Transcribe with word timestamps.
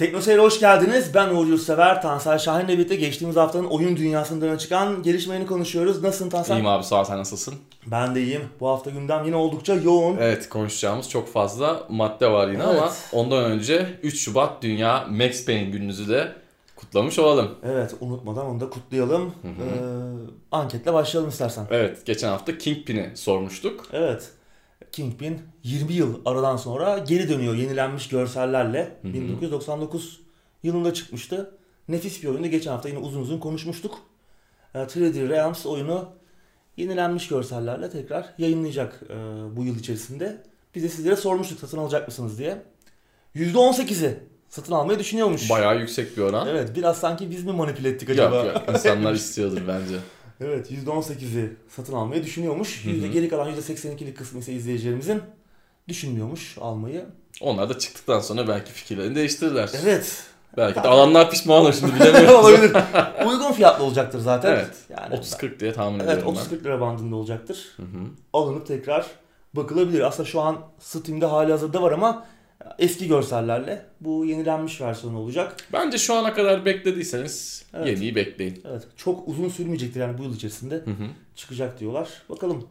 Teknoseyir'e 0.00 0.40
hoş 0.42 0.60
geldiniz. 0.60 1.14
Ben 1.14 1.28
Uğur 1.28 1.46
Yurtsever. 1.46 2.02
Tansel 2.02 2.38
Şahin'le 2.38 2.68
birlikte 2.68 2.96
geçtiğimiz 2.96 3.36
haftanın 3.36 3.64
oyun 3.66 3.96
dünyasından 3.96 4.48
öne 4.48 4.58
çıkan 4.58 5.02
gelişmelerini 5.02 5.46
konuşuyoruz. 5.46 6.02
Nasılsın 6.02 6.30
Tansel? 6.30 6.54
İyiyim 6.56 6.66
abi 6.66 6.84
sağ 6.84 7.00
ol 7.00 7.04
sen 7.04 7.18
nasılsın? 7.18 7.54
Ben 7.86 8.14
de 8.14 8.22
iyiyim. 8.22 8.42
Bu 8.60 8.68
hafta 8.68 8.90
gündem 8.90 9.24
yine 9.24 9.36
oldukça 9.36 9.74
yoğun. 9.74 10.16
Evet 10.16 10.48
konuşacağımız 10.48 11.08
çok 11.10 11.28
fazla 11.32 11.82
madde 11.88 12.30
var 12.30 12.48
yine 12.48 12.62
Evet. 12.62 12.78
ama 12.78 12.92
ondan 13.12 13.44
önce 13.44 13.98
3 14.02 14.20
Şubat 14.20 14.62
Dünya 14.62 15.06
Max 15.10 15.44
Payne 15.44 15.70
gününüzü 15.70 16.08
de 16.08 16.32
kutlamış 16.76 17.18
olalım. 17.18 17.54
Evet 17.64 17.94
unutmadan 18.00 18.46
onu 18.46 18.60
da 18.60 18.70
kutlayalım. 18.70 19.34
Ee, 19.44 19.48
anketle 20.52 20.92
başlayalım 20.92 21.30
istersen. 21.30 21.66
Evet 21.70 22.06
geçen 22.06 22.28
hafta 22.28 22.58
Kingpin'i 22.58 23.10
sormuştuk. 23.14 23.84
Evet. 23.92 24.30
Kingpin 24.92 25.40
20 25.62 25.92
yıl 25.92 26.20
aradan 26.24 26.56
sonra 26.56 26.98
geri 26.98 27.28
dönüyor 27.28 27.54
yenilenmiş 27.54 28.08
görsellerle. 28.08 28.96
1999 29.04 30.20
yılında 30.62 30.94
çıkmıştı. 30.94 31.58
Nefis 31.88 32.22
bir 32.22 32.28
oyundu. 32.28 32.46
Geçen 32.46 32.70
hafta 32.70 32.88
yine 32.88 32.98
uzun 32.98 33.20
uzun 33.20 33.38
konuşmuştuk. 33.38 33.98
Ee, 34.74 34.78
3D 34.78 35.28
Realms 35.28 35.66
oyunu 35.66 36.08
yenilenmiş 36.76 37.28
görsellerle 37.28 37.90
tekrar 37.90 38.34
yayınlayacak 38.38 39.02
e, 39.10 39.16
bu 39.56 39.64
yıl 39.64 39.78
içerisinde. 39.78 40.42
Biz 40.74 40.82
de 40.82 40.88
sizlere 40.88 41.16
sormuştuk 41.16 41.60
satın 41.60 41.78
alacak 41.78 42.08
mısınız 42.08 42.38
diye. 42.38 42.62
%18'i 43.36 44.18
satın 44.48 44.72
almayı 44.72 44.98
düşünüyormuş. 44.98 45.50
Bayağı 45.50 45.78
yüksek 45.78 46.16
bir 46.16 46.22
oran. 46.22 46.48
Evet 46.48 46.76
biraz 46.76 46.96
sanki 46.98 47.30
biz 47.30 47.44
mi 47.44 47.52
manipüle 47.52 47.88
ettik 47.88 48.10
acaba? 48.10 48.36
Yok 48.36 48.46
yok 48.46 48.62
insanlar 48.74 49.14
istiyordur 49.24 49.62
bence. 49.68 49.96
Evet 50.40 50.70
%18'i 50.70 51.56
satın 51.68 51.92
almayı 51.92 52.24
düşünüyormuş. 52.24 52.84
Yüzde 52.84 53.08
geri 53.08 53.28
kalan 53.28 53.52
%82'lik 53.54 54.16
kısmı 54.16 54.40
ise 54.40 54.52
izleyicilerimizin 54.52 55.22
düşünmüyormuş 55.88 56.58
almayı. 56.60 57.04
Onlar 57.40 57.68
da 57.68 57.78
çıktıktan 57.78 58.20
sonra 58.20 58.48
belki 58.48 58.72
fikirlerini 58.72 59.14
değiştirirler. 59.14 59.70
Evet. 59.82 60.24
Belki 60.56 60.82
de 60.82 60.88
alanlar 60.88 61.30
pişman 61.30 61.60
olur 61.60 61.72
şimdi 61.72 61.94
bilemiyoruz. 61.94 62.34
Olabilir. 62.44 62.76
Uygun 63.26 63.52
fiyatlı 63.52 63.84
olacaktır 63.84 64.18
zaten. 64.18 64.52
Evet. 64.52 64.70
Yani 64.88 65.14
30-40 65.14 65.60
diye 65.60 65.72
tahmin 65.72 66.00
Evet 66.00 66.18
ediyorum 66.18 66.34
30-40 66.52 66.64
lira 66.64 66.80
bandında 66.80 67.16
olacaktır. 67.16 67.72
Hı 67.76 67.82
hı. 67.82 68.06
Alınıp 68.32 68.66
tekrar 68.66 69.06
bakılabilir. 69.54 70.00
Aslında 70.00 70.28
şu 70.28 70.40
an 70.40 70.58
Steam'de 70.78 71.26
hali 71.26 71.50
hazırda 71.50 71.82
var 71.82 71.92
ama 71.92 72.26
eski 72.78 73.08
görsellerle 73.08 73.86
bu 74.00 74.24
yenilenmiş 74.24 74.80
versiyonu 74.80 75.18
olacak. 75.18 75.56
Bence 75.72 75.98
şu 75.98 76.14
ana 76.14 76.34
kadar 76.34 76.64
beklediyseniz 76.64 77.64
Evet. 77.74 77.86
yeniyi 77.86 78.14
bekleyin. 78.14 78.62
Evet 78.68 78.82
çok 78.96 79.28
uzun 79.28 79.48
sürmeyecektir 79.48 80.00
yani 80.00 80.18
bu 80.18 80.22
yıl 80.22 80.34
içerisinde 80.36 80.74
Hı 80.74 80.90
hı. 80.90 81.06
çıkacak 81.34 81.80
diyorlar. 81.80 82.08
Bakalım. 82.28 82.68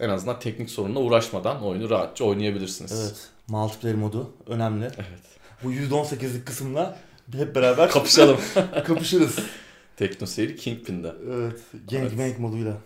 En 0.00 0.08
azından 0.08 0.38
teknik 0.38 0.70
sorunla 0.70 0.98
uğraşmadan 1.00 1.62
oyunu 1.62 1.90
rahatça 1.90 2.24
oynayabilirsiniz. 2.24 2.92
Evet 3.02 3.28
multiplayer 3.48 3.96
modu 3.96 4.30
önemli. 4.46 4.84
Evet. 4.84 5.22
Bu 5.64 5.72
%18'lik 5.72 6.46
kısımla 6.46 6.96
hep 7.32 7.54
beraber 7.54 7.90
Kapışalım. 7.90 8.36
kapışırız. 8.86 9.38
Tekno 9.96 10.26
seyri 10.26 10.56
Kingpin'de. 10.56 11.12
Evet. 11.30 11.60
Gangbang 11.90 12.38
moduyla. 12.38 12.76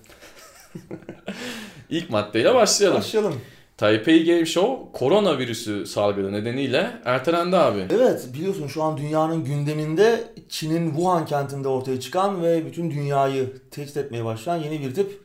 İlk 1.90 2.10
maddeyle 2.10 2.54
başlayalım. 2.54 2.98
Başlayalım. 2.98 3.40
Taipei 3.78 4.24
Game 4.24 4.46
Show 4.46 4.98
koronavirüsü 4.98 5.86
salgını 5.86 6.32
nedeniyle 6.32 7.00
ertelendi 7.04 7.56
abi. 7.56 7.86
Evet 7.90 8.28
biliyorsun 8.34 8.66
şu 8.66 8.82
an 8.82 8.96
dünyanın 8.96 9.44
gündeminde 9.44 10.24
Çin'in 10.48 10.86
Wuhan 10.90 11.26
kentinde 11.26 11.68
ortaya 11.68 12.00
çıkan 12.00 12.42
ve 12.42 12.66
bütün 12.66 12.90
dünyayı 12.90 13.52
tehdit 13.70 13.96
etmeye 13.96 14.24
başlayan 14.24 14.56
yeni 14.56 14.80
bir 14.80 14.94
tip 14.94 15.20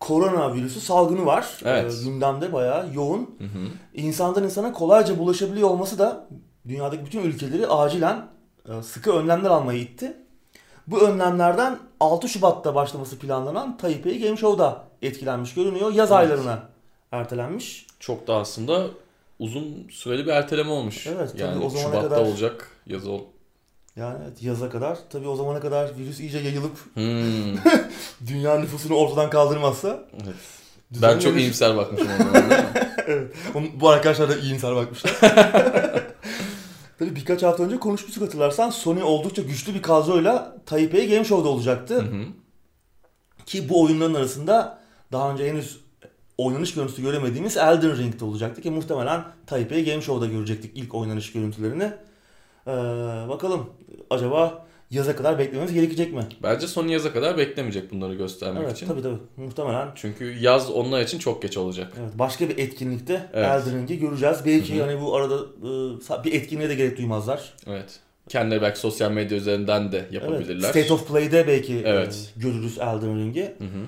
koronavirüsü 0.00 0.80
salgını 0.80 1.26
var. 1.26 1.46
Evet. 1.64 1.94
Ee, 2.00 2.04
gündemde 2.04 2.52
bayağı 2.52 2.94
yoğun. 2.94 3.20
Hı 3.38 3.44
hı. 3.44 3.68
İnsandan 3.94 4.44
insana 4.44 4.72
kolayca 4.72 5.18
bulaşabiliyor 5.18 5.70
olması 5.70 5.98
da 5.98 6.28
dünyadaki 6.68 7.06
bütün 7.06 7.22
ülkeleri 7.22 7.66
acilen 7.66 8.26
e, 8.68 8.82
sıkı 8.82 9.12
önlemler 9.12 9.50
almayı 9.50 9.80
itti. 9.80 10.16
Bu 10.86 11.00
önlemlerden 11.00 11.78
6 12.00 12.28
Şubat'ta 12.28 12.74
başlaması 12.74 13.18
planlanan 13.18 13.76
Taipei 13.76 14.20
Game 14.20 14.36
Show'da 14.36 14.84
etkilenmiş 15.02 15.54
görünüyor. 15.54 15.92
Yaz 15.92 16.10
Evet. 16.10 16.20
aylarına 16.20 16.62
ertelenmiş. 17.12 17.87
Çok 18.00 18.26
da 18.26 18.36
aslında 18.36 18.86
uzun 19.38 19.88
süreli 19.90 20.26
bir 20.26 20.30
erteleme 20.30 20.70
olmuş. 20.70 21.06
Evet, 21.06 21.30
tabii 21.32 21.42
yani 21.42 21.64
o 21.64 21.70
zamana 21.70 21.88
Şubat'ta 21.90 22.08
kadar- 22.08 22.26
olacak 22.26 22.70
yaz 22.86 23.06
ol. 23.06 23.20
Yani 23.96 24.18
evet, 24.24 24.42
yaza 24.42 24.70
kadar 24.70 24.98
tabii 25.10 25.28
o 25.28 25.36
zamana 25.36 25.60
kadar 25.60 25.96
virüs 25.98 26.20
iyice 26.20 26.38
yayılıp 26.38 26.76
Hmm, 26.94 27.56
dünya 28.26 28.58
nüfusunu 28.58 28.94
ortadan 28.94 29.30
kaldırmazsa 29.30 30.04
evet. 30.24 30.34
Ben 31.02 31.18
çok 31.18 31.36
iyimser 31.36 31.76
bakmışım 31.76 32.08
o 32.14 32.18
zaman 32.18 32.34
değil 32.50 32.60
mi? 32.60 32.72
Evet. 33.06 33.34
Bu 33.74 33.88
arkadaşlar 33.88 34.28
da 34.30 34.36
iyimser 34.36 34.74
bakmışlar. 34.76 35.12
Tabii 36.98 37.16
birkaç 37.16 37.42
hafta 37.42 37.62
önce 37.62 37.78
konuşmuştuk 37.78 38.22
hatırlarsan 38.22 38.70
Sony 38.70 39.02
oldukça 39.02 39.42
güçlü 39.42 39.74
bir 39.74 39.82
kadroyla 39.82 40.56
Taipei 40.66 41.08
Game 41.08 41.24
Show'da 41.24 41.48
olacaktı. 41.48 41.94
Hı 41.94 42.00
hı. 42.00 42.24
Ki 43.46 43.68
bu 43.68 43.82
oyunların 43.82 44.14
arasında 44.14 44.78
daha 45.12 45.32
önce 45.32 45.48
henüz 45.50 45.80
oynanış 46.38 46.74
görüntüsü 46.74 47.02
göremediğimiz 47.02 47.56
Elden 47.56 47.98
Ring'de 47.98 48.24
olacaktı 48.24 48.62
ki 48.62 48.70
muhtemelen 48.70 49.24
Taipei 49.46 49.84
Game 49.84 50.02
Show'da 50.02 50.26
görecektik 50.32 50.70
ilk 50.74 50.94
oynanış 50.94 51.32
görüntülerini. 51.32 51.92
Ee, 52.66 52.70
bakalım 53.28 53.66
acaba 54.10 54.66
yaza 54.90 55.16
kadar 55.16 55.38
beklememiz 55.38 55.72
gerekecek 55.72 56.12
mi? 56.12 56.22
Bence 56.42 56.66
son 56.66 56.88
yaza 56.88 57.12
kadar 57.12 57.38
beklemeyecek 57.38 57.92
bunları 57.92 58.14
göstermek 58.14 58.62
Evet 58.62 58.76
için. 58.76 58.86
tabii 58.86 59.02
tabii 59.02 59.18
muhtemelen. 59.36 59.88
Çünkü 59.94 60.38
yaz 60.40 60.70
onlar 60.70 61.00
için 61.02 61.18
çok 61.18 61.42
geç 61.42 61.56
olacak. 61.56 61.92
Evet, 62.00 62.10
başka 62.18 62.48
bir 62.48 62.58
etkinlikte 62.58 63.30
Evet. 63.34 63.46
Elden 63.46 63.78
Ring'i 63.78 63.98
göreceğiz. 63.98 64.38
Belki 64.46 64.74
Hı 64.74 64.82
hı. 64.82 64.86
hani 64.86 65.00
bu 65.00 65.16
arada 65.16 65.34
e, 66.20 66.24
bir 66.24 66.32
etkinliğe 66.32 66.68
de 66.68 66.74
gerek 66.74 66.98
duymazlar. 66.98 67.52
Evet. 67.66 68.00
Kendileri 68.28 68.62
belki 68.62 68.78
sosyal 68.80 69.10
medya 69.12 69.38
üzerinden 69.38 69.92
de 69.92 70.04
yapabilirler. 70.10 70.70
Evet, 70.74 70.84
State 70.86 70.92
of 70.92 71.08
Play'de 71.08 71.46
belki 71.46 71.82
Evet. 71.84 72.32
e, 72.36 72.40
görürüz 72.40 72.78
Elden 72.78 73.18
Ring'i. 73.18 73.42
Hı 73.42 73.64
hı. 73.64 73.84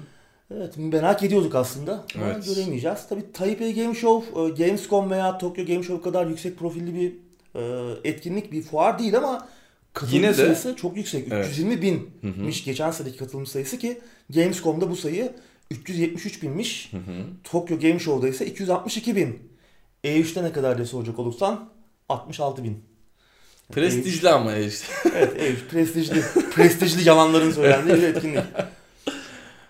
Evet 0.54 0.74
merak 0.76 1.22
ediyorduk 1.22 1.54
aslında 1.54 1.92
ama 2.14 2.26
Evet. 2.26 2.46
göremeyeceğiz. 2.46 2.98
Tabii 3.08 3.32
Taipei 3.32 3.74
Game 3.74 3.94
Show, 3.94 4.40
e, 4.42 4.48
Gamescom 4.66 5.10
veya 5.10 5.38
Tokyo 5.38 5.66
Game 5.66 5.82
Show 5.82 6.02
kadar 6.10 6.26
yüksek 6.26 6.58
profilli 6.58 6.94
bir 6.94 7.12
e, 7.60 7.92
etkinlik, 8.04 8.52
bir 8.52 8.62
fuar 8.62 8.98
değil 8.98 9.16
ama 9.16 9.48
katılımcı 9.92 10.16
Yine 10.16 10.28
de- 10.28 10.34
sayısı 10.34 10.76
çok 10.76 10.96
yüksek. 10.96 11.28
Evet. 11.30 11.46
320 11.50 11.82
binmiş 11.82 12.60
Hı 12.60 12.60
hı. 12.62 12.64
geçen 12.64 12.90
seneki 12.90 13.16
katılımcı 13.16 13.50
sayısı 13.50 13.78
ki 13.78 14.00
Gamescom'da 14.34 14.90
bu 14.90 14.96
sayı 14.96 15.32
373 15.70 16.42
binmiş. 16.42 16.92
Hı 16.92 16.96
hı. 16.96 17.02
Tokyo 17.44 17.78
Game 17.80 17.98
Show'da 17.98 18.28
ise 18.28 18.46
262 18.46 19.16
bin. 19.16 19.38
E3'te 20.04 20.44
ne 20.44 20.52
kadar 20.52 20.76
diye 20.76 20.86
soracak 20.86 21.18
olursan 21.18 21.68
66 22.08 22.64
bin. 22.64 22.78
Prestijli 23.72 24.28
ama 24.28 24.56
işte. 24.56 24.86
Evet, 25.14 25.32
evet 25.38 25.58
prestijli, 25.70 26.22
prestijli 26.54 27.08
yalanların 27.08 27.50
söylendiği 27.52 27.96
bir 27.96 28.02
etkinlik. 28.14 28.44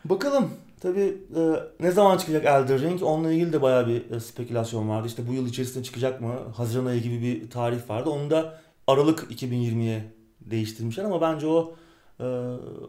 Bakalım. 0.05 0.51
Tabii 0.81 1.19
e, 1.37 1.41
ne 1.81 1.91
zaman 1.91 2.19
çıkacak 2.19 2.45
Elden 2.45 2.83
Ring? 2.83 3.03
Onunla 3.03 3.33
ilgili 3.33 3.53
de 3.53 3.63
bayağı 3.63 3.87
bir 3.87 4.11
e, 4.11 4.21
spekülasyon 4.21 4.89
vardı. 4.89 5.07
İşte 5.07 5.29
bu 5.29 5.33
yıl 5.33 5.47
içerisinde 5.47 5.85
çıkacak 5.85 6.21
mı? 6.21 6.35
Haziran 6.57 6.87
ayı 6.87 7.03
gibi 7.03 7.23
bir 7.23 7.51
tarih 7.51 7.91
vardı. 7.91 8.11
Onu 8.11 8.31
da 8.31 8.61
Aralık 8.87 9.33
2020'ye 9.33 10.13
değiştirmişler 10.41 11.05
ama 11.05 11.21
bence 11.21 11.47
o 11.47 11.75
e, 12.21 12.25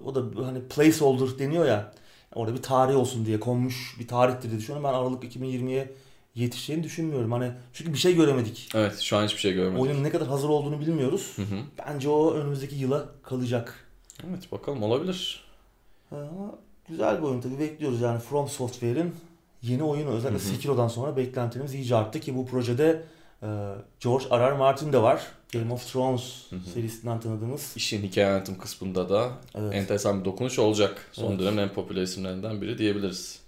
o 0.05 0.15
da 0.15 0.45
hani 0.45 0.67
placeholder 0.67 1.39
deniyor 1.39 1.65
ya. 1.65 1.93
Orada 2.35 2.53
bir 2.53 2.61
tarih 2.61 2.95
olsun 2.95 3.25
diye 3.25 3.39
konmuş 3.39 3.95
bir 3.99 4.07
tarihtir 4.07 4.49
diye 4.49 4.59
düşünüyorum. 4.59 4.89
Ben 4.89 4.93
Aralık 4.93 5.23
2020'ye 5.23 5.91
yetişeceğini 6.35 6.83
düşünmüyorum. 6.83 7.31
Hani 7.31 7.51
çünkü 7.73 7.93
bir 7.93 7.97
şey 7.97 8.15
göremedik. 8.15 8.69
Evet 8.75 8.99
şu 8.99 9.17
an 9.17 9.23
hiçbir 9.23 9.39
şey 9.39 9.53
görmedim. 9.53 9.79
Oyunun 9.79 10.03
ne 10.03 10.09
kadar 10.09 10.27
hazır 10.27 10.49
olduğunu 10.49 10.79
bilmiyoruz. 10.79 11.33
Hı 11.35 11.41
hı. 11.41 11.55
Bence 11.87 12.09
o 12.09 12.33
önümüzdeki 12.33 12.75
yıla 12.75 13.05
kalacak. 13.23 13.87
Evet 14.29 14.51
bakalım 14.51 14.83
olabilir. 14.83 15.43
Ama 16.11 16.55
güzel 16.89 17.17
bir 17.17 17.23
oyun 17.23 17.41
tabii 17.41 17.59
bekliyoruz 17.59 18.01
yani 18.01 18.19
From 18.19 18.47
Software'in 18.49 19.15
yeni 19.61 19.83
oyunu 19.83 20.09
özellikle 20.09 20.43
Hı 20.45 20.49
hı. 20.49 20.53
Sekiro'dan 20.53 20.87
sonra 20.87 21.17
beklentilerimiz 21.17 21.73
iyice 21.73 21.95
arttı 21.95 22.19
ki 22.19 22.35
bu 22.35 22.45
projede 22.47 23.01
e, 23.43 23.47
George 23.99 24.25
R. 24.31 24.51
R. 24.51 24.57
Martin 24.57 24.93
de 24.93 25.01
var. 25.01 25.21
Game 25.53 25.73
of 25.73 25.93
Thrones 25.93 26.21
Hı 26.49 26.55
hı. 26.55 26.59
serisinden 26.73 27.19
tanıdığımız. 27.19 27.73
İşin 27.75 28.01
hikaye 28.03 28.27
anlatım 28.27 28.57
kısmında 28.57 29.09
da 29.09 29.29
Evet. 29.55 29.75
enteresan 29.75 30.19
bir 30.19 30.25
dokunuş 30.25 30.59
olacak. 30.59 31.09
Son 31.11 31.29
Evet. 31.29 31.39
dönemin 31.39 31.57
en 31.57 31.69
popüler 31.73 32.01
isimlerinden 32.01 32.61
biri 32.61 32.77
diyebiliriz. 32.77 33.39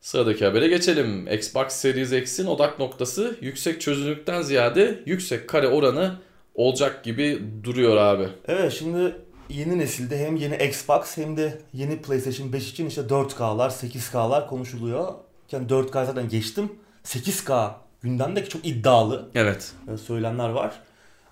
Sıradaki 0.00 0.44
habere 0.44 0.68
geçelim. 0.68 1.28
Xbox 1.32 1.72
Series 1.72 2.12
X'in 2.12 2.46
odak 2.46 2.78
noktası 2.78 3.36
yüksek 3.40 3.80
çözünürlükten 3.80 4.42
ziyade 4.42 5.02
yüksek 5.06 5.48
kare 5.48 5.68
oranı 5.68 6.14
olacak 6.54 7.04
gibi 7.04 7.42
duruyor 7.64 7.96
abi. 7.96 8.28
Evet 8.48 8.72
şimdi 8.72 9.16
yeni 9.52 9.78
nesilde 9.78 10.26
hem 10.26 10.36
yeni 10.36 10.56
Xbox 10.56 11.16
hem 11.16 11.36
de 11.36 11.58
yeni 11.72 12.02
PlayStation 12.02 12.52
5 12.52 12.70
için 12.70 12.86
işte 12.86 13.00
4K'lar 13.00 13.70
8K'lar 13.70 14.46
konuşuluyor. 14.46 15.14
Yani 15.52 15.66
4K 15.66 16.06
zaten 16.06 16.28
geçtim. 16.28 16.72
8K 17.04 17.70
gündemde 18.02 18.44
ki 18.44 18.48
çok 18.48 18.66
iddialı. 18.66 19.28
Evet. 19.34 19.72
e, 19.94 19.96
söylemler 19.96 20.48
var. 20.48 20.80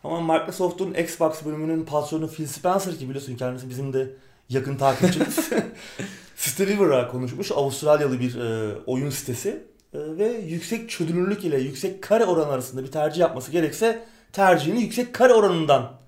Ama 0.04 0.34
Microsoft'un 0.34 0.94
Xbox 0.94 1.44
bölümünün 1.44 1.84
patronu 1.84 2.30
Phil 2.30 2.46
Spencer 2.46 2.96
ki 2.96 3.08
biliyorsun 3.08 3.36
kendisi 3.36 3.68
bizim 3.68 3.92
de 3.92 4.10
yakın 4.48 4.76
takipçimiz. 4.76 5.50
Steliver'a 6.36 7.08
konuşmuş. 7.08 7.52
Avustralyalı 7.52 8.20
bir 8.20 8.38
e, 8.38 8.74
oyun 8.86 9.10
sitesi. 9.10 9.48
E, 9.94 9.98
ve 9.98 10.28
yüksek 10.28 10.90
çözünürlük 10.90 11.44
ile 11.44 11.60
yüksek 11.60 12.02
kare 12.02 12.24
oranı 12.24 12.52
arasında 12.52 12.82
bir 12.82 12.90
tercih 12.90 13.20
yapması 13.20 13.52
gerekse 13.52 14.04
tercihini 14.32 14.82
yüksek 14.82 15.14
kare 15.14 15.34
oranından 15.34 15.99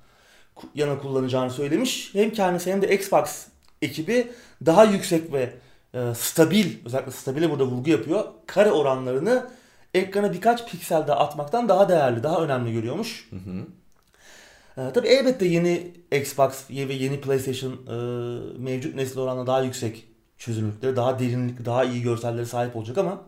yana 0.74 0.98
kullanacağını 0.98 1.50
söylemiş. 1.50 2.14
Hem 2.14 2.30
kendisi 2.30 2.72
hem 2.72 2.82
de 2.82 2.94
Xbox 2.94 3.46
ekibi 3.82 4.30
daha 4.66 4.84
yüksek 4.84 5.32
ve 5.32 5.52
e, 5.94 6.14
stabil, 6.14 6.86
özellikle 6.86 7.12
stabile 7.12 7.50
burada 7.50 7.64
vurgu 7.64 7.90
yapıyor. 7.90 8.24
Kare 8.46 8.72
oranlarını 8.72 9.46
ekrana 9.94 10.32
birkaç 10.32 10.70
piksel 10.70 11.06
daha 11.06 11.18
atmaktan 11.18 11.68
daha 11.68 11.88
değerli, 11.88 12.22
daha 12.22 12.44
önemli 12.44 12.72
görüyormuş. 12.72 13.28
Hı 13.30 13.36
hı. 13.36 13.66
Ee, 14.78 14.92
tabii 14.94 15.08
elbette 15.08 15.46
yeni 15.46 15.92
Xbox 16.12 16.70
ve 16.70 16.94
yeni 16.94 17.20
PlayStation 17.20 17.72
e, 17.72 17.94
mevcut 18.58 18.94
nesil 18.94 19.18
oranla 19.18 19.46
daha 19.46 19.62
yüksek 19.62 20.08
çözünürlükleri, 20.38 20.96
daha 20.96 21.18
derinlik, 21.18 21.64
daha 21.64 21.84
iyi 21.84 22.02
görsellere 22.02 22.46
sahip 22.46 22.76
olacak 22.76 22.98
ama 22.98 23.20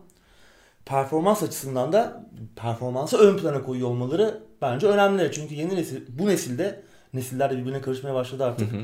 performans 0.85 1.43
açısından 1.43 1.93
da 1.93 2.25
performansı 2.55 3.17
ön 3.17 3.37
plana 3.37 3.63
koyuyor 3.63 3.89
olmaları 3.89 4.43
bence 4.61 4.87
önemli. 4.87 5.31
Çünkü 5.31 5.55
yeni 5.55 5.75
nesil, 5.75 6.01
bu 6.09 6.27
nesilde 6.27 6.83
nesiller 7.15 7.49
de 7.51 7.57
birbirine 7.57 7.81
karışmaya 7.81 8.13
başladı 8.15 8.43
Hı 8.43 8.47
artık. 8.47 8.71
hı. 8.71 8.77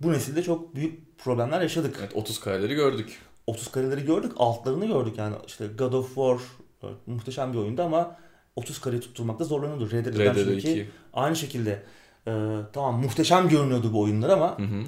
Bu 0.00 0.12
nesilde 0.12 0.42
çok 0.42 0.74
büyük 0.74 1.18
problemler 1.18 1.60
yaşadık. 1.60 1.96
Evet 2.00 2.10
30 2.14 2.40
kareleri 2.40 2.74
gördük. 2.74 3.18
30 3.46 3.70
kareleri 3.70 4.04
gördük, 4.04 4.32
altlarını 4.36 4.86
gördük 4.86 5.18
yani. 5.18 5.34
işte 5.46 5.66
God 5.78 5.92
of 5.92 6.06
War 6.06 6.34
e, 6.82 6.86
muhteşem 7.06 7.52
bir 7.52 7.58
oyundu 7.58 7.82
ama 7.82 8.16
30 8.56 8.80
kareyi 8.80 9.00
tutturmakta 9.00 9.44
zorlanıyordu. 9.44 9.90
Red 9.90 10.06
Dead 10.06 10.18
Redemption 10.18 10.54
2 10.56 10.68
RDR2. 10.68 10.84
aynı 11.14 11.36
şekilde 11.36 11.82
e, 12.26 12.32
tamam 12.72 13.00
muhteşem 13.00 13.48
görünüyordu 13.48 13.92
bu 13.92 14.00
oyunlar 14.00 14.28
ama 14.28 14.58
Hı 14.58 14.62
hı. 14.62 14.82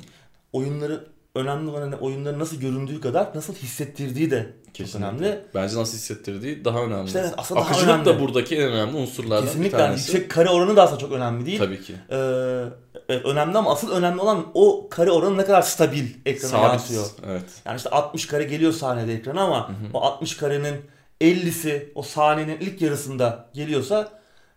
oyunları 0.52 1.04
önemli 1.34 1.70
olan 1.70 1.80
hani 1.82 1.96
oyunların 1.96 2.38
nasıl 2.38 2.56
göründüğü 2.60 3.00
kadar 3.00 3.30
nasıl 3.34 3.54
hissettirdiği 3.54 4.30
de 4.30 4.52
çok 4.64 4.74
Kesinlikle. 4.74 5.08
önemli. 5.08 5.40
Bence 5.54 5.76
nasıl 5.76 5.96
hissettirdiği 5.96 6.64
daha 6.64 6.82
önemli. 6.82 7.06
İşte 7.06 7.18
evet, 7.18 7.34
aslında 7.36 7.60
daha 7.60 7.68
Akıcılık 7.70 7.90
önemli. 7.94 8.04
da 8.06 8.20
buradaki 8.20 8.56
en 8.56 8.72
önemli 8.72 8.96
unsurlardan 8.96 9.46
Kesinlikle 9.46 9.76
bir 9.76 9.82
yani 9.82 9.88
tanesi. 9.88 10.12
yüksek 10.12 10.30
kare 10.30 10.48
oranı 10.50 10.76
da 10.76 10.82
aslında 10.82 11.00
çok 11.00 11.12
önemli 11.12 11.46
değil. 11.46 11.58
Tabii 11.58 11.82
ki. 11.82 11.94
Ee, 12.10 12.64
evet, 13.08 13.24
önemli 13.26 13.58
ama 13.58 13.72
asıl 13.72 13.90
önemli 13.90 14.20
olan 14.20 14.46
o 14.54 14.88
kare 14.90 15.10
oranı 15.10 15.36
ne 15.38 15.44
kadar 15.44 15.62
stabil 15.62 16.04
ekrana 16.26 16.50
Sabit. 16.50 16.68
yansıyor. 16.70 17.06
Evet. 17.26 17.44
Yani 17.64 17.76
işte 17.76 17.90
60 17.90 18.26
kare 18.26 18.44
geliyor 18.44 18.72
sahnede 18.72 19.14
ekrana 19.14 19.42
ama 19.42 19.70
o 19.94 20.00
60 20.00 20.36
karenin 20.36 20.76
50'si 21.20 21.92
o 21.94 22.02
sahnenin 22.02 22.60
ilk 22.60 22.82
yarısında 22.82 23.48
geliyorsa 23.54 24.08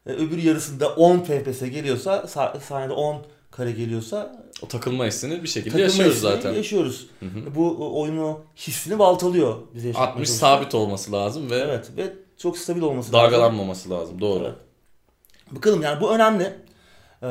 e, 0.06 0.12
öbür 0.12 0.38
yarısında 0.44 0.90
10 0.96 1.20
FPS 1.20 1.60
geliyorsa 1.62 2.16
sah- 2.18 2.60
sahnede 2.62 2.94
10 2.94 3.22
kare 3.52 3.72
geliyorsa 3.72 4.44
O 4.62 4.68
takılma 4.68 5.06
hissini 5.06 5.44
bir 5.44 5.48
şekilde 5.48 5.82
yaşıyoruz 5.82 6.20
zaten. 6.22 6.54
Yaşıyoruz. 6.54 7.08
Hı 7.20 7.26
hı. 7.26 7.56
Bu 7.56 8.02
oyunu 8.02 8.40
hissini 8.58 9.00
baltalıyor 9.00 9.56
bize 9.76 9.88
yaşatmaya 9.88 10.12
60 10.12 10.28
çalışıyor. 10.30 10.52
sabit 10.52 10.76
olması 10.76 11.12
lazım 11.12 11.50
ve 11.52 11.56
Evet 11.56 11.90
ve 11.98 12.14
çok 12.38 12.58
stabil 12.58 12.82
olması 12.82 13.14
lazım. 13.14 13.32
dalgalanmaması 13.32 13.90
lazım. 13.90 14.22
Doğru. 14.22 14.44
Evet. 14.44 14.56
Bakalım 15.52 15.82
yani 15.82 16.02
bu 16.02 16.12
önemli. 16.16 16.67
Ee, 17.22 17.28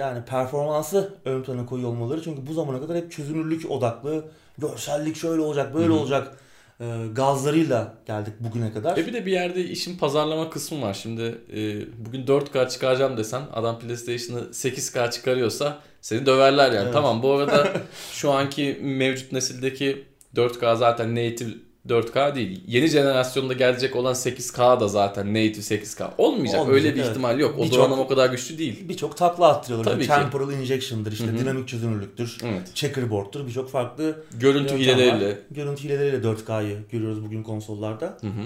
yani 0.00 0.24
performansı 0.24 1.14
ön 1.24 1.42
plana 1.42 1.66
koyuyor 1.66 1.90
olmaları. 1.90 2.22
Çünkü 2.22 2.46
bu 2.46 2.52
zamana 2.52 2.80
kadar 2.80 2.96
hep 2.96 3.12
çözünürlük 3.12 3.70
odaklı, 3.70 4.24
görsellik 4.58 5.16
şöyle 5.16 5.40
olacak, 5.40 5.74
böyle 5.74 5.88
Hı 5.88 5.92
hı. 5.92 5.98
olacak 5.98 6.36
e, 6.80 7.06
gazlarıyla 7.12 7.94
geldik 8.06 8.34
bugüne 8.40 8.72
kadar. 8.72 8.96
E 8.96 9.06
bir 9.06 9.12
de 9.12 9.26
bir 9.26 9.32
yerde 9.32 9.64
işin 9.64 9.98
pazarlama 9.98 10.50
kısmı 10.50 10.82
var. 10.82 10.94
Şimdi 10.94 11.22
e, 11.52 11.86
bugün 12.06 12.26
4K 12.26 12.68
çıkaracağım 12.68 13.16
desen 13.16 13.42
adam 13.52 13.78
PlayStation'ı 13.78 14.40
8K 14.40 15.10
çıkarıyorsa 15.10 15.78
seni 16.00 16.26
döverler 16.26 16.72
yani. 16.72 16.84
Evet. 16.84 16.92
Tamam 16.92 17.22
bu 17.22 17.32
arada 17.32 17.72
şu 18.12 18.30
anki 18.30 18.78
mevcut 18.82 19.32
nesildeki 19.32 20.04
4K 20.36 20.76
zaten 20.76 21.10
native 21.10 21.50
4K 21.88 22.34
değil. 22.34 22.60
Yeni 22.66 22.86
jenerasyonda 22.88 23.52
gelecek 23.52 23.96
olan 23.96 24.14
8K 24.14 24.80
da 24.80 24.88
zaten 24.88 25.28
native 25.28 25.62
8K. 25.62 26.10
Olmayacak. 26.18 26.60
Olmayacak, 26.60 26.68
Öyle 26.68 26.94
bir 26.94 27.00
evet. 27.00 27.10
ihtimal 27.10 27.40
yok. 27.40 27.54
O 27.58 27.62
Birçok- 27.64 27.78
donanım 27.78 27.98
o 27.98 28.08
kadar 28.08 28.30
güçlü 28.30 28.58
değil. 28.58 28.88
Birçok 28.88 29.16
takla 29.16 29.48
attırıyorlar. 29.48 29.92
Tabii 29.92 30.04
Yani 30.04 30.14
ki. 30.16 30.22
Temporal 30.22 30.52
injection'dır, 30.52 31.12
işte 31.12 31.26
Hı 31.26 31.30
hı. 31.30 31.38
dinamik 31.38 31.68
çözünürlüktür, 31.68 32.38
Evet. 32.44 32.74
checkerboard'tur. 32.74 33.46
Birçok 33.46 33.70
farklı 33.70 34.22
Görüntü 34.40 34.78
hileleriyle. 34.78 35.38
Görüntü 35.50 35.84
hileleriyle 35.84 36.22
4K'yı 36.22 36.78
görüyoruz 36.92 37.24
bugün 37.24 37.42
konsollarda. 37.42 38.18
Hı 38.20 38.26
hı. 38.26 38.42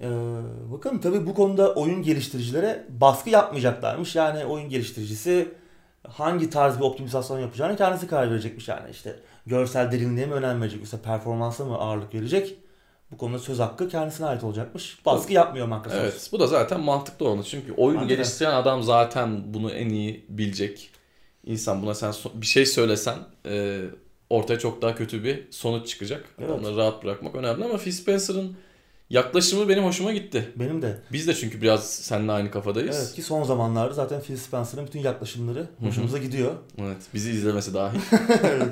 Ee, 0.00 0.08
bakalım 0.72 1.00
tabii 1.00 1.26
bu 1.26 1.34
konuda 1.34 1.74
oyun 1.74 2.02
geliştiricilere 2.02 2.86
baskı 3.00 3.30
yapmayacaklarmış. 3.30 4.16
Yani 4.16 4.44
oyun 4.44 4.68
geliştiricisi 4.68 5.48
hangi 6.12 6.50
tarz 6.50 6.78
bir 6.78 6.84
optimizasyon 6.84 7.40
yapacağını 7.40 7.76
kendisi 7.76 8.06
karar 8.06 8.30
verecekmiş 8.30 8.68
yani 8.68 8.90
işte 8.90 9.16
görsel 9.46 9.92
derinliğe 9.92 10.26
mi 10.26 10.32
önem 10.34 10.60
verecek 10.60 10.80
yoksa 10.80 10.98
performansa 11.02 11.64
mı 11.64 11.76
ağırlık 11.76 12.14
verecek? 12.14 12.58
Bu 13.10 13.16
konuda 13.16 13.38
söz 13.38 13.58
hakkı 13.58 13.88
kendisine 13.88 14.26
ait 14.26 14.44
olacakmış. 14.44 14.98
Baskı 15.06 15.32
yapmıyor 15.32 15.66
Microsoft. 15.66 15.94
Evet. 15.94 16.28
Bu 16.32 16.40
da 16.40 16.46
zaten 16.46 16.80
mantıklı 16.80 17.28
olan. 17.28 17.42
Çünkü 17.42 17.72
oyun 17.72 18.00
de. 18.00 18.04
geliştiren 18.04 18.54
adam 18.54 18.82
zaten 18.82 19.54
bunu 19.54 19.70
en 19.70 19.88
iyi 19.88 20.26
bilecek. 20.28 20.90
İnsan 21.44 21.82
buna 21.82 21.94
sen 21.94 22.10
so- 22.10 22.40
bir 22.40 22.46
şey 22.46 22.66
söylesen 22.66 23.18
e, 23.46 23.80
ortaya 24.30 24.58
çok 24.58 24.82
daha 24.82 24.94
kötü 24.94 25.24
bir 25.24 25.48
sonuç 25.50 25.88
çıkacak. 25.88 26.24
Evet. 26.38 26.50
Onları 26.50 26.76
rahat 26.76 27.04
bırakmak 27.04 27.34
önemli 27.34 27.64
ama 27.64 27.76
Phil 27.76 27.92
Spencer'ın 27.92 28.56
yaklaşımı 29.12 29.68
benim 29.68 29.84
hoşuma 29.84 30.12
gitti. 30.12 30.52
Benim 30.56 30.82
de. 30.82 30.98
Biz 31.12 31.26
de 31.28 31.34
çünkü 31.34 31.62
biraz 31.62 31.90
seninle 31.94 32.32
aynı 32.32 32.50
kafadayız. 32.50 32.96
Evet 33.02 33.14
ki 33.14 33.22
son 33.22 33.42
zamanlarda 33.42 33.94
zaten 33.94 34.20
Phil 34.20 34.36
Spencer'ın 34.36 34.86
bütün 34.86 35.00
yaklaşımları 35.00 35.66
hoşumuza 35.80 36.18
gidiyor. 36.18 36.52
Evet, 36.78 36.96
bizi 37.14 37.30
izlemesi 37.30 37.74
dahil. 37.74 37.98
evet. 38.42 38.68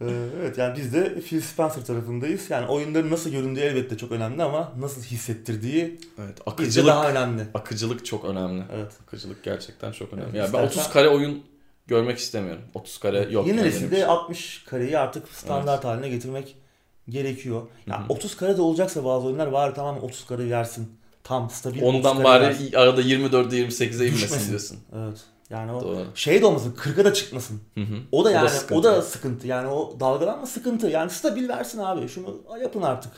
Ee, 0.00 0.04
evet 0.40 0.58
yani 0.58 0.76
biz 0.76 0.92
de 0.94 1.20
Phil 1.20 1.40
Spencer 1.40 1.84
tarafındayız. 1.84 2.50
Yani 2.50 2.66
oyunların 2.66 3.10
nasıl 3.10 3.30
göründüğü 3.30 3.60
elbette 3.60 3.96
çok 3.96 4.12
önemli 4.12 4.42
ama 4.42 4.72
nasıl 4.78 5.02
hissettirdiği 5.02 6.00
Evet, 6.18 6.38
akıcılık 6.46 6.88
daha 6.88 7.10
önemli. 7.10 7.42
akıcılık 7.54 8.06
çok 8.06 8.24
önemli. 8.24 8.62
Evet. 8.74 8.92
Akıcılık 9.06 9.44
gerçekten 9.44 9.92
çok 9.92 10.12
önemli. 10.12 10.28
Evet, 10.28 10.38
yani 10.38 10.52
ben 10.52 10.58
istersen- 10.66 10.80
30 10.80 10.92
kare 10.92 11.08
oyun 11.08 11.42
görmek 11.86 12.18
istemiyorum. 12.18 12.62
30 12.74 12.98
kare 12.98 13.18
yok. 13.30 13.46
Yeni 13.46 13.56
yani 13.56 13.68
nesilde 13.68 13.90
benim 13.90 14.02
için. 14.02 14.08
60 14.08 14.64
kareyi 14.64 14.98
artık 14.98 15.28
standart 15.28 15.84
haline 15.84 16.08
getirmek 16.08 16.56
gerekiyor. 17.08 17.62
Ya 17.86 18.00
hı. 18.00 18.12
30 18.12 18.36
kare 18.36 18.56
de 18.56 18.62
olacaksa 18.62 19.04
bazı 19.04 19.26
oyunlar 19.26 19.46
var 19.46 19.74
tamam 19.74 19.98
30 20.02 20.26
kare 20.26 20.50
versin. 20.50 20.88
Tam 21.24 21.50
stabil 21.50 21.82
30 21.82 21.94
Ondan 21.94 22.24
bari 22.24 22.44
versin. 22.44 22.72
arada 22.72 23.02
24'e 23.02 23.60
28'e 23.60 24.06
inmesin 24.06 24.48
diyorsun. 24.48 24.78
Evet. 24.96 25.20
Yani 25.50 25.72
o 25.72 25.80
Doğru. 25.80 26.06
şey 26.14 26.42
de 26.42 26.46
olmasın 26.46 26.74
40'a 26.78 27.04
da 27.04 27.12
çıkmasın. 27.12 27.60
Hı 27.74 27.80
hı. 27.80 27.94
O 28.12 28.24
da 28.24 28.30
yani 28.30 28.44
o 28.44 28.46
da, 28.46 28.48
sıkıntı. 28.48 29.02
sıkıntı. 29.02 29.46
Yani 29.46 29.68
o 29.68 29.96
dalgalanma 30.00 30.46
sıkıntı. 30.46 30.86
Yani 30.86 31.10
stabil 31.10 31.48
versin 31.48 31.78
abi. 31.78 32.08
Şunu 32.08 32.42
yapın 32.62 32.82
artık. 32.82 33.12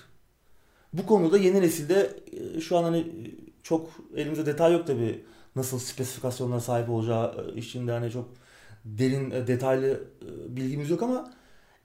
Bu 0.92 1.06
konuda 1.06 1.38
yeni 1.38 1.60
nesilde 1.60 2.16
e, 2.56 2.60
şu 2.60 2.78
an 2.78 2.82
hani 2.82 2.98
e, 2.98 3.06
çok 3.62 3.90
elimizde 4.16 4.46
detay 4.46 4.72
yok 4.72 4.86
tabi 4.86 5.24
nasıl 5.56 5.78
spesifikasyonlara 5.78 6.60
sahip 6.60 6.90
olacağı 6.90 7.34
e, 7.54 7.58
içinde 7.58 7.92
hani 7.92 8.10
çok 8.10 8.28
derin 8.84 9.30
detaylı 9.30 10.00
bilgimiz 10.48 10.90
yok 10.90 11.02
ama 11.02 11.32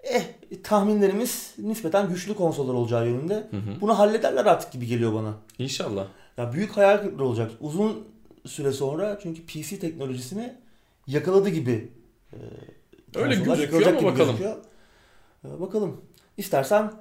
eh 0.04 0.24
tahminlerimiz 0.64 1.54
nispeten 1.58 2.10
güçlü 2.10 2.36
konsollar 2.36 2.74
olacağı 2.74 3.08
yönünde. 3.08 3.34
Hı 3.34 3.58
hı. 3.58 3.82
Bunu 3.82 4.00
hallederler 4.00 4.46
artık 4.46 4.72
gibi 4.72 4.88
geliyor 4.88 5.14
bana. 5.14 5.34
İnşallah. 5.60 6.06
Ya 6.38 6.54
büyük 6.54 6.78
hayal 6.78 6.98
kırıklığı 6.98 7.24
olacak. 7.26 7.52
Uzun 7.60 8.08
süre 8.46 8.72
sonra 8.72 9.20
çünkü 9.24 9.46
PC 9.46 9.80
teknolojisini 9.80 10.54
yakaladı 11.08 11.50
gibi. 11.50 11.90
e, 12.34 12.38
Öyle 13.16 13.36
gözüküyor 13.36 13.86
ama 13.88 14.04
bakalım. 14.04 14.18
gözüküyor. 14.28 14.56
E, 15.46 15.60
bakalım. 15.62 16.02
İstersen 16.38 16.92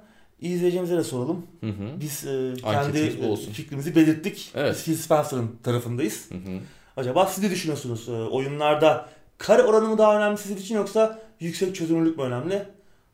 izleyicilerimize 0.41 0.97
de 0.97 1.03
soralım. 1.03 1.45
Hı 1.59 1.69
hı. 1.69 1.99
Biz 1.99 2.25
e, 2.25 2.53
kendi 2.61 3.25
olsun. 3.25 3.51
fikrimizi 3.51 3.95
belirttik. 3.95 4.51
Evet. 4.55 4.75
Biz 4.75 4.83
Phil 4.83 4.95
Spencer'ın 4.95 5.55
tarafındayız. 5.63 6.31
Hı 6.31 6.35
hı. 6.35 6.59
Acaba 6.97 7.25
siz 7.25 7.43
ne 7.43 7.51
düşünüyorsunuz? 7.51 8.09
E, 8.09 8.11
oyunlarda 8.11 9.09
kare 9.37 9.63
oranı 9.63 9.87
mı 9.87 9.97
daha 9.97 10.17
önemli 10.17 10.37
sizin 10.37 10.57
için 10.57 10.75
yoksa 10.75 11.19
yüksek 11.39 11.75
çözünürlük 11.75 12.17
mü 12.17 12.23
önemli? 12.23 12.63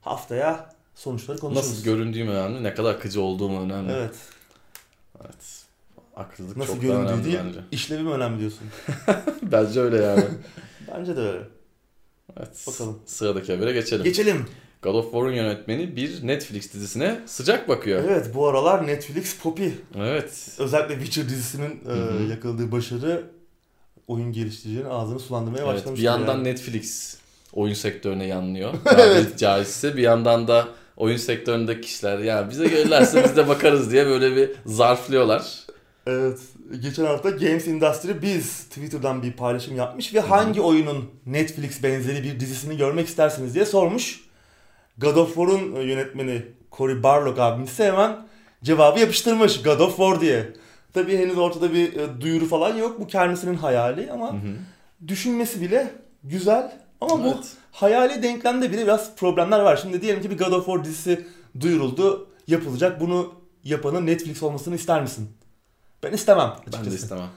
Haftaya 0.10 0.70
sonuçları 0.96 1.38
konuşuruz. 1.38 1.70
Nasıl 1.70 1.84
göründüğüm 1.84 2.28
önemli, 2.28 2.64
ne 2.64 2.74
kadar 2.74 2.94
akıcı 2.94 3.22
olduğum 3.22 3.62
önemli. 3.62 3.92
Evet. 3.94 4.16
Evet. 5.22 5.64
Akıcılık 6.16 6.58
Nasıl 6.58 6.74
çok 6.74 6.82
göründüğü 6.82 7.00
önemli 7.12 7.26
değil, 7.26 7.40
bence. 7.48 7.60
işlevi 7.72 8.04
mi 8.04 8.12
önemli 8.12 8.40
diyorsun? 8.40 8.68
bence 9.42 9.80
öyle 9.82 9.98
yani. 9.98 10.24
Bence 10.96 11.16
de 11.18 11.20
öyle. 11.22 11.44
Evet. 12.38 12.66
Bakalım. 12.68 13.00
Sıradaki 13.06 13.54
habere 13.54 13.72
geçelim. 13.74 14.04
Geçelim. 14.04 14.46
God 14.82 14.96
of 14.96 15.04
War'un 15.06 15.32
yönetmeni 15.32 15.96
bir 15.96 16.28
Netflix 16.28 16.74
dizisine 16.74 17.20
sıcak 17.26 17.70
bakıyor. 17.70 18.04
Evet 18.04 18.36
bu 18.36 18.48
aralar 18.48 18.88
Netflix 18.88 19.38
Poppy 19.38 19.68
Evet. 19.96 20.56
özellikle 20.60 20.94
Witcher 20.96 21.30
dizisinin 21.30 21.80
e, 21.90 22.24
yakaladığı 22.30 22.72
başarı 22.72 23.24
oyun 24.08 24.32
geliştiricilerin 24.32 24.90
ağzını 24.90 25.20
sulandırmaya 25.20 25.64
Evet, 25.66 25.76
başlamış. 25.76 26.00
bir 26.00 26.06
yandan 26.06 26.34
yani. 26.36 26.44
Netflix 26.44 27.18
oyun 27.58 27.74
sektörüne 27.74 28.26
yanlıyor. 28.26 28.74
Tabiri 28.86 29.38
caizse 29.38 29.98
bir 29.98 30.02
yandan 30.02 30.48
da 30.48 30.68
oyun 30.98 31.18
sektöründeki 31.18 31.82
kişiler 31.82 32.20
ya 32.20 32.50
bize 32.50 32.68
gelirlerse 32.68 33.24
biz 33.24 33.38
de 33.38 33.48
bakarız 33.48 33.92
diye 33.92 34.06
böyle 34.06 34.36
bir 34.36 34.50
zarflıyorlar. 34.66 35.60
Evet. 36.08 36.40
Geçen 36.80 37.06
hafta 37.06 37.30
Games 37.30 37.68
Industry 37.68 38.22
Biz 38.22 38.64
Twitter'dan 38.64 39.24
bir 39.24 39.32
paylaşım 39.32 39.76
yapmış 39.76 40.14
ve 40.14 40.20
hangi 40.20 40.62
oyunun 40.62 41.06
Netflix 41.26 41.84
benzeri 41.84 42.24
bir 42.24 42.40
dizisini 42.40 42.78
görmek 42.78 43.08
istersiniz 43.08 43.56
diye 43.56 43.66
sormuş. 43.66 44.22
God 44.98 45.16
of 45.16 45.28
War'un 45.36 45.82
yönetmeni 45.82 46.42
Cory 46.72 47.04
Barlog 47.04 47.40
abimiz 47.40 47.70
ise 47.70 47.86
hemen 47.86 48.18
cevabı 48.64 49.00
yapıştırmış 49.00 49.62
God 49.62 49.80
of 49.80 49.98
War 49.98 50.22
diye. 50.22 50.54
Tabii 50.94 51.18
henüz 51.18 51.38
ortada 51.38 51.74
bir 51.74 51.96
e, 51.96 52.22
duyuru 52.22 52.46
falan 52.46 52.78
yok. 52.78 53.00
Bu 53.00 53.08
kendisinin 53.08 53.56
hayali 53.56 54.12
ama 54.12 54.32
Hı 54.34 54.36
hı. 54.36 55.08
düşünmesi 55.08 55.62
bile 55.62 55.92
güzel. 56.24 56.87
Ama 57.02 57.24
bu 57.24 57.28
Evet. 57.28 57.48
hayali 57.72 58.24
denklemde 58.24 58.72
bile 58.72 58.84
biraz 58.84 59.16
problemler 59.16 59.60
var. 59.60 59.78
Şimdi 59.78 60.02
diyelim 60.02 60.22
ki 60.22 60.30
bir 60.30 60.38
God 60.38 60.52
of 60.52 60.66
War 60.66 60.84
dizisi 60.86 61.28
duyuruldu, 61.60 62.28
yapılacak. 62.48 63.02
Bunu 63.02 63.34
yapanın 63.64 64.06
Netflix 64.06 64.44
olmasını 64.44 64.76
ister 64.76 65.02
misin? 65.02 65.30
Ben 66.04 66.12
istemem 66.12 66.54
Ben 66.66 66.74
de 66.74 66.78
açıkçası. 66.78 66.98
istemem. 66.98 67.28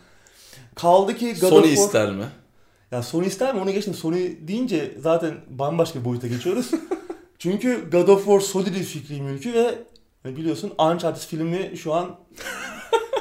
Kaldı 0.75 1.17
ki 1.17 1.35
God 1.41 1.49
Sony 1.49 1.59
of 1.59 1.65
War... 1.65 1.85
ister 1.85 2.11
mi? 2.13 2.25
Ya 2.91 3.03
Sony 3.03 3.27
ister 3.27 3.55
mi? 3.55 3.61
Onu 3.61 3.71
geçtim. 3.73 3.95
Sony 3.95 4.49
deyince 4.49 4.95
zaten 5.01 5.35
bambaşka 5.49 5.99
bir 6.01 6.05
boyuta 6.05 6.27
geçiyoruz. 6.27 6.71
Çünkü 7.39 7.91
God 7.91 8.09
of 8.09 8.19
War 8.25 8.41
Sony'nin 8.41 8.83
fikri 8.83 9.23
mülkü 9.23 9.55
ve 9.55 9.79
biliyorsun 10.25 10.73
Uncharted 10.79 11.23
filmi 11.29 11.77
şu 11.77 11.95
an 11.95 12.17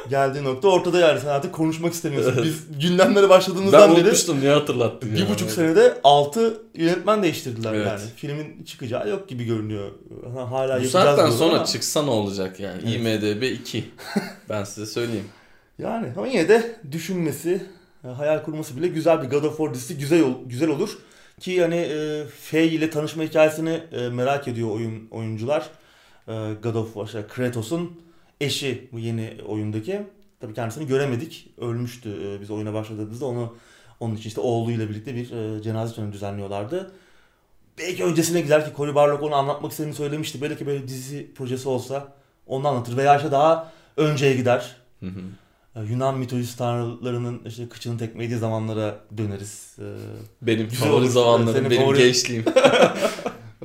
geldiği 0.10 0.44
nokta 0.44 0.68
ortada 0.68 1.00
yani. 1.00 1.20
Sen 1.20 1.28
artık 1.28 1.54
konuşmak 1.54 1.94
istemiyorsun. 1.94 2.34
Evet. 2.36 2.44
Biz 2.46 2.82
gündemlere 2.82 3.30
başladığımızdan 3.30 3.82
Ben 3.82 3.92
beri 3.92 4.02
unutmuştum 4.02 4.40
niye 4.40 4.52
hatırlattın 4.52 5.14
bir 5.14 5.20
ya? 5.20 5.30
buçuk 5.30 5.52
senede 5.52 5.98
6 6.04 6.62
yönetmen 6.76 7.24
değiştirdiler 7.24 7.74
Evet. 7.74 7.88
yani. 7.88 8.02
Filmin 8.16 8.64
çıkacağı 8.64 9.10
yok 9.10 9.30
gibi 9.30 9.44
görünüyor. 9.46 9.92
Ha, 10.36 10.52
Hala 10.52 10.84
Bu 10.84 10.88
saatten 10.88 11.30
sonra 11.32 11.56
ama- 11.56 11.66
çıksa 11.66 12.04
ne 12.04 12.10
olacak 12.10 12.60
yani? 12.60 12.82
Evet. 12.86 12.96
IMDB 12.96 13.44
2. 13.44 13.84
ben 14.50 14.64
size 14.64 14.86
söyleyeyim. 14.86 15.28
Yani 15.80 16.08
ama 16.18 16.28
yine 16.28 16.50
de 16.50 16.76
düşünmesi, 16.92 17.66
hayal 18.18 18.44
kurması 18.44 18.78
bile 18.78 18.88
güzel 18.88 19.22
bir 19.24 19.30
God 19.30 19.44
of 19.44 19.58
War 19.58 19.74
dizisi 19.74 19.98
güzel 19.98 20.24
güzel 20.46 20.70
olur. 20.70 20.98
Ki 21.40 21.62
hani 21.62 21.76
e, 21.76 22.24
Faye 22.42 22.66
ile 22.68 22.90
tanışma 22.90 23.24
hikayesini 23.24 23.82
e, 23.92 24.10
merak 24.10 24.48
ediyor 24.48 24.70
oyun 24.72 25.08
oyuncular. 25.12 25.70
E, 26.28 26.34
God 26.64 26.76
of 26.76 26.86
War, 26.94 27.06
işte 27.06 27.26
Kratos'un 27.36 27.92
eşi 28.42 28.90
bu 28.92 29.00
yeni 29.00 29.38
oyundaki. 29.48 30.02
Tabii 30.40 30.54
kendisini 30.54 30.88
göremedik. 30.88 31.48
Ölmüştü 31.58 32.10
e, 32.10 32.42
biz 32.42 32.52
oyuna 32.52 32.74
başladığımızda. 32.74 33.26
Onu 33.26 33.56
onun 34.00 34.16
için 34.16 34.30
işte 34.30 34.42
oğluyla 34.42 34.90
birlikte 34.90 35.16
bir 35.16 35.32
e, 35.32 35.62
cenaze 35.62 35.96
töreni 35.96 36.14
düzenliyorlardı. 36.14 36.92
Belki 37.78 38.04
öncesine 38.04 38.42
gider 38.42 38.66
ki 38.66 38.72
Cory 38.78 38.96
Barlog 38.96 39.24
onu 39.24 39.36
anlatmak 39.36 39.72
istediğini 39.72 39.96
söylemişti. 39.96 40.42
Belki 40.42 40.68
böyle 40.68 40.88
dizi 40.88 41.34
projesi 41.36 41.70
olsa 41.70 42.14
onu 42.48 42.68
anlatır. 42.68 42.98
Veya 42.98 43.18
işte 43.18 43.32
daha 43.32 43.72
önceye 43.98 44.36
gider. 44.36 44.76
Hı 45.00 45.06
hı. 45.06 45.20
Ee, 45.76 45.80
Yunan 45.82 46.18
mitolojisi 46.18 46.58
tanrılarının 46.58 47.42
işte 47.46 47.70
kıçını 47.70 47.98
tekmelediği 47.98 48.40
zamanlara 48.40 49.00
döneriz. 49.18 49.76
Benim 50.42 50.70
favori 50.70 51.10
zamanlarım, 51.10 51.70
benim 51.70 51.82
favori- 51.82 51.98
gençliğim. 51.98 52.46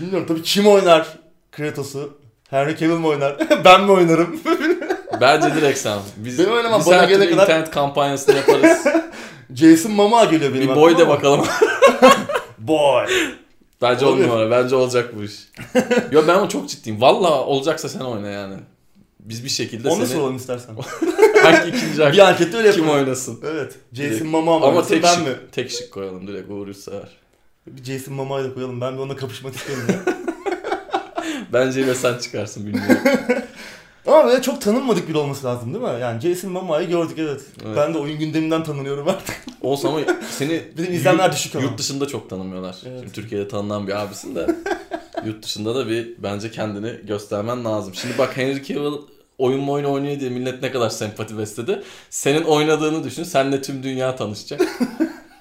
bilmiyorum 0.00 0.24
tabii 0.28 0.42
kim 0.42 0.66
oynar 0.66 1.18
Kratos'u? 1.50 2.18
Henry 2.50 2.76
Cavill 2.76 2.98
mi 2.98 3.06
oynar? 3.06 3.36
ben 3.64 3.84
mi 3.84 3.92
oynarım? 3.92 4.40
Bence 5.20 5.54
direkt 5.54 5.78
sen. 5.78 5.98
Biz, 6.16 6.38
Benim 6.38 6.52
oynamam, 6.52 6.80
biz 6.80 6.86
bana 6.86 7.02
her 7.02 7.08
türlü 7.08 7.30
kadar- 7.30 7.42
internet 7.42 7.70
kampanyasını 7.70 8.36
yaparız. 8.36 8.84
Jason 9.54 9.92
Momoa 9.92 10.24
geliyor 10.24 10.54
benim 10.54 10.68
bir 10.68 10.76
boy 10.76 10.98
de 10.98 11.08
bakalım. 11.08 11.46
Boy. 12.58 13.06
Bence 13.82 14.06
on 14.06 14.20
numara. 14.22 14.50
Bence 14.50 14.74
olacak 14.76 15.16
bu 15.18 15.22
iş. 15.22 15.32
Yo 16.12 16.22
ben 16.28 16.34
ama 16.34 16.48
çok 16.48 16.68
ciddiyim. 16.68 17.00
Valla 17.00 17.44
olacaksa 17.44 17.88
sen 17.88 18.00
oyna 18.00 18.28
yani. 18.28 18.54
Biz 19.20 19.44
bir 19.44 19.48
şekilde 19.48 19.88
Onu 19.88 19.96
seni 20.06 20.06
soralım 20.18 20.36
istersen. 20.36 20.74
hangi 21.42 21.68
ikinci 21.68 21.98
bir 21.98 22.02
hakkı 22.04 22.24
ankette 22.26 22.56
öyle 22.56 22.72
kim 22.72 22.84
yapalım. 22.84 23.04
oynasın? 23.04 23.40
Evet. 23.52 23.74
Jason. 23.92 24.26
Momoa 24.28 24.58
mı 24.58 24.64
Ama 24.66 24.86
tek 24.86 25.02
ben 25.02 25.14
şık, 25.14 25.26
mi? 25.26 25.32
tek 25.52 25.70
şık 25.70 25.92
koyalım 25.92 26.26
direkt 26.26 26.50
Uğur 26.50 26.72
sever. 26.72 27.08
Bir 27.66 27.84
Jason 27.84 28.14
Momoa'yı 28.14 28.50
da 28.50 28.54
koyalım. 28.54 28.80
Ben 28.80 28.94
bir 28.94 28.98
onunla 28.98 29.16
kapışmak 29.16 29.54
istiyorum 29.56 29.84
ya. 29.88 30.14
Bence 31.52 31.86
de 31.86 31.94
sen 31.94 32.18
çıkarsın 32.18 32.66
bilmiyorum. 32.66 32.96
Ama 34.06 34.26
böyle 34.26 34.42
çok 34.42 34.60
tanınmadık 34.60 35.08
biri 35.08 35.18
olması 35.18 35.46
lazım 35.46 35.74
değil 35.74 35.84
mi? 35.84 36.00
Yani 36.00 36.20
Jason 36.20 36.50
Momoa'yı 36.50 36.88
gördük 36.88 37.18
evet. 37.18 37.40
Evet. 37.66 37.76
Ben 37.76 37.94
de 37.94 37.98
oyun 37.98 38.18
gündeminden 38.18 38.64
tanınıyorum 38.64 39.08
artık. 39.08 39.36
Olsa 39.62 39.88
ama 39.88 40.00
seni 40.30 40.62
Bizim 40.76 40.92
izlenmeler 40.94 41.24
yurt, 41.24 41.34
düşük 41.34 41.56
ama. 41.56 41.64
yurt 41.64 41.78
dışında 41.78 42.06
çok 42.08 42.30
tanımıyorlar. 42.30 42.76
Evet. 42.86 43.00
Şimdi 43.00 43.12
Türkiye'de 43.12 43.48
tanınan 43.48 43.86
bir 43.86 44.02
abisin 44.02 44.34
de 44.34 44.46
yurt 45.24 45.42
dışında 45.44 45.74
da 45.74 45.88
bir 45.88 46.14
bence 46.18 46.50
kendini 46.50 47.06
göstermen 47.06 47.64
lazım. 47.64 47.94
Şimdi 47.94 48.18
bak 48.18 48.36
Henry 48.36 48.64
Cavill 48.64 48.92
oyun 49.38 49.60
mu 49.60 49.72
oyun 49.72 49.84
oynuyor 49.84 50.20
diye 50.20 50.30
millet 50.30 50.62
ne 50.62 50.70
kadar 50.72 50.90
sempati 50.90 51.38
besledi. 51.38 51.82
Senin 52.10 52.42
oynadığını 52.44 53.04
düşün. 53.04 53.24
Seninle 53.24 53.62
tüm 53.62 53.82
dünya 53.82 54.16
tanışacak. 54.16 54.60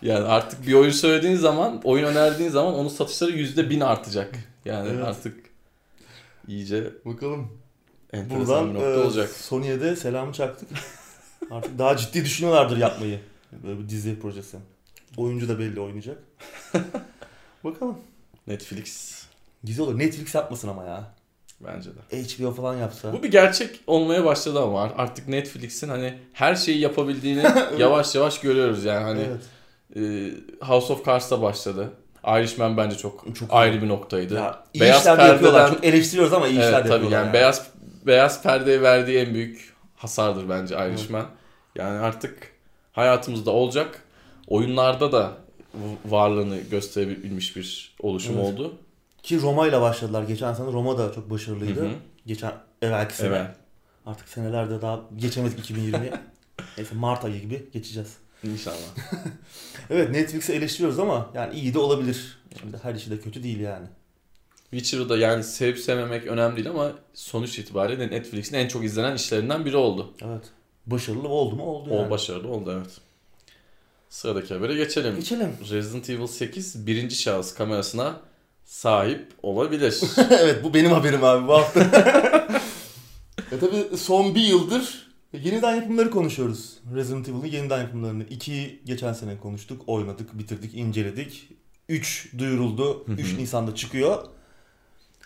Yani 0.02 0.26
artık 0.26 0.68
bir 0.68 0.74
oyun 0.74 0.92
söylediğin 0.92 1.36
zaman, 1.36 1.82
oyun 1.84 2.04
önerdiğin 2.04 2.50
zaman 2.50 2.74
onun 2.74 2.90
satışları 2.90 3.32
yüzde 3.32 3.70
bin 3.70 3.80
artacak. 3.80 4.36
Yani 4.66 4.90
Evet. 4.94 5.06
artık 5.06 5.47
iyice 6.48 6.94
Bakalım. 7.06 7.48
enteresan 8.14 8.48
Buradan 8.48 8.70
bir 8.70 8.74
nokta 8.74 8.90
e, 8.90 8.98
olacak. 8.98 9.30
Sony'ye 9.30 9.82
de 9.82 9.96
selamı 9.96 10.34
çaktık. 10.34 10.70
Artık 11.52 11.80
daha 11.80 11.98
ciddi 11.98 12.26
düşünüyorlardır 12.26 12.78
yapmayı. 12.78 13.20
Böyle 13.64 13.80
bir 13.80 13.90
dizi 13.90 14.20
projesi. 14.20 14.58
Oyuncu 15.18 15.50
da 15.50 15.60
belli 15.60 15.80
oynayacak. 15.80 16.18
Bakalım. 17.64 17.98
Netflix 18.48 19.18
Güzel 19.64 19.86
olur. 19.86 20.00
Netflix 20.00 20.36
yapmasın 20.36 20.68
ama 20.68 20.84
ya. 20.84 21.14
bence 21.60 21.90
de. 21.90 22.24
HBO 22.24 22.52
falan 22.52 22.78
yapsa. 22.78 23.14
Bu 23.14 23.24
bir 23.24 23.32
gerçek 23.32 23.80
olmaya 23.88 24.26
başladı 24.26 24.62
ama 24.62 24.82
artık 24.98 25.28
Netflix'in 25.28 25.90
hani 25.90 26.18
her 26.34 26.56
şeyi 26.56 26.80
yapabildiğini 26.80 27.44
yavaş 27.78 28.16
yavaş 28.16 28.40
görüyoruz 28.40 28.86
yani 28.86 29.04
hani 29.04 29.22
evet. 29.22 30.32
e, 30.62 30.66
House 30.66 30.94
of 30.94 31.06
Cards'ta 31.06 31.42
başladı. 31.42 31.92
Irishman 32.28 32.78
bence 32.78 32.98
çok, 32.98 33.36
Çok 33.36 33.54
ayrı 33.54 33.82
bir 33.82 33.88
noktaydı. 33.88 34.34
Ya, 34.36 34.64
iyi 34.74 34.82
Beyaz 34.82 35.00
işler 35.00 35.18
de 35.18 35.22
yapıyorlar. 35.24 35.62
perdeden- 35.62 35.76
Çok 35.76 35.86
eleştiriyoruz 35.86 36.34
ama 36.34 36.48
iyi 36.48 36.52
işler 36.60 36.74
evet 36.74 36.86
de 36.86 36.90
tabii 36.90 36.92
yapıyorlar. 36.94 37.24
yani 37.26 37.34
beyaz 37.34 37.68
beyaz 38.06 38.44
perdeye 38.44 38.82
verdiği 38.82 39.18
en 39.18 39.34
büyük 39.34 39.74
hasardır 39.96 40.50
bence 40.50 40.76
Irishman. 40.90 41.26
Yani 41.76 42.00
artık 42.00 42.52
hayatımızda 42.92 43.52
olacak. 43.52 44.02
Oyunlarda 44.48 45.12
da 45.12 45.32
varlığını 46.06 46.58
gösterebilmiş 46.72 47.56
bir 47.56 47.96
oluşum 48.02 48.36
Evet. 48.38 48.46
oldu. 48.46 48.74
Ki 49.24 49.42
Roma 49.42 49.68
ile 49.68 49.82
başladılar. 49.82 50.24
Geçen 50.24 50.54
sene 50.54 50.72
Roma 50.72 50.98
da 50.98 51.12
çok 51.14 51.30
başarılıydı. 51.30 51.82
Hı 51.82 51.86
hı. 51.86 51.92
Geçen 52.26 52.52
evvelki 52.82 53.16
sene. 53.16 53.28
Evet. 53.36 53.48
Artık 54.06 54.28
senelerde 54.30 54.82
daha 54.82 55.00
geçemedik 55.16 55.60
2020'ye. 55.70 56.14
Neyse 56.78 56.96
Mart 56.96 57.26
ayı 57.26 57.42
gibi 57.42 57.70
geçeceğiz. 57.74 58.18
İnşallah. 58.44 58.76
Evet 59.90 60.12
Netflix'i 60.12 60.54
eleştiriyoruz 60.54 61.00
ama 61.00 61.30
yani 61.34 61.56
iyi 61.56 61.74
de 61.74 61.80
olabilir. 61.80 62.38
Şimdi 62.60 62.78
her 62.84 62.96
işi 62.96 63.12
de 63.12 63.20
kötü 63.20 63.44
değil 63.44 63.60
yani. 63.60 63.88
Witcher'ı 64.72 65.10
da 65.10 65.18
yani 65.18 65.44
sevip 65.44 65.80
sevmemek 65.80 66.28
önemli 66.28 66.56
değil 66.56 66.70
ama 66.70 66.92
sonuç 67.14 67.60
itibariyle 67.60 68.08
Netflix'in 68.08 68.56
en 68.56 68.68
çok 68.68 68.86
izlenen 68.86 69.16
işlerinden 69.16 69.66
biri 69.66 69.78
oldu. 69.78 70.14
Evet. 70.22 70.42
Başarılı 70.86 71.28
oldu 71.28 71.56
mu? 71.56 71.64
Oldu 71.64 71.90
yani. 71.90 72.08
O 72.08 72.10
başarılı 72.10 72.48
oldu 72.48 72.74
evet. 72.78 72.98
Sıradaki 74.10 74.54
habere 74.54 74.76
geçelim. 74.76 75.16
Geçelim. 75.16 75.58
Resident 75.70 76.10
Evil 76.10 76.28
8 76.28 76.88
birinci 76.88 77.16
şahıs 77.16 77.54
kamerasına 77.54 78.20
sahip 78.66 79.32
olabilir. 79.44 80.02
evet 80.30 80.64
bu 80.64 80.74
benim 80.74 80.92
haberim 80.92 81.24
abi 81.24 81.48
bu 81.48 81.54
hafta. 81.54 81.80
e 83.52 83.60
tabi 83.60 83.98
son 83.98 84.36
bir 84.36 84.42
yıldır 84.42 85.07
yeniden 85.44 85.76
yapımları 85.76 86.12
konuşuyoruz. 86.12 86.78
Resident 86.96 87.30
Evil'ın 87.30 87.46
yeniden 87.46 87.82
yapımlarını. 87.82 88.24
2'yi 88.24 88.82
geçen 88.86 89.14
sene 89.14 89.38
konuştuk, 89.38 89.82
oynadık, 89.88 90.38
bitirdik, 90.40 90.76
inceledik. 90.76 91.50
3 91.90 92.34
duyuruldu. 92.38 93.08
Hı 93.08 93.12
hı. 93.12 93.16
3 93.16 93.38
Nisan'da 93.38 93.76
çıkıyor. 93.76 94.26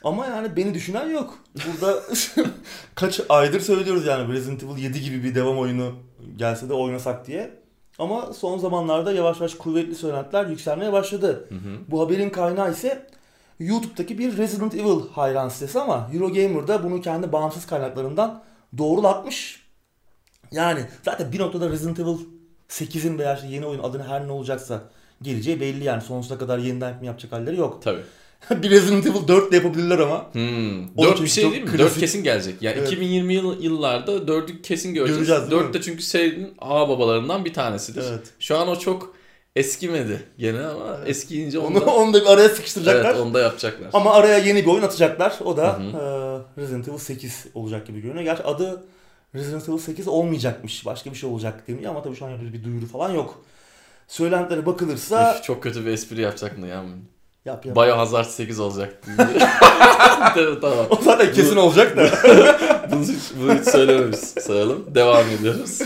Ama 0.03 0.25
yani 0.25 0.55
beni 0.55 0.73
düşünen 0.73 1.09
yok. 1.09 1.37
Burada 1.55 2.03
kaç 2.95 3.21
aydır 3.29 3.59
söylüyoruz 3.59 4.05
yani 4.05 4.33
Resident 4.33 4.63
Evil 4.63 4.77
7 4.77 5.01
gibi 5.01 5.23
bir 5.23 5.35
devam 5.35 5.59
oyunu 5.59 5.93
gelse 6.37 6.69
de 6.69 6.73
oynasak 6.73 7.27
diye. 7.27 7.61
Ama 7.99 8.33
son 8.33 8.57
zamanlarda 8.57 9.11
yavaş 9.11 9.39
yavaş 9.39 9.53
kuvvetli 9.53 9.95
söylentiler 9.95 10.45
yükselmeye 10.45 10.93
başladı. 10.93 11.45
Hı 11.49 11.55
hı. 11.55 11.77
Bu 11.87 12.01
haberin 12.01 12.29
kaynağı 12.29 12.71
ise 12.71 13.07
YouTube'daki 13.59 14.17
bir 14.17 14.37
Resident 14.37 14.75
Evil 14.75 15.09
hayran 15.11 15.49
sitesi 15.49 15.79
ama 15.79 16.09
Eurogamer 16.13 16.67
da 16.67 16.83
bunu 16.83 17.01
kendi 17.01 17.31
bağımsız 17.31 17.65
kaynaklarından 17.65 18.43
doğrulatmış. 18.77 19.60
Yani 20.51 20.85
zaten 21.03 21.31
bir 21.31 21.39
noktada 21.39 21.69
Resident 21.69 21.99
Evil 21.99 22.17
8'in 22.69 23.17
veya 23.17 23.35
işte 23.35 23.47
yeni 23.47 23.65
oyun 23.65 23.83
adını 23.83 24.03
her 24.03 24.27
ne 24.27 24.31
olacaksa 24.31 24.81
geleceği 25.21 25.59
belli 25.59 25.83
yani 25.83 26.01
sonsuza 26.01 26.37
kadar 26.37 26.57
yeniden 26.57 26.89
yapım 26.89 27.03
yapacak 27.03 27.31
halleri 27.31 27.57
yok. 27.57 27.81
Tabii. 27.83 28.01
bir 28.63 28.71
Resident 28.71 29.05
Evil 29.07 29.27
4 29.27 29.51
de 29.51 29.55
yapabilirler 29.55 29.99
ama. 29.99 30.33
Hmm. 30.33 30.83
O 30.97 31.03
4 31.03 31.09
çünkü 31.09 31.23
bir 31.23 31.29
şey 31.29 31.51
değil 31.51 31.63
mi? 31.63 31.69
klasik. 31.69 31.79
4 31.79 31.99
kesin 31.99 32.23
gelecek. 32.23 32.61
Yani 32.61 32.75
Evet. 32.77 32.87
2020 32.87 33.33
yıl, 33.33 33.63
yıllarda 33.63 34.11
4'ü 34.11 34.61
kesin 34.61 34.93
göreceğiz. 34.93 35.27
Göreceğiz, 35.27 35.51
değil 35.51 35.61
4 35.61 35.73
de 35.73 35.81
çünkü 35.81 36.03
serinin 36.03 36.53
ağ 36.59 36.89
babalarından 36.89 37.45
bir 37.45 37.53
tanesidir. 37.53 38.03
Evet. 38.09 38.23
Şu 38.39 38.57
an 38.57 38.67
o 38.67 38.79
çok 38.79 39.15
eskimedi 39.55 40.23
gene 40.37 40.65
ama 40.65 40.99
eskiyince 41.05 41.59
Onu, 41.59 41.77
onu 41.79 41.91
onu 41.91 42.13
da 42.13 42.21
bir 42.21 42.25
araya 42.25 42.49
sıkıştıracaklar. 42.49 43.09
evet, 43.09 43.19
onu 43.19 43.33
da 43.33 43.39
yapacaklar. 43.39 43.89
Ama 43.93 44.13
araya 44.13 44.37
yeni 44.37 44.65
bir 44.65 44.69
oyun 44.69 44.83
atacaklar. 44.83 45.39
O 45.45 45.57
da 45.57 45.79
Hı 45.79 45.83
e, 46.57 46.61
Resident 46.61 46.87
Evil 46.87 46.97
8 46.97 47.45
olacak 47.53 47.87
gibi 47.87 48.01
görünüyor. 48.01 48.23
Gerçi 48.25 48.43
adı 48.43 48.83
Resident 49.35 49.69
Evil 49.69 49.77
8 49.77 50.07
olmayacakmış. 50.07 50.85
Başka 50.85 51.11
bir 51.11 51.15
şey 51.15 51.29
olacak 51.29 51.67
deniyor 51.67 51.91
ama 51.91 52.03
tabii 52.03 52.15
şu 52.15 52.25
an 52.25 52.29
henüz 52.29 52.53
bir 52.53 52.63
duyuru 52.63 52.85
falan 52.85 53.09
yok. 53.11 53.41
Söylentilere 54.07 54.65
bakılırsa 54.65 55.35
Üf, 55.37 55.43
çok 55.43 55.63
kötü 55.63 55.85
bir 55.85 55.91
espri 55.91 56.21
yapacaktın 56.21 56.65
ya. 56.65 56.83
yap 57.45 57.65
yap. 57.65 57.75
Biohazard 57.75 58.25
8 58.25 58.59
olacak. 58.59 59.01
tamam. 60.61 60.85
O 60.89 60.99
zaten 61.01 61.33
kesin 61.33 61.57
olacak 61.57 61.97
da. 61.97 62.09
bunu, 62.91 63.03
hiç- 63.03 63.31
bunu 63.41 63.53
hiç 63.53 63.65
söylememişiz. 63.65 64.29
Sayalım. 64.41 64.95
Devam 64.95 65.29
ediyoruz. 65.29 65.79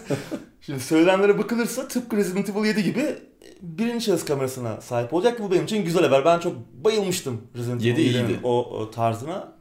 Şimdi 0.60 0.80
söylenenlere 0.80 1.38
bakılırsa 1.38 1.88
tıpkı 1.88 2.16
Resident 2.16 2.48
Evil 2.50 2.64
7 2.64 2.82
gibi 2.82 3.18
birinci 3.62 4.04
şahıs 4.04 4.24
kamerasına 4.24 4.80
sahip 4.80 5.14
olacak 5.14 5.36
ki 5.36 5.42
bu 5.42 5.50
benim 5.50 5.64
için 5.64 5.84
güzel 5.84 6.02
haber. 6.04 6.24
Ben 6.24 6.38
çok 6.38 6.56
bayılmıştım 6.84 7.40
Resident 7.56 7.82
Evil 7.82 7.88
7 7.98 8.00
7'nin 8.00 8.28
iyiydi. 8.28 8.40
o, 8.42 8.58
o 8.64 8.90
tarzına. 8.90 9.52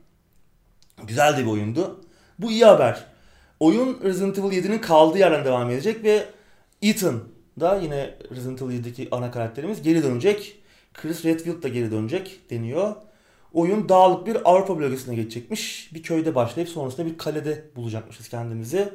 Güzel 1.03 1.37
de 1.37 1.41
bir 1.45 1.49
oyundu. 1.51 2.01
Bu 2.39 2.51
iyi 2.51 2.65
haber. 2.65 3.05
Oyun 3.61 3.99
Resident 4.03 4.39
Evil 4.39 4.63
7'nin 4.63 4.79
kaldığı 4.79 5.17
yerden 5.17 5.45
devam 5.45 5.69
edecek 5.69 6.03
ve 6.03 6.25
Ethan 6.81 7.19
da 7.59 7.77
yine 7.77 8.15
Resident 8.35 8.61
Evil 8.61 8.83
7'deki 8.83 9.07
ana 9.11 9.31
karakterimiz 9.31 9.81
geri 9.81 10.03
dönecek. 10.03 10.55
Chris 10.93 11.25
Redfield 11.25 11.63
da 11.63 11.67
geri 11.67 11.91
dönecek 11.91 12.39
deniyor. 12.49 12.95
Oyun 13.53 13.89
dağlık 13.89 14.27
bir 14.27 14.49
Avrupa 14.49 14.79
bölgesine 14.79 15.15
geçecekmiş. 15.15 15.89
Bir 15.93 16.03
köyde 16.03 16.35
başlayıp 16.35 16.69
sonrasında 16.69 17.05
bir 17.05 17.17
kalede 17.17 17.63
bulacakmışız 17.75 18.29
kendimizi. 18.29 18.89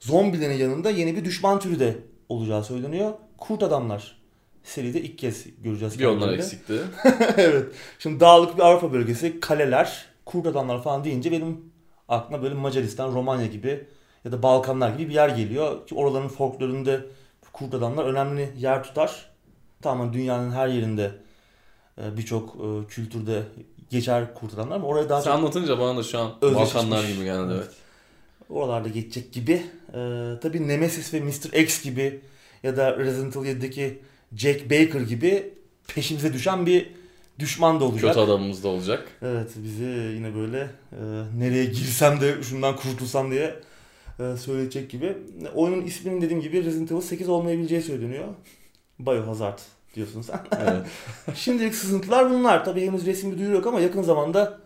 Zombilerin 0.00 0.58
yanında 0.58 0.90
yeni 0.90 1.16
bir 1.16 1.24
düşman 1.24 1.60
türü 1.60 1.80
de 1.80 1.96
olacağı 2.28 2.64
söyleniyor. 2.64 3.12
Kurt 3.38 3.62
adamlar. 3.62 4.16
Seride 4.62 5.00
ilk 5.00 5.18
kez 5.18 5.46
göreceğiz. 5.62 5.98
Bir 5.98 6.04
onlar 6.04 6.32
eksikti. 6.32 6.80
evet. 7.36 7.66
Şimdi 7.98 8.20
dağlık 8.20 8.56
bir 8.56 8.62
Avrupa 8.62 8.92
bölgesi, 8.92 9.40
kaleler, 9.40 10.06
kurt 10.26 10.46
adamlar 10.46 10.82
falan 10.82 11.04
deyince 11.04 11.32
benim 11.32 11.72
aklıma 12.08 12.42
böyle 12.42 12.54
Macaristan, 12.54 13.14
Romanya 13.14 13.46
gibi 13.46 13.86
ya 14.24 14.32
da 14.32 14.42
Balkanlar 14.42 14.90
gibi 14.90 15.08
bir 15.08 15.14
yer 15.14 15.28
geliyor. 15.28 15.86
Ki 15.86 15.94
oraların 15.94 16.28
folklorunda 16.28 17.00
kurt 17.52 17.74
adamlar 17.74 18.04
önemli 18.04 18.52
yer 18.58 18.82
tutar. 18.82 19.30
Tamamen 19.82 20.12
dünyanın 20.12 20.50
her 20.52 20.68
yerinde 20.68 21.10
e, 21.98 22.16
birçok 22.16 22.54
e, 22.54 22.86
kültürde 22.88 23.42
geçer 23.92 24.34
kurt 24.34 24.54
adamlar 24.54 24.76
ama 24.76 24.86
oraya 24.86 25.08
daha 25.08 25.22
Sen 25.22 25.30
çok 25.30 25.38
anlatınca 25.38 25.78
bana 25.78 25.98
da 25.98 26.02
şu 26.02 26.18
an. 26.18 26.32
Balkanlar 26.42 27.04
gibi 27.04 27.24
geldi 27.24 27.52
evet. 27.56 27.70
oralarda 28.50 28.88
geçecek 28.88 29.32
gibi. 29.32 29.62
Ee, 29.94 30.32
tabii 30.42 30.68
Nemesis 30.68 31.14
ve 31.14 31.20
Mr. 31.20 31.62
X 31.62 31.82
gibi 31.82 32.20
ya 32.62 32.76
da 32.76 32.96
Resident 32.96 33.36
Evil 33.36 33.46
7'deki 33.46 33.98
Jack 34.36 34.64
Baker 34.64 35.00
gibi 35.00 35.54
peşimize 35.94 36.32
düşen 36.32 36.66
bir 36.66 36.92
düşman 37.38 37.80
da 37.80 37.84
olacak. 37.84 38.14
Kötü 38.14 38.20
adamımız 38.20 38.64
da 38.64 38.68
olacak. 38.68 39.08
Evet 39.22 39.50
bizi 39.56 39.84
yine 40.14 40.34
böyle 40.34 40.70
e, 40.92 41.00
nereye 41.38 41.64
girsem 41.64 42.20
de 42.20 42.42
şundan 42.42 42.76
kurtulsam 42.76 43.30
diye 43.30 43.54
söyleyecek 44.36 44.90
gibi. 44.90 45.18
Oyunun 45.54 45.82
isminin 45.82 46.20
dediğim 46.20 46.42
gibi 46.42 46.64
Resident 46.64 46.92
Evil 46.92 47.00
8 47.00 47.28
olmayabileceği 47.28 47.82
söyleniyor. 47.82 48.28
Biohazard 48.98 49.58
diyorsun 49.94 50.22
sen. 50.22 50.40
Evet. 50.60 50.86
Şimdilik 51.34 51.74
sızıntılar 51.74 52.30
bunlar. 52.30 52.64
Tabii 52.64 52.86
henüz 52.86 53.06
resmi 53.06 53.32
bir 53.32 53.38
duyuru 53.38 53.54
yok 53.54 53.66
ama 53.66 53.80
yakın 53.80 54.02
zamanda 54.02 54.58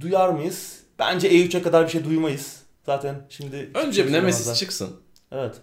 duyar 0.00 0.28
mıyız? 0.28 0.80
Bence 0.98 1.28
E3'e 1.28 1.62
kadar 1.62 1.86
bir 1.86 1.90
şey 1.90 2.04
duymayız. 2.04 2.62
Zaten 2.86 3.26
şimdi... 3.28 3.70
Önce 3.74 4.06
bir 4.06 4.12
Nemesis 4.12 4.58
çıksın. 4.58 4.90
Evet. 5.32 5.54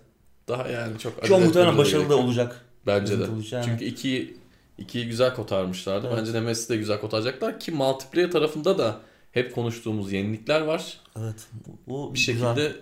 Daha 0.47 0.67
yani 0.67 0.99
çok 0.99 1.23
acele 1.23 1.45
muhtemelen 1.45 1.77
başarılı 1.77 2.09
da 2.09 2.17
olacak. 2.17 2.65
Bence 2.87 3.19
de. 3.19 3.23
Yani. 3.51 3.65
Çünkü 3.65 3.85
ikiyi, 3.85 4.37
ikiyi 4.77 5.07
güzel 5.07 5.35
kotarmışlardı. 5.35 6.07
Evet. 6.07 6.17
Bence 6.19 6.33
Nemesis'i 6.33 6.69
de 6.69 6.77
güzel 6.77 6.99
kotaracaklar 6.99 7.59
ki 7.59 7.71
multiplayer 7.71 8.31
tarafında 8.31 8.77
da 8.77 8.99
hep 9.31 9.55
konuştuğumuz 9.55 10.11
yenilikler 10.11 10.61
var. 10.61 10.99
Evet. 11.19 11.47
Bu 11.87 12.13
Bir 12.13 12.19
güzel. 12.19 12.35
şekilde 12.35 12.75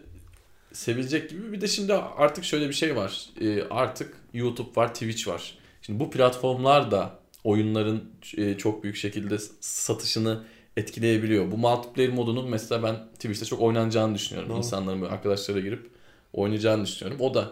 sevilecek 0.73 1.29
gibi. 1.29 1.51
Bir 1.51 1.61
de 1.61 1.67
şimdi 1.67 1.93
artık 1.93 2.43
şöyle 2.43 2.69
bir 2.69 2.73
şey 2.73 2.95
var. 2.95 3.25
Ee, 3.41 3.63
artık 3.69 4.13
YouTube 4.33 4.69
var, 4.75 4.93
Twitch 4.93 5.27
var. 5.27 5.57
Şimdi 5.81 5.99
bu 5.99 6.11
platformlar 6.11 6.91
da 6.91 7.19
oyunların 7.43 8.03
e, 8.38 8.57
çok 8.57 8.83
büyük 8.83 8.95
şekilde 8.95 9.38
satışını 9.59 10.43
etkileyebiliyor. 10.77 11.51
Bu 11.51 11.57
multiplayer 11.57 12.13
modunun 12.13 12.49
mesela 12.49 12.83
ben 12.83 12.95
Twitch'te 13.13 13.45
çok 13.45 13.61
oynanacağını 13.61 14.15
düşünüyorum. 14.15 14.49
Doğru. 14.49 14.57
İnsanların 14.57 15.01
böyle 15.01 15.13
arkadaşlara 15.13 15.59
girip 15.59 15.89
oynayacağını 16.33 16.85
düşünüyorum. 16.85 17.21
O 17.21 17.33
da 17.33 17.51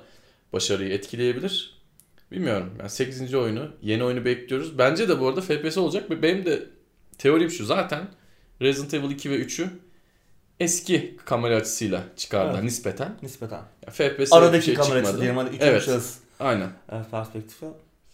başarıyı 0.53 0.89
etkileyebilir. 0.89 1.77
Bilmiyorum. 2.31 2.73
Yani 2.79 2.89
8. 2.89 3.33
oyunu, 3.33 3.71
yeni 3.81 4.03
oyunu 4.03 4.25
bekliyoruz. 4.25 4.77
Bence 4.77 5.09
de 5.09 5.19
bu 5.19 5.27
arada 5.27 5.41
FPS 5.41 5.77
olacak 5.77 6.21
benim 6.21 6.45
de 6.45 6.65
teorim 7.17 7.49
şu. 7.49 7.65
Zaten 7.65 8.07
Resident 8.61 8.93
Evil 8.93 9.11
2 9.11 9.29
ve 9.29 9.35
3'ü 9.35 9.69
eski 10.59 11.17
kamera 11.25 11.55
açısıyla 11.55 12.03
çıkardılar 12.15 12.53
Evet. 12.53 12.63
nispeten. 12.63 13.17
Nispeten. 13.21 13.61
Ya 13.87 13.91
FPS 13.91 14.33
Aradaki 14.33 14.65
şey 14.65 14.73
kamera 14.73 14.99
açısı 14.99 15.17
diyelim. 15.21 15.37
Hadi 15.37 15.49
üçüncü 15.49 15.65
Evet. 15.65 15.83
şahıs 15.83 16.17
Aynen. 16.39 16.69
perspektifi. 17.11 17.65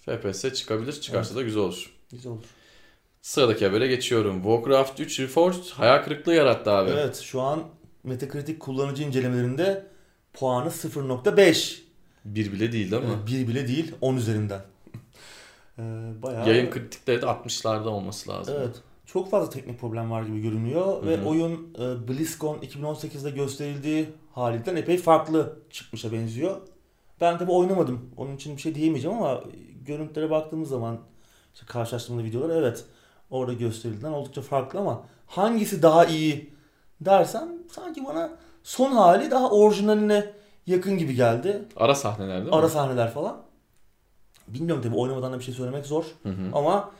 FPS 0.05 0.53
çıkabilir. 0.53 1.01
Çıkarsa 1.01 1.35
da 1.35 1.41
güzel 1.41 1.61
olur. 1.63 1.93
Güzel 2.11 2.31
olur. 2.31 2.43
Sıradaki 3.21 3.65
habere 3.65 3.87
geçiyorum. 3.87 4.35
Warcraft 4.43 4.99
3 4.99 5.19
Reforged 5.19 5.69
hayal 5.73 6.03
kırıklığı 6.03 6.33
yarattı 6.33 6.71
abi. 6.71 6.89
Evet 6.91 7.17
şu 7.17 7.41
an 7.41 7.63
Metacritic 8.03 8.59
kullanıcı 8.59 9.03
incelemelerinde 9.03 9.85
puanı 10.33 10.69
0.5. 10.69 11.79
Bir 12.25 12.51
bile 12.51 12.71
değil 12.71 12.91
değil 12.91 13.03
mi? 13.03 13.09
Evet, 13.17 13.27
bir 13.27 13.47
bile 13.47 13.67
değil 13.67 13.95
10 14.01 14.15
üzerinden. 14.15 14.61
Ee, 15.79 15.81
bayağı... 16.21 16.49
Yayın 16.49 16.71
kritikleri 16.71 17.21
de 17.21 17.25
60'larda 17.25 17.87
olması 17.87 18.29
lazım. 18.29 18.55
Evet. 18.57 18.75
Çok 19.05 19.29
fazla 19.29 19.49
teknik 19.49 19.79
problem 19.79 20.11
var 20.11 20.23
gibi 20.23 20.41
görünüyor 20.41 21.03
Hı 21.03 21.07
ve 21.07 21.25
oyun 21.25 21.73
e, 21.79 22.07
BlizzCon 22.07 22.57
2018'de 22.57 23.29
gösterildiği 23.29 24.09
halinden 24.31 24.75
epey 24.75 24.97
farklı 24.97 25.59
çıkmışa 25.69 26.11
benziyor. 26.11 26.57
Ben 27.21 27.37
tabi 27.37 27.51
oynamadım. 27.51 28.09
Onun 28.17 28.35
için 28.35 28.57
bir 28.57 28.61
şey 28.61 28.75
diyemeyeceğim 28.75 29.17
ama 29.17 29.43
görüntülere 29.85 30.29
baktığımız 30.29 30.69
zaman 30.69 30.99
işte 31.53 31.65
karşılaştığımda 31.65 32.23
videolar 32.23 32.55
evet 32.55 32.85
orada 33.29 33.53
gösterildiğinden 33.53 34.11
oldukça 34.11 34.41
farklı 34.41 34.79
ama 34.79 35.03
hangisi 35.27 35.81
daha 35.81 36.05
iyi 36.05 36.53
dersen 37.01 37.59
sanki 37.71 38.05
bana 38.05 38.31
son 38.63 38.91
hali 38.91 39.31
daha 39.31 39.49
orijinaline 39.49 40.33
yakın 40.67 40.97
gibi 40.97 41.15
geldi. 41.15 41.65
Ara 41.75 41.95
sahneler 41.95 42.37
değil 42.37 42.49
mi? 42.49 42.55
Ara 42.55 42.69
sahneler 42.69 43.11
falan. 43.11 43.41
Bilmiyorum 44.47 44.83
tabi 44.83 44.95
oynamadan 44.95 45.33
da 45.33 45.39
bir 45.39 45.43
şey 45.43 45.53
söylemek 45.53 45.85
zor 45.85 46.03
Hı 46.23 46.29
hı. 46.29 46.49
ama 46.53 46.91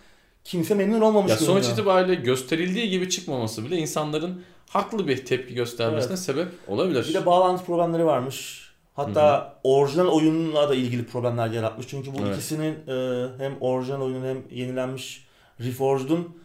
kimse 0.44 0.76
memnun 0.76 1.02
olmamış 1.02 1.32
Ya 1.32 1.38
sonuç 1.38 1.48
görünüyor. 1.50 1.74
itibariyle 1.74 2.16
gösterildiği 2.16 2.90
gibi 2.90 3.10
çıkmaması 3.10 3.66
bile 3.66 3.78
insanların 3.78 4.44
haklı 4.70 5.08
bir 5.08 5.26
tepki 5.26 5.54
göstermesine 5.56 6.10
Evet. 6.14 6.20
sebep 6.24 6.48
olabilir. 6.68 7.06
Bir 7.10 7.14
de 7.14 7.26
bağlantı 7.26 7.66
problemleri 7.66 8.06
varmış. 8.06 8.64
Hatta 8.96 9.54
orijinal 9.64 10.08
oyunla 10.08 10.70
da 10.70 10.76
ilgili 10.76 11.06
problemler 11.06 11.48
yaratmış. 11.52 11.88
Çünkü 11.88 12.14
bu 12.14 12.18
Evet. 12.26 12.36
ikisinin 12.36 12.74
e, 12.88 13.28
hem 13.38 13.58
orijinal 13.62 14.02
oyunun 14.02 14.26
hem 14.26 14.38
yenilenmiş 14.52 15.28
Reforged'un 15.60 16.38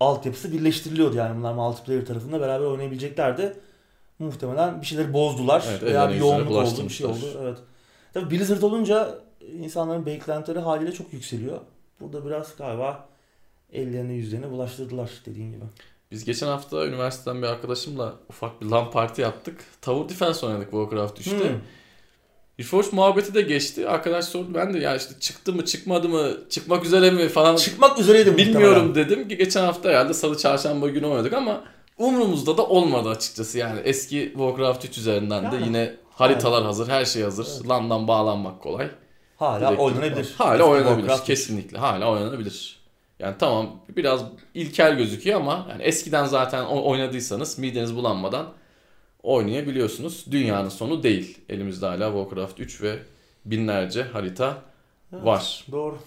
altyapısı 0.00 0.52
birleştiriliyordu. 0.52 1.16
Yani 1.16 1.38
bunlar 1.38 1.52
multiplayer 1.54 2.06
tarafında 2.06 2.40
beraber 2.40 2.64
oynayabileceklerdi. 2.66 3.56
Muhtemelen 4.18 4.80
bir 4.80 4.86
şeyleri 4.86 5.12
bozdular 5.12 5.64
Evet, 5.70 5.82
veya 5.82 6.08
bir 6.10 6.14
yoğunluk 6.14 6.50
oldu, 6.50 6.84
bir 6.84 6.88
şey 6.88 7.06
oldu. 7.06 7.38
Evet. 7.42 7.58
Tabii 8.14 8.30
Blizzard 8.30 8.62
olunca 8.62 9.18
insanların 9.60 10.06
beklentileri 10.06 10.58
haliyle 10.58 10.92
çok 10.92 11.12
yükseliyor. 11.12 11.58
Burada 12.00 12.26
biraz 12.26 12.56
galiba 12.56 13.08
ellerine 13.72 14.12
yüzlerine 14.12 14.50
bulaştırdılar 14.50 15.10
dediğin 15.26 15.52
gibi. 15.52 15.64
Biz 16.10 16.24
geçen 16.24 16.46
hafta 16.46 16.86
üniversiteden 16.86 17.42
bir 17.42 17.46
arkadaşımla 17.46 18.14
ufak 18.28 18.60
bir 18.62 18.66
LAN 18.66 18.90
parti 18.90 19.20
yaptık. 19.22 19.60
Tower 19.82 20.08
Defense 20.08 20.46
oynadık 20.46 20.70
Warcraft 20.70 21.20
3'te. 21.20 21.50
Hmm. 21.50 21.60
Reforged 22.58 22.92
muhabbeti 22.92 23.34
de 23.34 23.42
geçti. 23.42 23.88
Arkadaş 23.88 24.24
sordu. 24.24 24.48
Ben 24.54 24.74
de 24.74 24.78
ya 24.78 24.96
işte 24.96 25.14
çıktı 25.20 25.52
mı 25.52 25.64
çıkmadı 25.64 26.08
mı 26.08 26.30
çıkmak 26.50 26.84
üzere 26.84 27.10
mi 27.10 27.28
falan 27.28 27.56
Çıkmak 27.56 27.98
üzereydi 27.98 28.36
bilmiyorum 28.36 28.94
dedim. 28.94 29.28
ki 29.28 29.36
Geçen 29.36 29.62
hafta 29.64 29.88
herhalde 29.88 30.14
salı 30.14 30.38
çarşamba 30.38 30.88
günü 30.88 31.06
oynadık 31.06 31.32
ama 31.32 31.64
umurumuzda 31.98 32.56
da 32.56 32.66
olmadı 32.66 33.08
açıkçası. 33.08 33.58
Yani 33.58 33.80
eski 33.84 34.32
Warcraft 34.36 34.84
3 34.84 34.98
üzerinden 34.98 35.52
de 35.52 35.56
Yani. 35.56 35.66
yine 35.66 35.94
haritalar 36.10 36.64
hazır, 36.64 36.88
her 36.88 37.04
şey 37.04 37.22
hazır. 37.22 37.64
LAN'dan 37.68 38.08
bağlanmak 38.08 38.60
kolay. 38.62 38.88
Hala 39.36 39.60
Direkt- 39.70 39.80
oynanabilir. 39.82 40.34
Hala 40.38 40.54
Eski 40.54 40.64
oynanabilir. 40.64 40.96
Warcraft. 40.96 41.26
Kesinlikle. 41.26 41.78
Hala 41.78 42.10
oynanabilir. 42.10 42.85
Yani 43.18 43.34
tamam 43.38 43.80
biraz 43.96 44.20
ilkel 44.54 44.96
gözüküyor 44.96 45.40
ama 45.40 45.66
yani 45.70 45.82
eskiden 45.82 46.24
zaten 46.24 46.64
oynadıysanız 46.64 47.58
mideniz 47.58 47.94
bulanmadan 47.96 48.46
oynayabiliyorsunuz. 49.22 50.24
Dünyanın 50.30 50.68
sonu 50.68 51.02
değil. 51.02 51.38
Elimizde 51.48 51.86
hala 51.86 52.12
Warcraft 52.12 52.60
3 52.60 52.82
ve 52.82 52.98
binlerce 53.44 54.02
harita 54.02 54.62
Evet. 55.12 55.24
var. 55.24 55.64
Doğru. 55.72 55.98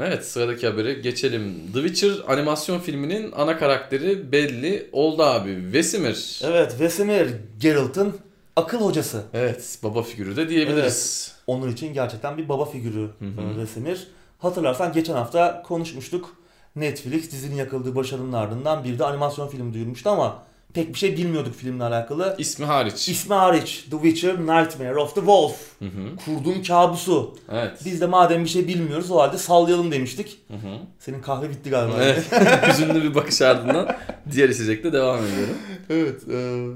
Evet 0.00 0.26
sıradaki 0.26 0.66
habere 0.66 0.92
geçelim. 0.94 1.72
The 1.72 1.82
Witcher 1.88 2.32
animasyon 2.32 2.78
filminin 2.78 3.32
ana 3.32 3.58
karakteri 3.58 4.32
belli 4.32 4.88
oldu 4.92 5.22
abi. 5.22 5.72
Vesemir. 5.72 6.40
Evet 6.44 6.80
Vesemir 6.80 7.30
Geralt'ın 7.60 8.16
akıl 8.56 8.78
hocası. 8.80 9.22
Evet 9.34 9.78
baba 9.82 10.02
figürü 10.02 10.36
de 10.36 10.48
diyebiliriz. 10.48 11.32
Onun 11.46 11.72
için 11.72 11.94
gerçekten 11.94 12.38
bir 12.38 12.48
baba 12.48 12.64
figürü 12.64 13.10
Hı 13.18 13.24
hı. 13.24 13.58
Vesemir. 13.58 14.06
Hatırlarsan 14.38 14.92
geçen 14.92 15.14
hafta 15.14 15.62
konuşmuştuk. 15.62 16.36
Netflix 16.76 17.32
dizinin 17.32 17.56
yakıldığı 17.56 17.94
başarının 17.94 18.32
ardından 18.32 18.84
bir 18.84 18.98
de 18.98 19.04
animasyon 19.04 19.48
filmi 19.48 19.74
duyurmuştu 19.74 20.10
ama 20.10 20.42
pek 20.74 20.88
bir 20.88 20.98
şey 20.98 21.16
bilmiyorduk 21.16 21.54
filmle 21.54 21.84
alakalı. 21.84 22.36
İsmi 22.38 22.66
hariç. 22.66 23.08
İsmi 23.08 23.34
hariç 23.34 23.84
The 23.90 23.96
Witcher 23.96 24.40
Nightmare 24.40 24.96
of 24.96 25.14
the 25.14 25.20
Wolf. 25.20 25.56
Hı 25.78 25.84
hı. 25.84 26.16
Kurdun 26.24 26.62
kabusu. 26.62 27.36
Evet. 27.52 27.80
Biz 27.84 28.00
de 28.00 28.06
madem 28.06 28.44
bir 28.44 28.48
şey 28.48 28.68
bilmiyoruz 28.68 29.10
o 29.10 29.18
halde 29.18 29.38
sallayalım 29.38 29.92
demiştik. 29.92 30.38
Hı 30.48 30.54
hı. 30.54 30.78
Senin 30.98 31.22
kahve 31.22 31.50
bitti 31.50 31.70
galiba. 31.70 31.94
Evet. 32.02 32.24
Hüzünlü 32.68 33.02
bir 33.02 33.14
bakış 33.14 33.42
ardından 33.42 33.96
diğer 34.32 34.48
içecekte 34.48 34.92
devam 34.92 35.18
ediyorum. 35.26 35.56
evet. 35.90 36.22
e, 36.28 36.66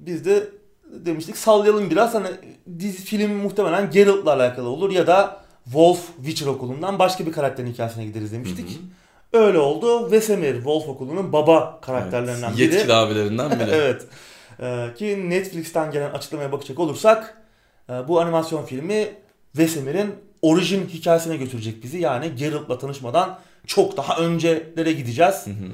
biz 0.00 0.24
de 0.24 0.48
demiştik 0.84 1.36
sallayalım 1.36 1.90
biraz. 1.90 2.14
Hani 2.14 2.28
dizi 2.78 3.02
film 3.02 3.30
muhtemelen 3.30 3.90
Geralt'la 3.90 4.32
alakalı 4.32 4.68
olur 4.68 4.90
ya 4.90 5.06
da 5.06 5.40
Wolf 5.70 6.16
Witcher 6.16 6.46
okulundan 6.46 6.98
başka 6.98 7.26
bir 7.26 7.32
karakterin 7.32 7.72
hikayesine 7.72 8.04
gideriz 8.04 8.32
demiştik. 8.32 8.68
Hı 8.70 9.38
hı. 9.38 9.44
Öyle 9.44 9.58
oldu. 9.58 10.10
Vesemir 10.10 10.54
Wolf 10.54 10.88
okulunun 10.88 11.32
baba 11.32 11.80
karakterlerinden 11.80 12.48
Evet, 12.48 12.58
biri. 12.58 12.74
Yetkili 12.74 12.92
abilerinden 12.92 13.50
biri. 13.50 13.70
evet. 13.72 14.06
Ee, 14.60 14.86
ki 14.98 15.30
Netflix'ten 15.30 15.90
gelen 15.90 16.10
açıklamaya 16.10 16.52
bakacak 16.52 16.78
olursak 16.78 17.42
e, 17.90 17.92
bu 18.08 18.20
animasyon 18.20 18.64
filmi 18.64 19.08
Vesemir'in 19.58 20.14
orijin 20.42 20.88
hikayesine 20.88 21.36
götürecek 21.36 21.82
bizi. 21.82 21.98
Yani 21.98 22.34
Geralt'la 22.36 22.78
tanışmadan 22.78 23.38
çok 23.66 23.96
daha 23.96 24.16
öncelere 24.16 24.92
gideceğiz. 24.92 25.46
Hı 25.46 25.50
hı. 25.50 25.72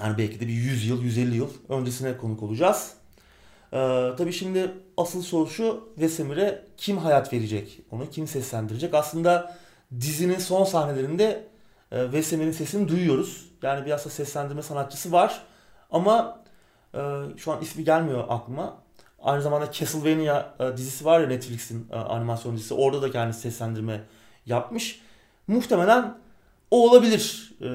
Yani 0.00 0.18
belki 0.18 0.40
de 0.40 0.48
bir 0.48 0.52
100 0.52 0.86
yıl, 0.88 1.02
150 1.02 1.36
yıl 1.36 1.48
öncesine 1.68 2.16
konuk 2.16 2.42
olacağız. 2.42 2.92
Ee, 3.72 4.10
tabii 4.18 4.32
şimdi 4.32 4.70
asıl 4.96 5.22
soru 5.22 5.50
şu, 5.50 5.88
Vesemir'e 5.98 6.64
kim 6.76 6.98
hayat 6.98 7.32
verecek? 7.32 7.80
Onu 7.90 8.10
kim 8.10 8.26
seslendirecek? 8.26 8.94
Aslında 8.94 9.56
dizinin 10.00 10.38
son 10.38 10.64
sahnelerinde 10.64 11.48
e, 11.92 12.12
Vesemir'in 12.12 12.52
sesini 12.52 12.88
duyuyoruz. 12.88 13.50
Yani 13.62 13.86
bir 13.86 13.90
aslında 13.90 14.14
seslendirme 14.14 14.62
sanatçısı 14.62 15.12
var. 15.12 15.42
Ama 15.90 16.42
e, 16.94 16.98
şu 17.36 17.52
an 17.52 17.62
ismi 17.62 17.84
gelmiyor 17.84 18.24
aklıma. 18.28 18.76
Aynı 19.22 19.42
zamanda 19.42 19.72
Castlevania 19.72 20.54
e, 20.60 20.76
dizisi 20.76 21.04
var 21.04 21.20
ya 21.20 21.26
Netflix'in 21.26 21.86
e, 21.92 21.96
animasyon 21.96 22.56
dizisi. 22.56 22.74
Orada 22.74 23.02
da 23.02 23.10
kendisi 23.10 23.40
seslendirme 23.40 24.00
yapmış. 24.46 25.00
Muhtemelen 25.46 26.18
o 26.70 26.90
olabilir 26.90 27.52
e, 27.60 27.68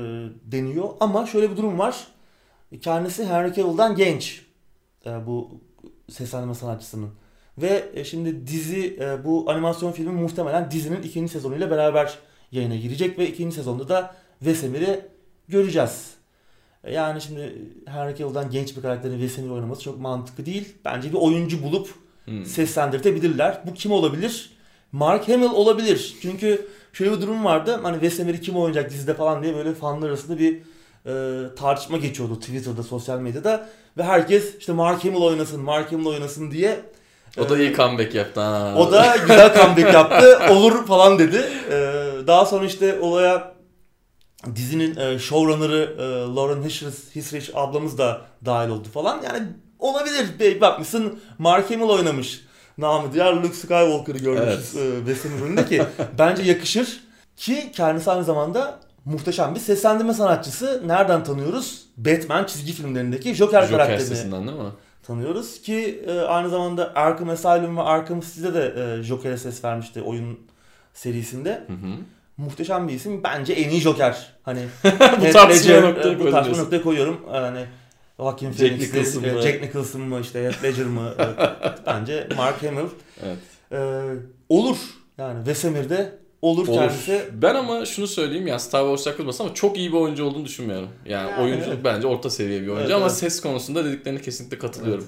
deniyor. 0.51 0.89
Ama 0.99 1.25
şöyle 1.25 1.51
bir 1.51 1.57
durum 1.57 1.79
var. 1.79 2.07
Kendisi 2.81 3.25
Henry 3.25 3.53
Cavill'dan 3.53 3.95
genç. 3.95 4.45
E, 5.05 5.27
bu 5.27 5.61
seslendirme 6.09 6.55
sanatçısının. 6.55 7.09
Ve 7.57 7.85
e, 7.93 8.03
şimdi 8.03 8.47
dizi 8.47 8.97
e, 9.01 9.25
bu 9.25 9.51
animasyon 9.51 9.91
filmi 9.91 10.11
muhtemelen 10.11 10.71
dizinin 10.71 11.01
ikinci 11.03 11.31
sezonuyla 11.31 11.71
beraber 11.71 12.17
yayına 12.51 12.75
girecek 12.75 13.19
ve 13.19 13.27
ikinci 13.29 13.55
sezonda 13.55 13.89
da 13.89 14.15
Vesemir'i 14.41 15.01
göreceğiz. 15.47 16.13
E, 16.83 16.93
Yani 16.93 17.21
şimdi 17.21 17.55
Henry 17.85 18.15
Cavill'dan 18.17 18.49
genç 18.51 18.77
bir 18.77 18.81
karakterin 18.81 19.19
Vesemir 19.19 19.49
oynaması 19.49 19.81
çok 19.81 19.99
mantıklı 19.99 20.45
değil. 20.45 20.75
Bence 20.85 21.09
bir 21.09 21.17
oyuncu 21.17 21.63
bulup 21.63 21.89
Hı. 22.25 22.45
seslendirtebilirler. 22.45 23.61
Bu 23.65 23.73
kim 23.73 23.91
olabilir? 23.91 24.49
Mark 24.91 25.29
Hamill 25.29 25.49
olabilir. 25.49 26.15
Çünkü 26.21 26.67
şöyle 26.93 27.11
bir 27.11 27.21
durum 27.21 27.45
vardı. 27.45 27.79
Hani 27.83 28.01
Vesemir'i 28.01 28.41
kim 28.41 28.55
oynayacak 28.55 28.91
dizide 28.91 29.13
falan 29.13 29.43
diye 29.43 29.55
böyle 29.55 29.73
fanlar 29.73 30.07
arasında 30.09 30.39
bir 30.39 30.61
e, 31.05 31.11
tartışma 31.55 31.97
geçiyordu 31.97 32.39
Twitter'da, 32.39 32.83
sosyal 32.83 33.19
medyada. 33.19 33.69
Ve 33.97 34.03
herkes 34.03 34.55
işte 34.59 34.73
Mark 34.73 35.05
Hamill 35.05 35.21
oynasın, 35.21 35.61
Mark 35.61 35.91
Hamill 35.91 36.05
oynasın 36.05 36.51
diye. 36.51 36.79
O 37.37 37.49
da 37.49 37.57
e, 37.57 37.61
iyi 37.61 37.75
comeback 37.75 38.15
yaptı 38.15 38.41
ha. 38.41 38.75
o 38.77 38.91
da 38.91 39.15
güzel 39.21 39.57
comeback 39.57 39.93
yaptı. 39.93 40.39
Olur 40.49 40.85
falan 40.85 41.19
dedi. 41.19 41.45
Ee, 41.71 42.05
daha 42.27 42.45
sonra 42.45 42.65
işte 42.65 42.99
olaya 42.99 43.55
dizinin 44.55 44.95
e, 44.95 45.19
showrunner'ı 45.19 45.95
e, 45.99 46.35
Lauren 46.35 46.63
Hissrich, 46.63 47.15
Hissrich 47.15 47.49
ablamız 47.53 47.97
da 47.97 48.21
dahil 48.45 48.69
oldu 48.69 48.87
falan. 48.93 49.21
Yani 49.21 49.47
olabilir. 49.79 50.25
Belki 50.39 50.61
bakmışsın 50.61 51.19
Mark 51.37 51.71
Hamill 51.71 51.89
oynamış. 51.89 52.45
Namı 52.77 53.13
diğer 53.13 53.33
Luke 53.33 53.53
Skywalker'ı 53.53 54.17
görmüşüz 54.17 54.75
e, 54.75 55.05
Vesemir 55.05 55.41
rolünde 55.41 55.65
ki 55.65 55.83
bence 56.17 56.43
yakışır. 56.43 57.05
Ki 57.37 57.71
kendisi 57.75 58.11
aynı 58.11 58.23
zamanda 58.23 58.79
muhteşem 59.05 59.55
bir 59.55 59.59
seslendirme 59.59 60.13
sanatçısı. 60.13 60.83
Nereden 60.85 61.23
tanıyoruz? 61.23 61.85
Batman 61.97 62.45
çizgi 62.45 62.73
filmlerindeki 62.73 63.35
Joker, 63.35 63.61
Joker 63.61 63.69
karakterini 63.69 64.05
sesinden 64.05 64.47
değil 64.47 64.57
mi? 64.57 64.71
tanıyoruz 65.07 65.61
ki 65.61 66.03
e, 66.07 66.19
aynı 66.19 66.49
zamanda 66.49 66.95
Arkham 66.95 67.29
Asylum 67.29 67.77
ve 67.77 67.81
Arkham 67.81 68.19
City'de 68.19 68.53
de 68.53 68.97
e, 68.99 69.03
Joker'e 69.03 69.37
ses 69.37 69.63
vermişti 69.63 70.01
oyun 70.01 70.39
serisinde. 70.93 71.63
Hı 71.67 71.73
hı. 71.73 71.95
Muhteşem 72.37 72.87
bir 72.87 72.93
isim. 72.93 73.23
Bence 73.23 73.53
en 73.53 73.69
iyi 73.69 73.81
Joker. 73.81 74.33
Hani 74.43 74.59
Bu 74.83 75.31
tartışmaya 75.31 75.47
Ledger, 75.47 75.83
noktayı 75.83 76.15
e, 76.15 76.19
bu 76.19 76.31
tartışma 76.31 76.63
noktaya 76.63 76.81
koyuyorum. 76.81 77.21
Yani 77.33 77.65
Joaquin 78.17 78.51
Jack 78.51 78.59
Phoenix, 78.59 78.93
Nicholson 78.93 79.23
e, 79.23 79.31
mı? 79.31 79.41
Jack 79.41 79.61
Nicholson 79.61 80.01
mı 80.01 80.19
işte 80.21 80.43
Heath 80.43 80.63
Ledger 80.63 80.85
mı? 80.85 81.13
E, 81.19 81.25
bence 81.85 82.27
Mark 82.37 82.63
Hamill. 82.63 82.89
Evet. 83.23 83.37
E, 83.71 84.01
olur. 84.49 84.77
Yani 85.17 85.47
Vesemir'de 85.47 86.19
olur, 86.41 86.67
Olur. 86.67 86.77
kendisi. 86.77 87.29
Ben 87.33 87.55
ama 87.55 87.85
şunu 87.85 88.07
söyleyeyim 88.07 88.47
ya 88.47 88.59
Star 88.59 88.81
Wars 88.81 89.03
takılmasın 89.03 89.43
ama 89.43 89.53
çok 89.53 89.77
iyi 89.77 89.91
bir 89.91 89.97
oyuncu 89.97 90.25
olduğunu 90.25 90.45
düşünmüyorum. 90.45 90.89
Yani, 91.05 91.29
Yani 91.31 91.43
oyunculuk 91.43 91.73
evet. 91.73 91.83
bence 91.83 92.07
orta 92.07 92.29
seviye 92.29 92.61
bir 92.61 92.67
oyuncu 92.67 92.83
Evet, 92.83 92.95
ama 92.95 93.05
evet. 93.05 93.15
ses 93.17 93.41
konusunda 93.41 93.85
dediklerine 93.85 94.21
kesinlikle 94.21 94.57
katılıyorum. 94.57 95.07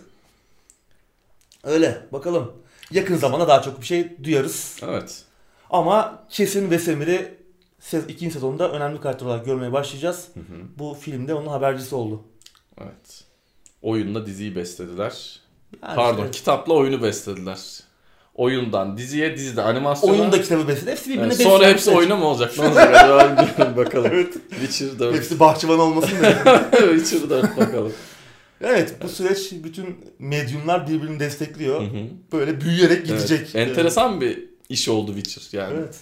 Öyle. 1.64 2.02
Bakalım. 2.12 2.52
Yakın 2.92 3.16
zamanda 3.16 3.48
daha 3.48 3.62
çok 3.62 3.82
bir 3.82 3.86
şey 3.86 4.24
duyarız. 4.24 4.78
Evet. 4.84 5.24
Ama 5.70 6.24
kesin 6.30 6.72
Vesemir'i 6.72 7.38
se- 7.82 8.08
ikinci 8.08 8.34
sezonda 8.34 8.72
önemli 8.72 9.02
karakter 9.02 9.26
olarak 9.26 9.46
görmeye 9.46 9.72
başlayacağız. 9.72 10.28
Hı 10.34 10.40
hı. 10.40 10.44
Bu 10.80 10.98
filmde 11.02 11.34
onun 11.34 11.48
habercisi 11.48 11.96
oldu. 11.96 12.24
Evet. 12.82 13.24
Oyunla 13.82 14.26
diziyi 14.26 14.56
beslediler. 14.56 15.40
Yani 15.84 15.96
Pardon, 15.96 16.24
işte 16.26 16.32
kitapla 16.32 16.74
oyunu 16.74 17.04
beslediler. 17.04 17.60
Oyundan 18.38 18.98
diziye, 18.98 19.36
dizide 19.38 19.62
animasyona. 19.62 20.14
oyun 20.14 20.32
da 20.32 20.42
kitabı 20.42 20.68
besledi. 20.68 20.92
Hepsi 20.92 21.10
birbirine 21.10 21.24
Yani 21.24 21.44
sonra 21.44 21.68
hepsi 21.68 21.92
oyuna 21.92 22.16
mı 22.16 22.26
olacak? 22.26 22.54
Ne 22.58 22.66
olacak 22.66 22.96
acaba? 22.96 23.78
bakalım. 23.78 24.12
Evet. 24.14 24.34
Witcher 24.50 25.00
4. 25.00 25.16
Hepsi 25.16 25.40
bahçıvan 25.40 25.80
olmasın 25.80 26.24
da. 26.24 26.70
Witcher 27.00 27.30
4 27.30 27.58
bakalım. 27.58 27.94
evet 28.62 28.96
bu 29.04 29.10
süreç 29.10 29.52
bütün 29.52 29.86
medyumlar 30.20 30.88
birbirini 30.88 31.20
destekliyor. 31.20 31.82
Hı 31.82 31.86
hı. 31.86 32.04
Böyle 32.32 32.62
büyüyerek 32.62 33.06
gidecek. 33.06 33.50
Evet. 33.54 33.68
Enteresan 33.70 34.22
bir 34.22 34.40
iş 34.70 34.90
oldu 34.90 35.16
Witcher 35.16 35.60
yani. 35.60 35.74
Evet. 35.80 35.96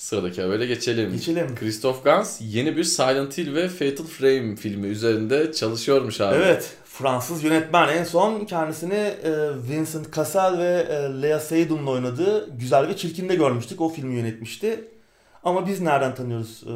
Sıradaki 0.00 0.42
habere 0.42 0.66
geçelim. 0.66 1.12
Geçelim. 1.12 1.54
Christoph 1.54 2.04
Gans 2.04 2.40
yeni 2.40 2.76
bir 2.76 2.84
Silent 2.84 3.38
Hill 3.38 3.54
ve 3.54 3.68
Fatal 3.68 4.04
Frame 4.04 4.56
filmi 4.56 4.86
üzerinde 4.86 5.52
çalışıyormuş 5.52 6.20
abi. 6.20 6.34
Evet. 6.34 6.76
Fransız 6.84 7.44
yönetmen 7.44 7.88
en 7.88 8.04
son 8.04 8.44
kendisini 8.44 8.94
e, 8.94 9.32
Vincent 9.68 10.16
Cassel 10.16 10.58
ve 10.58 10.86
e, 10.90 11.22
Lea 11.22 11.40
Seydoun'un 11.40 11.86
oynadığı 11.86 12.58
Güzel 12.58 12.88
ve 12.88 12.96
Çirkin'de 12.96 13.34
görmüştük. 13.34 13.80
O 13.80 13.88
filmi 13.88 14.14
yönetmişti. 14.14 14.88
Ama 15.44 15.66
biz 15.66 15.80
nereden 15.80 16.14
tanıyoruz 16.14 16.64
e, 16.66 16.74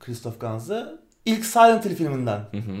Christoph 0.00 0.40
Gans'ı? 0.40 1.00
İlk 1.24 1.44
Silent 1.44 1.84
Hill 1.84 1.94
filminden. 1.94 2.38
Hı 2.50 2.56
hı. 2.56 2.76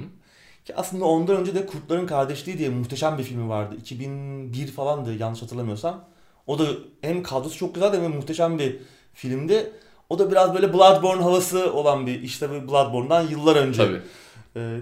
Ki 0.64 0.76
aslında 0.76 1.04
ondan 1.04 1.36
önce 1.36 1.54
de 1.54 1.66
Kurtların 1.66 2.06
Kardeşliği 2.06 2.58
diye 2.58 2.68
muhteşem 2.68 3.18
bir 3.18 3.24
filmi 3.24 3.48
vardı. 3.48 3.76
2001 3.80 4.66
falandı 4.66 5.14
yanlış 5.14 5.42
hatırlamıyorsam. 5.42 6.04
O 6.46 6.58
da 6.58 6.64
hem 7.00 7.22
kadrosu 7.22 7.58
çok 7.58 7.74
güzeldi 7.74 7.96
hem 7.96 8.04
de 8.04 8.08
muhteşem 8.08 8.58
bir 8.58 8.76
filmdi. 9.14 9.72
O 10.10 10.18
da 10.18 10.30
biraz 10.30 10.54
böyle 10.54 10.72
Bloodborne 10.72 11.22
havası 11.22 11.72
olan 11.72 12.06
bir 12.06 12.22
işte 12.22 12.48
bu 12.50 12.72
Bloodborne'dan 12.72 13.22
yıllar 13.22 13.56
önce. 13.56 13.78
Tabii. 13.86 14.00
Ee, 14.56 14.80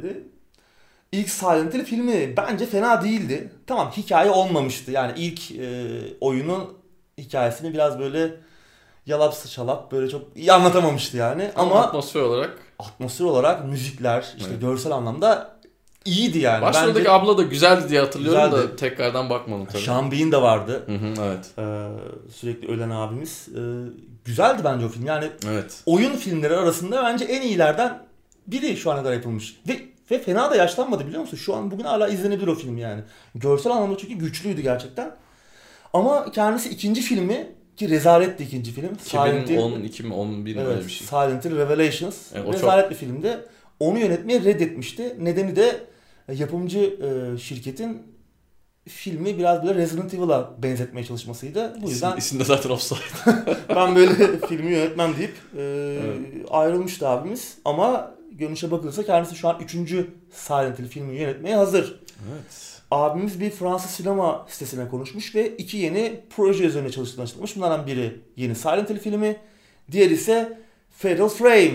İlk 1.12 1.30
Silent 1.30 1.74
Hill 1.74 1.84
filmi 1.84 2.34
bence 2.36 2.66
fena 2.66 3.02
değildi. 3.02 3.52
Tamam 3.66 3.90
hikaye 3.96 4.30
olmamıştı. 4.30 4.90
Yani 4.90 5.12
ilk 5.16 5.50
e, 5.50 5.88
oyunun 6.20 6.74
hikayesini 7.18 7.72
biraz 7.72 7.98
böyle 7.98 8.34
yalap 9.06 9.34
çalap 9.50 9.92
böyle 9.92 10.08
çok 10.08 10.22
iyi 10.36 10.52
anlatamamıştı 10.52 11.16
yani. 11.16 11.50
Ama, 11.56 11.70
Ama 11.70 11.80
atmosfer 11.86 12.20
olarak 12.20 12.58
atmosfer 12.78 13.24
olarak 13.24 13.64
müzikler 13.68 14.34
işte 14.38 14.48
Evet. 14.50 14.60
görsel 14.60 14.92
anlamda 14.92 15.56
iyiydi 16.04 16.38
yani. 16.38 16.62
başroldeki 16.62 16.98
Bence 16.98 17.10
abla 17.10 17.38
da 17.38 17.42
güzeldi 17.42 17.88
diye 17.88 18.00
hatırlıyorum 18.00 18.52
da 18.52 18.56
Güzeldi. 18.56 18.76
tekrardan 18.76 19.30
bakmadım 19.30 19.66
tabii. 19.66 19.82
Sean 19.82 20.12
Bean 20.12 20.32
de 20.32 20.42
vardı. 20.42 20.82
Hı 20.86 20.94
hı, 20.94 21.14
evet. 21.26 21.50
Ee, 21.58 21.88
sürekli 22.34 22.68
ölen 22.68 22.90
abimiz. 22.90 23.48
Ee, 23.48 23.60
güzeldi 24.24 24.62
bence 24.64 24.87
o 24.87 24.88
film. 24.88 25.06
Yani 25.06 25.24
Evet. 25.50 25.82
oyun 25.87 26.16
filmleri 26.16 26.56
arasında 26.56 27.02
bence 27.04 27.24
en 27.24 27.42
iyilerden 27.42 27.98
biri 28.46 28.76
şu 28.76 28.90
ana 28.90 28.98
kadar 29.02 29.12
yapılmış. 29.12 29.56
Ve 29.68 29.76
ve 30.11 30.18
fena 30.18 30.50
da 30.50 30.56
yaşlanmadı 30.56 31.06
biliyor 31.06 31.20
musun? 31.20 31.37
Şu 31.37 31.54
an 31.54 31.70
bugün 31.70 31.85
hala 31.85 32.08
izlenebilir 32.08 32.46
o 32.46 32.54
film 32.54 32.78
yani. 32.78 33.02
Görsel 33.35 33.72
anlamda 33.72 33.98
çünkü 33.98 34.14
güçlüydü 34.14 34.61
gerçekten. 34.61 35.14
Ama 35.92 36.30
kendisi 36.30 36.68
ikinci 36.68 37.00
filmi 37.02 37.46
ki 37.76 37.88
rezaletti 37.88 38.44
ikinci 38.44 38.72
film. 38.72 38.98
Silent 38.98 39.48
Hill- 39.50 39.52
2012 39.54 40.02
mi 40.02 40.14
11 40.14 40.54
mi 40.54 40.61
Evet, 40.61 40.70
öyle 40.76 40.87
bir 40.87 40.90
şey. 40.90 41.06
Silent 41.06 41.44
Hill 41.44 41.56
Revelations. 41.56 42.16
Evet, 42.35 42.48
o 42.48 42.52
Rezalet 42.52 42.90
bir 42.90 42.94
filmdi. 42.96 43.38
Onu 43.80 43.98
yönetmeyi 43.98 44.44
reddetmişti. 44.44 45.16
Nedeni 45.20 45.56
de 45.56 45.80
e, 46.28 46.35
yapımcı 46.35 46.78
e, 46.78 47.38
şirketin 47.38 48.02
filmi 48.88 49.38
biraz 49.38 49.66
böyle 49.66 49.78
Resident 49.78 50.14
Evil'a 50.14 50.50
benzetmeye 50.62 51.06
çalışmasıydı. 51.06 51.76
Bu 51.82 51.90
yüzden 51.90 52.08
İsim, 52.08 52.18
isim 52.18 52.40
de 52.40 52.44
zaten 52.44 52.70
offside. 52.70 52.98
ben 53.68 53.96
böyle 53.96 54.38
filmi 54.48 54.70
yönetmem 54.72 55.16
deyip 55.18 55.34
e, 55.56 55.62
Evet. 56.04 56.46
ayrılmıştı 56.50 57.08
abimiz. 57.08 57.58
Ama 57.64 58.14
görünüşe 58.32 58.70
bakılırsa 58.70 59.02
kendisi 59.06 59.36
şu 59.36 59.48
an 59.48 59.60
3. 59.60 59.70
Silent 60.32 60.78
Hill 60.78 60.88
filmi 60.88 61.16
yönetmeye 61.16 61.56
hazır. 61.56 62.00
evet. 62.32 62.68
Abimiz 62.90 63.40
bir 63.40 63.50
Fransız 63.50 63.90
sinema 63.90 64.46
sitesine 64.48 64.88
konuşmuş 64.88 65.34
ve 65.34 65.48
iki 65.56 65.76
yeni 65.76 66.20
proje 66.36 66.64
üzerine 66.64 66.90
çalıştığını 66.90 67.24
açıklamış. 67.24 67.56
Bunlardan 67.56 67.86
biri 67.86 68.20
yeni 68.36 68.54
Silent 68.54 68.90
Hill 68.90 68.98
filmi, 68.98 69.36
diğeri 69.92 70.12
ise 70.14 70.58
Fatal 70.90 71.28
Frame. 71.28 71.72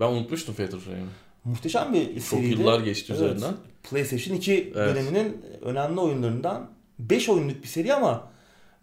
Ben 0.00 0.06
unutmuştum 0.06 0.54
Fatal 0.54 0.78
Frame'i. 0.78 1.06
Muhteşem 1.50 1.94
bir 1.94 2.14
Çok 2.14 2.22
seriydi. 2.22 2.60
yıllar 2.60 2.80
geçti 2.80 3.12
Evet. 3.16 3.20
üzerinden. 3.22 3.54
PlayStation 3.90 4.36
2 4.36 4.72
Evet. 4.76 4.96
döneminin 4.96 5.42
önemli 5.62 6.00
oyunlarından 6.00 6.70
5 6.98 7.28
oyunluk 7.28 7.62
bir 7.62 7.68
seri 7.68 7.94
ama 7.94 8.28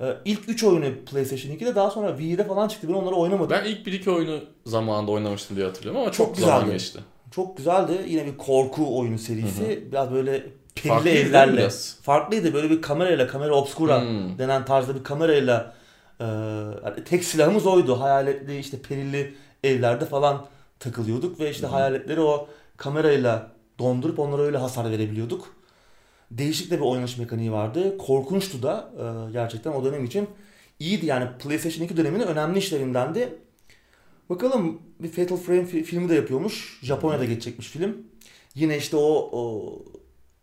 e, 0.02 0.06
ilk 0.26 0.50
3 0.50 0.64
oyunu 0.64 0.86
PlayStation 1.12 1.52
2'de 1.52 1.76
daha 1.76 1.90
sonra 1.92 2.10
Wii'de 2.18 2.44
falan 2.48 2.68
çıktı. 2.68 2.88
Ben 2.90 2.94
onları 2.94 3.16
oynamadım. 3.16 3.50
Ben 3.50 3.66
ilk 3.66 3.88
1-2 3.88 4.10
oyunu 4.12 4.40
zamanında 4.66 5.12
oynamıştım 5.12 5.58
diye 5.58 5.66
hatırlıyorum 5.66 6.02
ama 6.02 6.12
çok, 6.12 6.28
Çok 6.28 6.38
zaman 6.38 6.60
güzeldi. 6.60 6.72
geçti. 6.78 7.00
Çok 7.32 7.58
güzeldi. 7.58 7.92
Yine 8.08 8.26
bir 8.26 8.38
korku 8.38 9.00
oyunu 9.00 9.18
serisi. 9.20 9.84
Biraz 9.92 10.12
böyle 10.12 10.44
perili 10.76 10.90
Farklıydı 10.90 11.18
evlerle. 11.18 11.58
biraz? 11.58 11.96
Farklıydı. 12.02 12.54
Böyle 12.54 12.70
bir 12.70 12.82
kamerayla, 12.82 13.28
kamera 13.28 13.54
obscura 13.56 14.02
Hmm. 14.02 14.38
denen 14.38 14.66
tarzda 14.66 14.96
bir 14.96 15.04
kamerayla 15.04 15.74
e, 16.20 16.24
yani 16.86 17.04
tek 17.06 17.24
silahımız 17.24 17.66
oydu. 17.68 18.00
Hayaletli 18.00 18.60
işte 18.60 18.78
perili 18.82 19.34
evlerde 19.64 20.06
falan 20.06 20.46
takılıyorduk 20.80 21.40
ve 21.40 21.52
işte 21.52 21.68
hayaletleri 21.68 22.22
o 22.22 22.50
kamerayla 22.78 23.52
dondurup 23.80 24.20
onlara 24.20 24.42
öyle 24.42 24.58
hasar 24.58 24.92
verebiliyorduk. 24.92 25.56
Değişik 26.32 26.72
de 26.72 26.76
bir 26.76 26.86
oynanış 26.86 27.18
mekaniği 27.18 27.52
vardı. 27.52 27.98
Korkunçtu 27.98 28.64
da 28.64 28.92
e, 28.98 29.32
gerçekten 29.32 29.72
o 29.72 29.84
dönem 29.86 30.06
için. 30.06 30.30
iyiydi 30.80 31.06
yani 31.06 31.28
PlayStation 31.44 31.86
2 31.86 31.98
döneminin 31.98 32.28
önemli 32.28 32.60
işlerindendi. 32.60 33.40
Bakalım 34.30 34.82
bir 35.00 35.12
Fatal 35.12 35.38
Frame 35.38 35.62
fi- 35.62 35.84
filmi 35.84 36.10
de 36.10 36.16
yapıyormuş. 36.16 36.80
Japonya'da 36.84 37.26
geçecekmiş 37.26 37.68
film. 37.68 37.98
Yine 38.56 38.78
işte 38.78 38.98
o, 38.98 39.30
o 39.32 39.74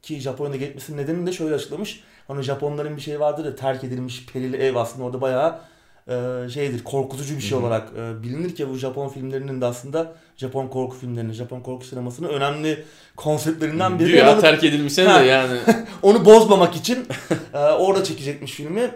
ki 0.03 0.21
Japonya'da 0.21 0.57
geçmesinin 0.57 0.99
nedenini 0.99 1.27
de 1.27 1.33
şöyle 1.33 1.55
açıklamış. 1.55 2.05
Hani 2.29 2.43
Japonların 2.43 2.97
bir 2.97 3.03
şey 3.03 3.21
vardır 3.21 3.45
ya 3.45 3.57
terk 3.57 3.85
edilmiş 3.85 4.27
perili 4.27 4.57
ev 4.57 4.75
aslında 4.75 5.05
orada 5.05 5.21
bayağı 5.21 5.61
e, 6.09 6.49
şeydir 6.55 6.85
korkutucu 6.85 7.37
bir 7.37 7.41
şey 7.41 7.51
Hı 7.51 7.57
hı. 7.57 7.61
olarak 7.67 7.89
e, 7.99 8.23
bilinir 8.23 8.55
ki 8.55 8.69
bu 8.71 8.75
Japon 8.77 9.09
filmlerinin 9.09 9.61
de 9.61 9.67
aslında 9.67 10.13
Japon 10.37 10.69
korku 10.69 10.97
filmlerinin, 10.97 11.33
Japon 11.33 11.61
korku 11.61 11.85
sinemasının 11.87 12.29
önemli 12.29 12.85
konseptlerinden 13.17 13.99
biri. 13.99 14.09
Güya 14.09 14.33
Onu- 14.35 14.41
terk 14.41 14.65
edilmişse 14.65 15.05
de 15.05 15.09
yani. 15.11 15.59
onu 16.03 16.25
bozmamak 16.25 16.77
için 16.77 17.07
e, 17.55 17.59
orada 17.59 18.05
çekecekmiş 18.05 18.53
filmi. 18.53 18.91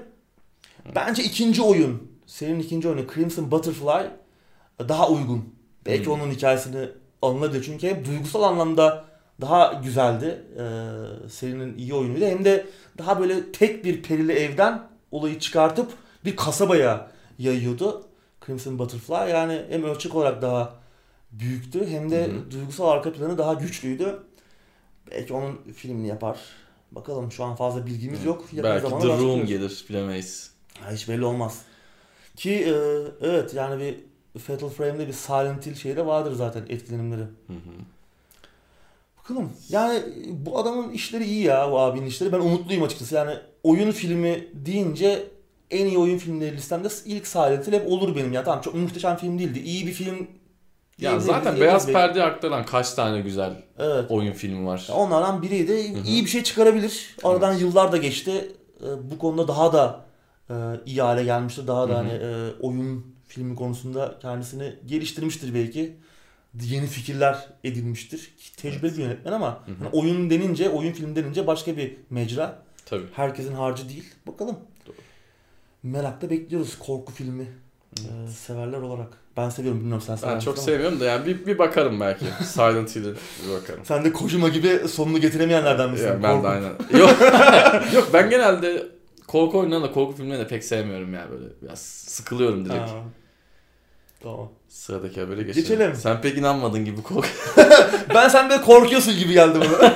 Bence 0.95 1.23
ikinci 1.25 1.63
oyun, 1.63 2.03
serinin 2.27 2.61
ikinci 2.61 2.89
oyunu 2.89 3.07
Crimson 3.15 3.51
Butterfly 3.51 4.07
e, 4.81 4.89
daha 4.89 5.09
uygun. 5.09 5.55
Belki 5.87 6.07
Hmm. 6.07 6.13
onun 6.13 6.31
hikayesini 6.31 6.89
alınabilir. 7.23 7.63
Çünkü 7.65 7.89
hem 7.89 8.05
duygusal 8.05 8.43
anlamda 8.43 9.05
daha 9.41 9.73
güzeldi. 9.85 10.43
E, 10.59 10.65
serinin 11.29 11.79
iyi 11.79 11.95
oyunuydu. 11.95 12.25
Hem 12.25 12.45
de 12.45 12.67
daha 12.99 13.21
böyle 13.21 13.53
tek 13.53 13.85
bir 13.85 14.03
perili 14.03 14.33
evden 14.33 14.83
olayı 15.11 15.39
çıkartıp 15.39 15.93
bir 16.29 16.37
kasabaya 16.37 17.11
yayıyordu. 17.39 18.05
Crimson 18.47 18.79
Butterfly 18.79 19.31
yani 19.31 19.63
hem 19.71 19.85
ölçek 19.85 20.15
olarak 20.15 20.43
daha 20.43 20.75
büyüktü 21.33 21.87
hem 21.87 22.11
de 22.11 22.27
Hı 22.27 22.31
hı. 22.33 22.51
duygusal 22.51 22.89
arka 22.89 23.13
planı 23.13 23.39
daha 23.39 23.55
güçlüydü. 23.55 24.23
Belki 25.11 25.35
onun 25.35 25.59
filmini 25.77 26.07
yapar. 26.07 26.39
Bakalım 26.93 27.33
şu 27.33 27.45
an 27.45 27.57
fazla 27.57 27.87
bilgimiz 27.87 28.25
yok. 28.25 28.45
Yakın 28.53 28.71
Belki 28.71 28.85
The 28.89 28.91
Room 28.91 29.09
başlıyoruz. 29.09 29.49
gelir 29.49 29.85
bilemeyiz. 29.89 30.51
Ha, 30.81 30.93
hiç 30.93 31.09
belli 31.09 31.25
olmaz. 31.25 31.63
Ki 32.37 32.51
e, 32.53 32.73
evet 33.27 33.55
yani 33.55 33.81
bir 34.35 34.41
Fatal 34.41 34.69
Frame'de 34.69 35.07
bir 35.09 35.13
Silent 35.13 35.67
Hill 35.67 35.75
şeyi 35.75 35.97
de 35.97 36.07
vardır 36.07 36.33
zaten 36.35 36.63
etkilenimleri. 36.69 37.21
Hı 37.21 37.53
hı. 37.53 37.75
Bakalım. 39.19 39.53
Yani 39.69 40.03
bu 40.31 40.59
adamın 40.59 40.91
işleri 40.93 41.25
iyi 41.25 41.43
ya 41.45 41.71
bu 41.73 41.79
abinin 41.79 42.07
işleri. 42.07 42.33
Ben 42.33 42.41
umutluyum 42.41 42.83
açıkçası. 42.83 43.15
Yani 43.15 43.35
oyun 43.63 43.91
filmi 43.91 44.49
deyince 44.55 45.27
en 45.71 45.87
iyi 45.87 45.99
oyun 45.99 46.19
filmleri 46.19 46.57
listemde 46.57 46.89
ilk 47.05 47.27
Silent 47.27 47.67
Hill 47.67 47.73
hep 47.73 47.87
olur 47.87 48.17
benim 48.17 48.33
ya. 48.33 48.45
Tamam 48.45 48.61
çok 48.61 48.75
muhteşem 48.75 49.17
film 49.17 49.39
değildi. 49.39 49.59
İyi 49.59 49.87
bir 49.87 49.93
film. 49.93 50.17
Ya 50.17 50.27
diyebiliriz, 50.99 51.27
zaten 51.27 51.57
diyebiliriz 51.57 51.87
Beyaz. 51.89 51.93
Perde 51.93 52.25
aktaran 52.25 52.65
kaç 52.67 52.95
tane 52.95 53.21
güzel 53.21 53.53
Evet. 53.79 54.11
oyun 54.11 54.33
filmi 54.33 54.67
var. 54.67 54.89
Onlardan. 54.95 55.43
Hı 55.43 55.47
hı. 55.47 56.07
İyi 56.07 56.25
bir 56.25 56.31
şey 56.31 56.43
çıkarabilir. 56.43 57.17
Aradan 57.25 57.53
yıllar 57.55 57.93
da 57.93 57.97
geçti. 57.97 58.53
Ee, 58.83 59.11
Bu 59.11 59.19
konuda 59.19 59.49
daha 59.49 59.73
da 59.73 60.05
e, 60.51 60.55
iyi 60.87 61.03
hale 61.03 61.25
gelmiştir. 61.25 61.67
Daha 61.67 61.89
da 61.89 61.93
hı. 61.93 61.97
hani 61.97 62.13
e, 62.13 62.51
oyun 62.61 63.07
filmi 63.29 63.57
konusunda 63.57 64.19
kendisini 64.23 64.75
geliştirmiştir 64.87 65.55
belki. 65.55 65.97
Yeni 66.63 66.87
fikirler 66.87 67.49
edinmiştir. 67.65 68.35
Tecrübeli 68.57 68.93
bir 68.93 69.03
yönetmen 69.03 69.33
ama 69.33 69.65
hani 69.79 69.89
oyun 69.93 70.31
denince, 70.31 70.71
oyun 70.71 70.93
film 70.93 71.17
denince 71.17 71.47
başka 71.47 71.77
bir 71.77 71.97
mecra. 72.11 72.63
Tabii. 72.87 73.05
Herkesin 73.13 73.53
harcı 73.55 73.89
değil. 73.89 74.05
Bakalım. 74.27 74.57
Doğru. 74.87 74.97
Merakla 75.83 76.31
bekliyoruz 76.31 76.79
korku 76.79 77.13
filmi. 77.13 77.47
Ee, 77.99 78.31
severler 78.31 78.79
olarak. 78.79 79.09
Ben 79.37 79.51
seviyorum 79.51 79.81
bilmiyorum 79.81 80.05
sen 80.07 80.17
sever 80.17 80.35
Ben 80.35 80.41
çok 80.41 80.55
ama. 80.59 80.65
sevmiyorum 80.65 81.01
da 81.01 81.05
yani 81.05 81.27
bir, 81.27 81.47
bir 81.47 81.59
bakarım 81.59 82.01
belki. 82.01 82.25
Silent 82.45 82.97
Hill'e 82.97 83.15
bir 83.47 83.53
bakarım. 83.55 83.85
Sen 83.85 84.05
de 84.05 84.13
Kojima 84.13 84.49
gibi 84.49 84.89
sonunu 84.89 85.21
getiremeyenlerden 85.21 85.91
misin? 85.91 86.07
Ya 86.07 86.23
ben 86.23 86.31
Korku- 86.37 86.43
de 86.45 86.49
aynen. 86.49 86.73
Yok. 86.99 87.17
Yok 87.95 88.09
ben 88.13 88.31
genelde 88.31 88.87
korku 89.27 89.59
oyunlarını 89.59 89.85
da 89.85 89.93
korku 89.93 90.17
filmlerini 90.17 90.45
de 90.45 90.49
pek 90.49 90.65
sevmiyorum 90.65 91.15
ya 91.15 91.27
böyle. 91.31 91.45
Biraz 91.63 91.79
sıkılıyorum 91.81 92.65
direkt. 92.65 92.91
Ha. 92.91 93.03
Tamam. 94.23 94.49
Sıradaki 94.69 95.21
habere 95.21 95.43
geçelim. 95.43 95.69
Geçelim. 95.69 95.95
Sen 95.95 96.21
pek 96.21 96.39
inanmadın 96.39 96.85
gibi 96.85 97.03
korku. 97.03 97.29
Ben 98.15 98.29
sen 98.29 98.51
böyle 98.51 98.63
korkuyorsun 98.63 99.19
gibi 99.19 99.33
geldi 99.33 99.59
bana. 99.61 99.89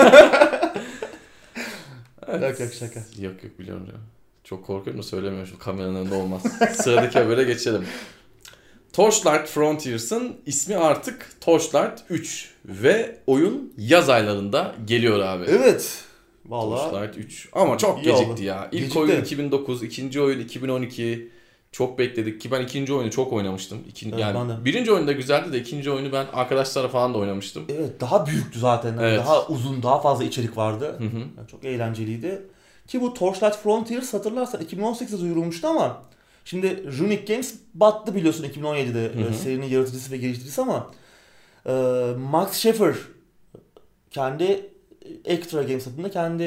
Yok 2.48 2.60
yok 2.60 2.72
şaka. 2.72 3.00
Yok 3.18 3.44
yok 3.44 3.58
biliyorum 3.58 3.86
ya. 3.86 3.94
Çok 4.44 4.66
korkuyorum 4.66 5.02
da 5.02 5.06
söylemiyorum 5.06 5.46
şu 5.46 5.58
kameranın 5.58 5.94
önünde 5.94 6.14
olmaz. 6.14 6.42
Sıradaki 6.74 7.18
habere 7.18 7.44
geçelim. 7.44 7.84
Torchlight 8.92 9.46
Frontiers'ın 9.48 10.36
ismi 10.46 10.76
artık 10.76 11.36
Torchlight 11.40 12.00
3 12.10 12.50
ve 12.64 13.18
oyun 13.26 13.72
yaz 13.78 14.08
aylarında 14.08 14.74
geliyor 14.86 15.20
abi. 15.20 15.44
Evet. 15.48 16.04
Vallahi 16.46 16.90
Torchlight 16.90 17.18
3 17.18 17.48
ama 17.52 17.78
çok 17.78 18.04
gecikti 18.04 18.32
oldu. 18.32 18.42
ya. 18.42 18.64
İlk 18.72 18.72
Gecikti. 18.72 18.98
oyun 18.98 19.20
2009, 19.20 19.82
ikinci 19.82 20.20
oyun 20.20 20.40
2012. 20.40 21.28
Çok 21.72 21.98
bekledik 21.98 22.40
ki 22.40 22.50
ben 22.50 22.60
ikinci 22.62 22.94
oyunu 22.94 23.10
çok 23.10 23.32
oynamıştım. 23.32 23.78
İkinci, 23.88 24.14
Evet, 24.16 24.24
ben 24.34 24.38
yani 24.38 24.60
de. 24.60 24.64
birinci 24.64 24.92
oyun 24.92 25.06
da 25.06 25.12
güzeldi 25.12 25.52
de 25.52 25.58
ikinci 25.58 25.90
oyunu 25.90 26.12
ben 26.12 26.26
arkadaşlara 26.32 26.88
falan 26.88 27.14
da 27.14 27.18
oynamıştım. 27.18 27.64
evet 27.68 28.00
daha 28.00 28.26
büyüktü 28.26 28.58
zaten. 28.58 28.92
Hani 28.96 29.06
Evet. 29.06 29.18
Daha 29.18 29.46
uzun, 29.46 29.82
daha 29.82 30.00
fazla 30.00 30.24
içerik 30.24 30.56
vardı. 30.56 30.94
Hı 30.98 31.04
hı. 31.04 31.18
Yani 31.18 31.48
çok 31.50 31.64
eğlenceliydi. 31.64 32.42
Ki 32.86 33.00
bu 33.00 33.14
Torchlight 33.14 33.56
Frontiers 33.56 34.14
hatırlarsan 34.14 34.62
2018'de 34.62 35.20
duyurulmuştu 35.20 35.68
ama 35.68 36.02
şimdi 36.44 36.98
Runic 36.98 37.24
Games 37.24 37.54
battı 37.74 38.14
biliyorsun 38.14 38.44
2017'de 38.44 39.14
Hı 39.14 39.24
hı. 39.24 39.30
e, 39.30 39.32
serinin 39.32 39.66
yaratıcısı 39.66 40.12
ve 40.12 40.16
geliştiricisi 40.16 40.62
ama 40.62 40.90
e, 41.66 41.72
Max 42.18 42.52
Schaeffer 42.52 42.94
kendi 44.10 44.72
Extra 45.24 45.62
Games 45.62 45.86
adında 45.86 46.10
kendi 46.10 46.42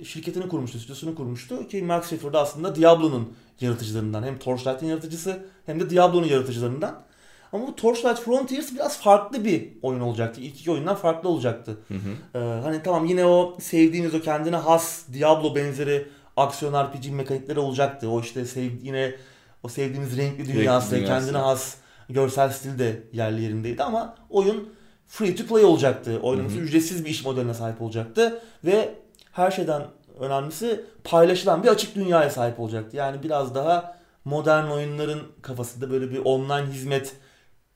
e, 0.00 0.04
şirketini 0.04 0.48
kurmuştu, 0.48 0.78
stüdyosunu 0.78 1.14
kurmuştu 1.14 1.68
ki 1.68 1.82
Max 1.82 2.08
Schaeffer 2.08 2.32
de 2.32 2.38
aslında 2.38 2.76
Diablo'nun 2.76 3.32
yaratıcılarından. 3.60 4.22
Hem 4.22 4.38
Torchlight'ın 4.38 4.86
yaratıcısı 4.86 5.46
hem 5.66 5.80
de 5.80 5.90
Diablo'nun 5.90 6.26
yaratıcılarından. 6.26 7.07
Ama 7.52 7.66
bu 7.66 7.76
Torchlight 7.76 8.18
Frontiers 8.18 8.74
biraz 8.74 9.00
farklı 9.00 9.44
bir 9.44 9.68
oyun 9.82 10.00
olacaktı. 10.00 10.40
İlk 10.40 10.60
iki 10.60 10.70
oyundan 10.70 10.96
farklı 10.96 11.28
olacaktı. 11.28 11.78
Hı 11.88 11.94
hı. 11.94 12.38
Ee, 12.38 12.60
hani 12.62 12.82
tamam 12.82 13.04
yine 13.04 13.26
o 13.26 13.56
sevdiğimiz 13.60 14.14
o 14.14 14.20
kendine 14.20 14.56
has 14.56 15.02
Diablo 15.12 15.54
benzeri 15.54 16.08
aksiyon 16.36 16.84
RPG 16.84 17.10
mekanikleri 17.10 17.60
olacaktı. 17.60 18.10
O 18.10 18.20
işte 18.20 18.44
sev, 18.44 18.70
yine 18.82 19.14
o 19.62 19.68
sevdiğimiz 19.68 20.16
renkli 20.16 20.48
dünyası, 20.48 20.96
dünyası. 20.96 21.06
kendine 21.06 21.38
has 21.38 21.74
görsel 22.08 22.50
stil 22.50 22.78
de 22.78 23.02
yerli 23.12 23.42
yerindeydi 23.42 23.82
ama 23.82 24.14
oyun 24.30 24.68
free 25.06 25.34
to 25.36 25.44
play 25.44 25.64
olacaktı. 25.64 26.20
Oynaması 26.22 26.56
Hı 26.56 26.60
hı. 26.60 26.64
ücretsiz 26.64 27.04
bir 27.04 27.10
iş 27.10 27.24
modeline 27.24 27.54
sahip 27.54 27.82
olacaktı 27.82 28.40
ve 28.64 28.94
her 29.32 29.50
şeyden 29.50 29.82
önemlisi 30.20 30.84
paylaşılan 31.04 31.62
bir 31.62 31.68
açık 31.68 31.94
dünyaya 31.94 32.30
sahip 32.30 32.60
olacaktı. 32.60 32.96
Yani 32.96 33.22
biraz 33.22 33.54
daha 33.54 33.98
modern 34.24 34.66
oyunların 34.66 35.20
kafasında 35.42 35.90
böyle 35.90 36.10
bir 36.10 36.18
online 36.18 36.66
hizmet 36.72 37.12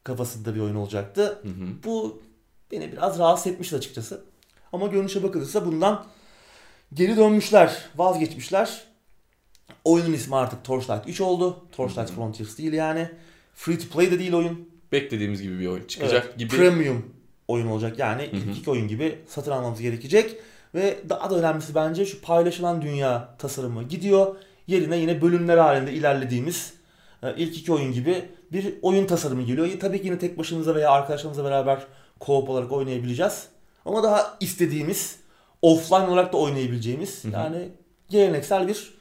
kafasında 0.04 0.54
bir 0.54 0.60
oyun 0.60 0.74
olacaktı. 0.74 1.38
Hı 1.42 1.48
hı. 1.48 1.66
Bu 1.84 2.22
beni 2.70 2.92
biraz 2.92 3.18
rahatsız 3.18 3.52
etmişti 3.52 3.76
açıkçası. 3.76 4.24
Ama 4.72 4.86
görünüşe 4.86 5.22
bakılırsa 5.22 5.66
bundan 5.66 6.06
geri 6.94 7.16
dönmüşler, 7.16 7.88
vazgeçmişler. 7.96 8.84
Oyunun 9.84 10.12
ismi 10.12 10.36
artık 10.36 10.64
Torchlight 10.64 11.08
3 11.08 11.20
oldu. 11.20 11.64
Torchlight 11.72 12.08
Hı 12.08 12.12
hı. 12.12 12.16
Frontiers 12.16 12.58
değil 12.58 12.72
yani. 12.72 13.10
Free 13.54 13.78
to 13.78 13.88
play 13.88 14.10
de 14.10 14.18
değil 14.18 14.32
oyun. 14.32 14.68
Beklediğimiz 14.92 15.42
gibi 15.42 15.60
bir 15.60 15.66
oyun 15.66 15.84
çıkacak 15.84 16.24
Evet, 16.26 16.38
gibi. 16.38 16.48
Premium 16.48 17.06
oyun 17.48 17.66
olacak. 17.66 17.98
Yani 17.98 18.22
Hı 18.22 18.36
hı. 18.36 18.36
ilk 18.36 18.58
iki 18.58 18.70
oyun 18.70 18.88
gibi 18.88 19.18
satın 19.26 19.50
almamız 19.50 19.80
gerekecek. 19.80 20.36
Ve 20.74 20.98
daha 21.08 21.30
da 21.30 21.38
önemlisi 21.38 21.74
bence 21.74 22.06
şu 22.06 22.20
paylaşılan 22.20 22.82
dünya 22.82 23.34
tasarımı 23.38 23.82
gidiyor. 23.82 24.36
Yerine 24.66 24.96
yine 24.98 25.22
bölümler 25.22 25.58
halinde 25.58 25.92
ilerlediğimiz 25.92 26.74
e, 27.22 27.34
ilk 27.36 27.58
iki 27.58 27.72
oyun 27.72 27.92
gibi 27.92 28.24
bir 28.52 28.74
oyun 28.82 29.06
tasarımı 29.06 29.42
geliyor. 29.42 29.68
Tabii 29.80 30.00
ki 30.02 30.06
yine 30.06 30.18
tek 30.18 30.38
başımıza 30.38 30.74
veya 30.74 30.90
arkadaşlarımızla 30.90 31.44
beraber 31.44 31.86
co-op 32.20 32.48
olarak 32.48 32.72
oynayabileceğiz. 32.72 33.46
Ama 33.84 34.02
daha 34.02 34.36
istediğimiz, 34.40 35.16
offline 35.62 36.06
olarak 36.06 36.32
da 36.32 36.36
oynayabileceğimiz 36.36 37.24
Hı 37.24 37.28
hı. 37.28 37.32
yani 37.32 37.68
geleneksel 38.08 38.68
bir 38.68 38.94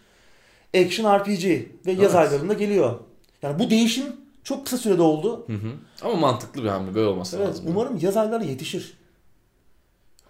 action 0.77 1.19
RPG 1.19 1.45
ve 1.85 1.91
yaz 1.91 2.01
Evet. 2.01 2.15
aylarında 2.15 2.53
geliyor. 2.53 2.99
Yani 3.41 3.59
bu 3.59 3.69
değişim 3.69 4.05
çok 4.43 4.65
kısa 4.65 4.77
sürede 4.77 5.01
oldu. 5.01 5.43
Hı 5.47 5.53
hı. 5.53 5.71
Ama 6.01 6.15
mantıklı 6.15 6.63
bir 6.63 6.67
hamle 6.69 6.95
böyle 6.95 7.07
olması 7.07 7.37
Evet, 7.37 7.47
lazım. 7.47 7.65
umarım 7.67 7.97
yaz 8.01 8.17
aylarına 8.17 8.45
yetişir. 8.45 8.93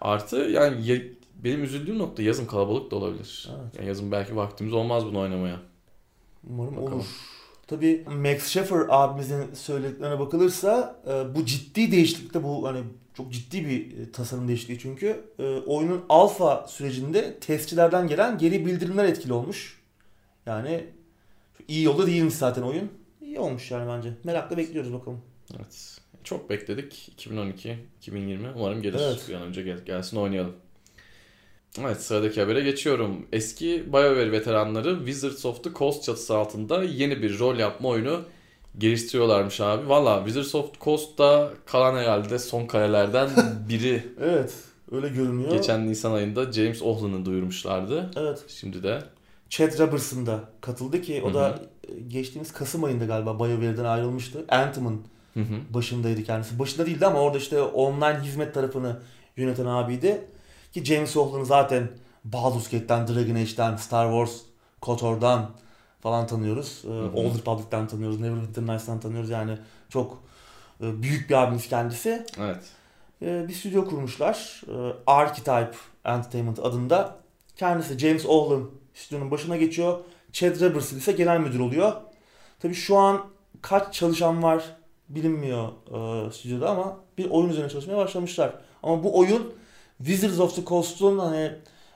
Artı 0.00 0.36
yani 0.36 0.86
ya- 0.86 1.02
benim 1.34 1.64
üzüldüğüm 1.64 1.98
nokta 1.98 2.22
yazın 2.22 2.46
kalabalık 2.46 2.90
da 2.90 2.96
olabilir. 2.96 3.48
Evet. 3.50 3.74
Yani 3.78 3.88
yazın 3.88 4.12
belki 4.12 4.36
vaktimiz 4.36 4.72
olmaz 4.72 5.06
bunu 5.06 5.18
oynamaya. 5.20 5.56
Umarım 6.50 6.76
Bakalım. 6.76 6.92
olur. 6.92 7.06
Tabii 7.72 8.04
Max 8.06 8.48
Schaeffer 8.48 8.84
abimizin 8.88 9.54
söylediklerine 9.54 10.18
bakılırsa 10.20 11.00
e, 11.06 11.34
bu 11.34 11.46
ciddi 11.46 11.92
değişiklikte 11.92 12.42
bu 12.42 12.66
hani 12.68 12.80
çok 13.14 13.32
ciddi 13.32 13.66
bir 13.66 13.98
e, 13.98 14.12
tasarım 14.12 14.48
değişikliği 14.48 14.78
çünkü 14.78 15.24
e, 15.38 15.42
oyunun 15.42 16.04
alfa 16.08 16.66
sürecinde 16.68 17.38
testçilerden 17.40 18.08
gelen 18.08 18.38
geri 18.38 18.66
bildirimler 18.66 19.04
etkili 19.04 19.32
olmuş. 19.32 19.80
Yani 20.46 20.84
iyi 21.68 21.84
yolda 21.84 22.06
değilmiş 22.06 22.34
zaten 22.34 22.62
oyun. 22.62 22.90
İyi 23.20 23.38
olmuş 23.38 23.70
yani 23.70 23.88
bence. 23.88 24.12
Merakla 24.24 24.56
bekliyoruz 24.56 24.92
bakalım. 24.92 25.20
Evet. 25.56 25.98
Çok 26.24 26.50
bekledik. 26.50 27.08
2012, 27.08 27.78
2020. 27.98 28.48
Umarım 28.56 28.82
gelir. 28.82 29.00
Evet. 29.02 29.24
Bir 29.28 29.34
an 29.34 29.42
önce 29.42 29.62
gel- 29.62 29.84
gelsin 29.84 30.16
oynayalım. 30.16 30.56
Evet 31.80 32.02
sıradaki 32.02 32.40
habere 32.40 32.60
geçiyorum. 32.60 33.26
Eski 33.32 33.92
BioWare 33.92 34.32
veteranları 34.32 34.96
Wizards 34.98 35.46
of 35.46 35.64
the 35.64 35.70
Coast 35.72 36.04
çatısı 36.04 36.36
altında 36.36 36.84
yeni 36.84 37.22
bir 37.22 37.38
rol 37.38 37.58
yapma 37.58 37.88
oyunu 37.88 38.20
geliştiriyorlarmış 38.78 39.60
abi. 39.60 39.88
Valla 39.88 40.16
Wizards 40.18 40.54
of 40.54 40.72
the 40.74 40.80
Coast'ta 40.80 41.50
kalan 41.66 41.96
herhalde 41.96 42.38
son 42.38 42.66
kalelerden 42.66 43.30
biri. 43.68 44.02
Evet 44.20 44.54
öyle 44.92 45.08
görünüyor. 45.08 45.50
Geçen 45.50 45.88
Nisan 45.88 46.12
ayında 46.12 46.52
James 46.52 46.82
Ohlan'ı 46.82 47.24
duyurmuşlardı. 47.24 48.10
Evet. 48.16 48.44
Şimdi 48.48 48.82
de 48.82 49.02
Chad 49.50 49.78
Robertson 49.78 50.26
da 50.26 50.40
katıldı 50.60 51.02
ki 51.02 51.22
o 51.24 51.30
Hı 51.30 51.34
da 51.34 51.58
geçtiğimiz 52.08 52.52
Kasım 52.52 52.84
ayında 52.84 53.04
galiba 53.04 53.38
BioWare'den 53.38 53.84
ayrılmıştı. 53.84 54.44
Anthem'ın 54.48 55.02
başındaydı 55.70 56.22
kendisi. 56.22 56.58
Başında 56.58 56.86
değildi 56.86 57.06
ama 57.06 57.20
orada 57.20 57.38
işte 57.38 57.62
online 57.62 58.20
hizmet 58.24 58.54
tarafını 58.54 59.00
yöneten 59.36 59.66
abiydi. 59.66 60.24
Ki 60.72 60.84
James 60.84 61.16
Ohlan'ı 61.16 61.46
zaten 61.46 61.90
Baldur's 62.24 62.70
Gate'den, 62.70 63.08
Dragon 63.08 63.34
Age'den, 63.34 63.76
Star 63.76 64.06
Wars, 64.06 64.40
KOTOR'dan 64.80 65.50
falan 66.00 66.26
tanıyoruz. 66.26 66.82
Ee. 66.84 66.88
Old 66.90 67.38
Republic'ten 67.38 67.86
tanıyoruz, 67.86 68.20
Neverwinter 68.20 68.62
Nights'tan 68.62 69.00
tanıyoruz. 69.00 69.30
Yani 69.30 69.58
çok 69.88 70.22
e, 70.80 71.02
büyük 71.02 71.30
bir 71.30 71.34
abimiz 71.34 71.68
kendisi. 71.68 72.26
evet. 72.38 72.62
Ee, 73.22 73.48
bir 73.48 73.54
stüdyo 73.54 73.84
kurmuşlar. 73.84 74.62
Ee, 74.68 74.92
Archetype 75.06 75.76
Entertainment 76.04 76.58
adında. 76.58 77.16
Kendisi 77.56 77.98
James 77.98 78.26
Ohlan 78.26 78.70
stüdyonun 78.94 79.30
başına 79.30 79.56
geçiyor. 79.56 79.98
Chad 80.32 80.60
Robertson 80.60 80.96
ise 80.96 81.12
genel 81.12 81.40
müdür 81.40 81.60
oluyor. 81.60 81.92
Tabii 82.60 82.74
şu 82.74 82.96
an 82.96 83.26
kaç 83.62 83.94
çalışan 83.94 84.42
var 84.42 84.64
bilinmiyor 85.08 85.68
e, 85.68 86.30
stüdyoda 86.32 86.70
ama 86.70 86.96
bir 87.18 87.30
oyun 87.30 87.48
üzerine 87.48 87.70
çalışmaya 87.70 87.96
başlamışlar. 87.96 88.54
Ama 88.82 89.04
bu 89.04 89.18
oyun 89.18 89.52
Wizards 90.04 90.40
of 90.40 90.56
the 90.56 90.64
Coast'un 90.64 91.18
hani 91.18 91.52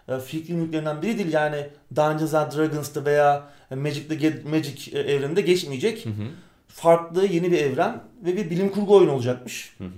e, 0.09 0.21
fikri 0.21 0.55
mülklerinden 0.55 1.03
biri 1.03 1.19
değil. 1.19 1.33
Yani 1.33 1.69
Dungeons 1.97 2.35
and 2.35 2.53
Dragons'ta 2.53 3.05
veya 3.05 3.49
Magic'te 3.71 4.43
Magic 4.51 4.99
e, 4.99 5.01
evreninde 5.01 5.41
geçmeyecek. 5.41 6.05
Hı 6.05 6.11
hı. 6.11 6.29
Farklı 6.69 7.27
yeni 7.27 7.53
bir 7.53 7.59
evren 7.59 8.03
ve 8.25 8.37
bir 8.37 8.51
bilim 8.51 8.71
kurgu 8.71 8.97
oyunu 8.97 9.13
olacakmış. 9.13 9.75
Hı 9.79 9.85
hı. 9.85 9.91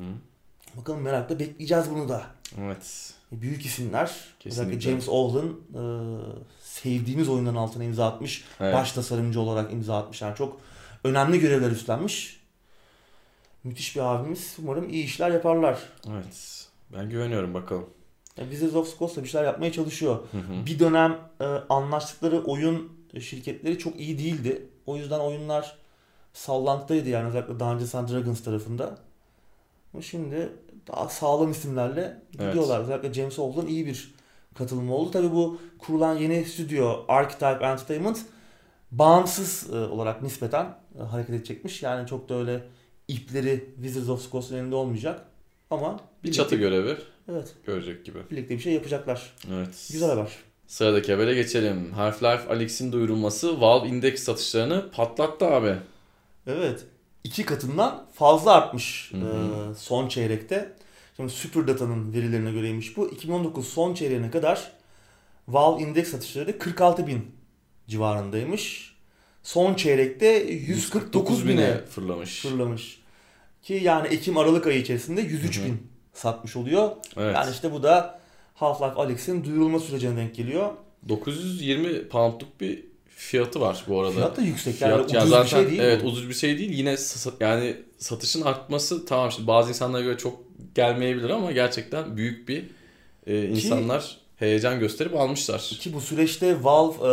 Bakalım 0.76 1.00
merakla 1.00 1.38
bekleyeceğiz 1.38 1.84
bunu 1.90 2.08
da. 2.08 2.22
Evet. 2.60 3.14
Büyük 3.32 3.66
isimler. 3.66 4.06
Kesinlikle. 4.40 4.62
Özellikle 4.62 4.80
James 4.80 5.08
Ohlan 5.08 5.48
e, 5.48 5.82
sevdiğimiz 6.62 7.28
oyunların 7.28 7.56
altına 7.56 7.84
imza 7.84 8.06
atmış. 8.06 8.44
Evet. 8.60 8.74
Baş 8.74 8.92
tasarımcı 8.92 9.40
olarak 9.40 9.72
imza 9.72 9.98
atmış. 9.98 10.22
Yani 10.22 10.36
çok 10.36 10.60
önemli 11.04 11.40
görevler 11.40 11.70
üstlenmiş. 11.70 12.40
Müthiş 13.64 13.96
bir 13.96 14.00
abimiz. 14.00 14.56
Umarım 14.62 14.88
iyi 14.88 15.04
işler 15.04 15.30
yaparlar. 15.30 15.78
Evet. 16.10 16.66
Ben 16.92 17.10
güveniyorum 17.10 17.54
bakalım. 17.54 17.90
Wizards 18.42 18.74
of 18.74 18.90
the 18.92 18.98
Coast 18.98 19.16
da 19.16 19.22
bir 19.24 19.28
şeyler 19.28 19.46
yapmaya 19.46 19.72
çalışıyor. 19.72 20.18
Hı 20.32 20.38
hı. 20.38 20.66
Bir 20.66 20.78
dönem 20.78 21.18
e, 21.40 21.44
anlaştıkları 21.44 22.44
oyun 22.44 22.92
şirketleri 23.20 23.78
çok 23.78 24.00
iyi 24.00 24.18
değildi. 24.18 24.68
O 24.86 24.96
yüzden 24.96 25.20
oyunlar 25.20 25.76
sallantıdaydı 26.32 27.08
yani 27.08 27.28
özellikle 27.28 27.60
Dungeons 27.60 27.94
and 27.94 28.08
Dragons 28.08 28.42
tarafında. 28.42 28.98
Ama 29.94 30.02
şimdi 30.02 30.52
daha 30.88 31.08
sağlam 31.08 31.50
isimlerle 31.50 32.22
gidiyorlar. 32.32 32.80
Özellikle 32.80 33.12
James 33.12 33.38
Ohlan 33.38 33.66
iyi 33.66 33.86
bir 33.86 34.14
katılım 34.54 34.90
oldu. 34.90 35.10
Tabii 35.10 35.32
bu 35.32 35.58
kurulan 35.78 36.16
yeni 36.16 36.44
stüdyo 36.44 37.04
Archetype 37.08 37.64
Entertainment 37.64 38.18
bağımsız 38.90 39.70
e, 39.74 39.76
olarak 39.76 40.22
nispeten 40.22 40.76
e, 40.98 41.02
hareket 41.02 41.34
edecekmiş. 41.34 41.82
Yani 41.82 42.06
çok 42.08 42.28
da 42.28 42.34
öyle 42.34 42.62
ipleri 43.08 43.70
Wizards 43.74 44.08
of 44.08 44.32
Coast'un 44.32 44.56
elinde 44.56 44.74
olmayacak. 44.74 45.27
Ama 45.70 45.92
Bir 45.98 46.28
birlikte- 46.28 46.36
çatı 46.42 46.56
görevi 46.56 46.96
Evet, 47.32 47.54
görecek 47.66 48.04
gibi. 48.04 48.18
birlikte 48.30 48.54
bir 48.54 48.60
şey 48.62 48.72
yapacaklar. 48.72 49.32
Evet. 49.54 49.88
Güzel 49.92 50.08
haber. 50.10 50.28
Sıradaki 50.66 51.12
habere 51.12 51.34
geçelim. 51.34 51.92
Half-Life 51.96 52.48
Alyx'in 52.48 52.92
duyurulması 52.92 53.60
Valve 53.60 53.88
Index 53.88 54.22
satışlarını 54.22 54.90
patlattı 54.90 55.46
abi. 55.46 55.74
Evet. 56.46 56.84
iki 57.24 57.44
katından 57.44 58.06
fazla 58.14 58.52
artmış 58.52 59.12
Hı 59.12 59.16
hı. 59.16 59.70
e, 59.72 59.74
son 59.74 60.08
çeyrekte. 60.08 60.72
Şimdi 61.16 61.30
Superdata'nın 61.32 62.12
verilerine 62.12 62.52
göreymiş 62.52 62.96
bu. 62.96 63.08
2019 63.08 63.68
son 63.68 63.94
çeyreğine 63.94 64.30
kadar 64.30 64.72
Valve 65.48 65.82
Index 65.82 66.08
satışları 66.10 66.58
46 66.58 67.06
bin 67.06 67.26
civarındaymış. 67.88 68.94
Son 69.42 69.74
çeyrekte 69.74 70.26
149 70.26 71.48
bine 71.48 71.84
fırlamış. 71.84 72.42
fırlamış. 72.42 72.97
Ki 73.68 73.80
yani 73.82 74.08
Ekim-Aralık 74.08 74.66
ayı 74.66 74.80
içerisinde 74.80 75.20
103 75.20 75.58
Hı 75.58 75.62
hı. 75.62 75.66
bin 75.66 75.86
satmış 76.12 76.56
oluyor. 76.56 76.90
Evet. 77.16 77.34
Yani 77.34 77.50
işte 77.52 77.72
bu 77.72 77.82
da 77.82 78.20
Half-Life 78.60 78.94
Alyx'in 78.94 79.44
duyurulma 79.44 79.78
sürecine 79.78 80.16
denk 80.16 80.34
geliyor. 80.34 80.70
920 81.08 82.08
poundluk 82.08 82.60
bir 82.60 82.84
fiyatı 83.08 83.60
var 83.60 83.84
bu 83.88 84.00
arada. 84.00 84.12
Fiyat 84.12 84.36
da 84.36 84.42
yüksek 84.42 84.74
Fiyat- 84.74 84.90
yani 84.90 85.12
ya 85.12 85.20
ucuz 85.20 85.30
zaten, 85.30 85.44
bir 85.44 85.48
şey 85.48 85.70
değil 85.70 85.88
Evet 85.88 86.04
bu. 86.04 86.06
ucuz 86.06 86.28
bir 86.28 86.34
şey 86.34 86.58
değil. 86.58 86.70
Yine 86.70 86.96
yani 87.40 87.76
satışın 87.98 88.42
artması 88.42 89.06
tamam 89.06 89.32
şimdi 89.32 89.46
bazı 89.46 89.68
insanlara 89.68 90.02
göre 90.02 90.18
çok 90.18 90.40
gelmeyebilir 90.74 91.30
ama 91.30 91.52
gerçekten 91.52 92.16
büyük 92.16 92.48
bir 92.48 92.64
e, 93.26 93.44
insanlar 93.44 94.16
heyecan 94.36 94.80
gösterip 94.80 95.16
almışlar. 95.16 95.60
Ki 95.80 95.94
bu 95.94 96.00
süreçte 96.00 96.64
Valve 96.64 96.94
e, 96.94 97.12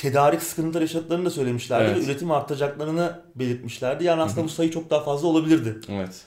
tedarik 0.00 0.42
sıkıntıları 0.42 0.84
yaşadıklarını 0.84 1.24
da 1.24 1.30
söylemişlerdi. 1.30 1.84
Evet. 1.84 1.96
ve 1.96 2.04
Üretim 2.04 2.30
arttıracaklarını 2.30 3.20
belirtmişlerdi. 3.34 4.04
Yani 4.04 4.22
aslında 4.22 4.44
bu 4.44 4.48
sayı 4.48 4.70
çok 4.70 4.90
daha 4.90 5.00
fazla 5.00 5.28
olabilirdi. 5.28 5.80
Evet. 5.88 6.22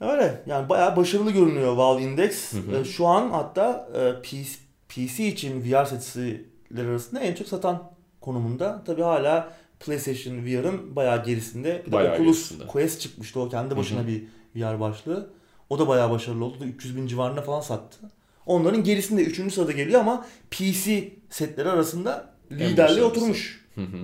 Öyle. 0.00 0.42
Yani 0.46 0.68
bayağı 0.68 0.96
başarılı 0.96 1.30
görünüyor 1.30 1.72
Valve 1.72 2.02
Index. 2.02 2.52
Hı 2.52 2.58
hı. 2.58 2.76
E, 2.76 2.84
şu 2.84 3.06
an 3.06 3.30
hatta 3.30 3.88
e, 3.94 4.22
PC, 4.22 4.58
PC 4.88 5.26
için 5.26 5.62
VR 5.62 5.84
setçiler 5.84 6.84
arasında 6.84 7.20
en 7.20 7.34
çok 7.34 7.48
satan 7.48 7.90
konumunda. 8.20 8.82
Tabi 8.86 9.02
hala 9.02 9.52
PlayStation 9.80 10.44
VR'ın 10.44 10.96
bayağı 10.96 11.24
gerisinde. 11.24 11.82
Bir 11.86 11.92
de 11.92 11.96
Bayağı 11.96 12.14
Oculus 12.14 12.48
gerisinde. 12.48 12.66
Quest 12.66 13.00
çıkmıştı. 13.00 13.40
O 13.40 13.48
kendi 13.48 13.76
başına 13.76 13.98
Hı 13.98 14.02
hı. 14.02 14.08
bir 14.08 14.24
VR 14.56 14.80
başlığı. 14.80 15.30
O 15.70 15.78
da 15.78 15.88
bayağı 15.88 16.10
başarılı 16.10 16.44
oldu. 16.44 16.64
300 16.64 16.96
bin 16.96 17.06
civarında 17.06 17.42
falan 17.42 17.60
sattı. 17.60 17.98
Onların 18.46 18.84
gerisinde 18.84 19.22
3. 19.22 19.54
sırada 19.54 19.72
geliyor 19.72 20.00
ama 20.00 20.26
PC 20.50 21.12
setleri 21.30 21.70
arasında 21.70 22.31
başarılısı. 22.60 23.04
oturmuş. 23.06 23.64
Hı 23.74 23.80
hı. 23.80 23.98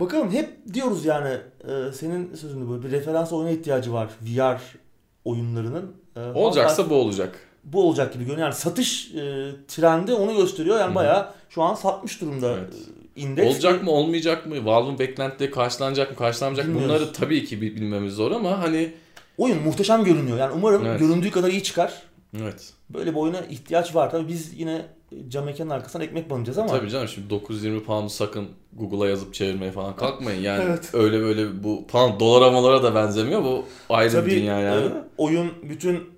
Bakalım 0.00 0.30
hep 0.30 0.50
diyoruz 0.74 1.04
yani 1.04 1.36
e, 1.64 1.92
senin 1.92 2.34
sözünde 2.34 2.68
bu 2.68 2.82
bir 2.82 2.90
referans 2.90 3.32
oyuna 3.32 3.50
ihtiyacı 3.50 3.92
var 3.92 4.08
VR 4.22 4.60
oyunlarının. 5.24 5.92
E, 6.16 6.20
Olacaksa 6.20 6.90
bu 6.90 6.94
olacak. 6.94 7.38
bu 7.64 7.82
olacak 7.88 8.12
gibi 8.12 8.24
görünüyor. 8.24 8.46
Yani 8.48 8.54
satış 8.56 9.14
e, 9.14 9.50
trendi 9.68 10.12
onu 10.14 10.36
gösteriyor. 10.36 10.76
Yani 10.76 10.86
Hı 10.86 10.90
hı. 10.90 10.94
bayağı 10.94 11.28
şu 11.50 11.62
an 11.62 11.74
satmış 11.74 12.20
durumda 12.20 12.52
Evet. 12.58 12.74
e, 13.16 13.20
indeks. 13.20 13.54
Olacak 13.54 13.82
mı 13.82 13.90
olmayacak 13.90 14.46
mı? 14.46 14.64
Valve'ın 14.64 14.98
beklentileri 14.98 15.50
karşılanacak 15.50 16.10
mı 16.10 16.16
karşılanmayacak 16.16 16.74
mı? 16.74 16.82
Bunları 16.84 17.12
tabii 17.12 17.44
ki 17.44 17.60
bil- 17.60 17.76
bilmemiz 17.76 18.14
zor 18.14 18.30
ama 18.32 18.58
hani 18.62 18.92
Oyun 19.38 19.62
muhteşem 19.62 20.04
görünüyor. 20.04 20.38
Yani 20.38 20.52
umarım 20.56 20.86
Evet. 20.86 21.00
göründüğü 21.00 21.30
kadar 21.30 21.48
iyi 21.48 21.62
çıkar. 21.62 22.02
evet. 22.40 22.72
Böyle 22.90 23.10
bir 23.10 23.16
oyuna 23.16 23.40
ihtiyaç 23.40 23.94
var. 23.94 24.10
Tabii 24.10 24.28
biz 24.28 24.58
yine 24.60 24.86
cam 25.28 25.44
mekanın 25.44 25.70
arkasından 25.70 26.06
ekmek 26.06 26.30
banacağız 26.30 26.58
ama. 26.58 26.68
Tabii 26.68 26.90
canım 26.90 27.08
şimdi 27.08 27.30
920 27.30 27.84
pound 27.84 28.08
sakın 28.08 28.48
Google'a 28.72 29.08
yazıp 29.08 29.34
çevirmeye 29.34 29.72
falan 29.72 29.96
kalkmayın. 29.96 30.42
Yani 30.42 30.64
Evet. 30.64 30.90
öyle 30.92 31.20
böyle 31.20 31.64
bu 31.64 31.86
pound 31.86 32.20
dolar 32.20 32.48
amalara 32.48 32.82
da 32.82 32.94
benzemiyor. 32.94 33.42
Bu 33.44 33.64
ayrı 33.88 34.12
Tabii 34.12 34.30
bir 34.30 34.36
dünya 34.36 34.60
yani. 34.60 34.86
e, 34.86 34.90
oyun 35.18 35.52
bütün 35.62 36.12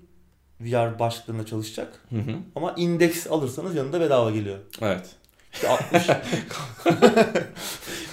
VR 0.61 0.99
başlıklarında 0.99 1.45
çalışacak. 1.45 1.99
Hı 2.09 2.15
hı. 2.15 2.35
Ama 2.55 2.73
indeks 2.77 3.27
alırsanız 3.27 3.75
yanında 3.75 3.99
bedava 4.01 4.31
geliyor. 4.31 4.57
Evet. 4.81 5.05
İşte 5.53 5.69
60 5.69 6.03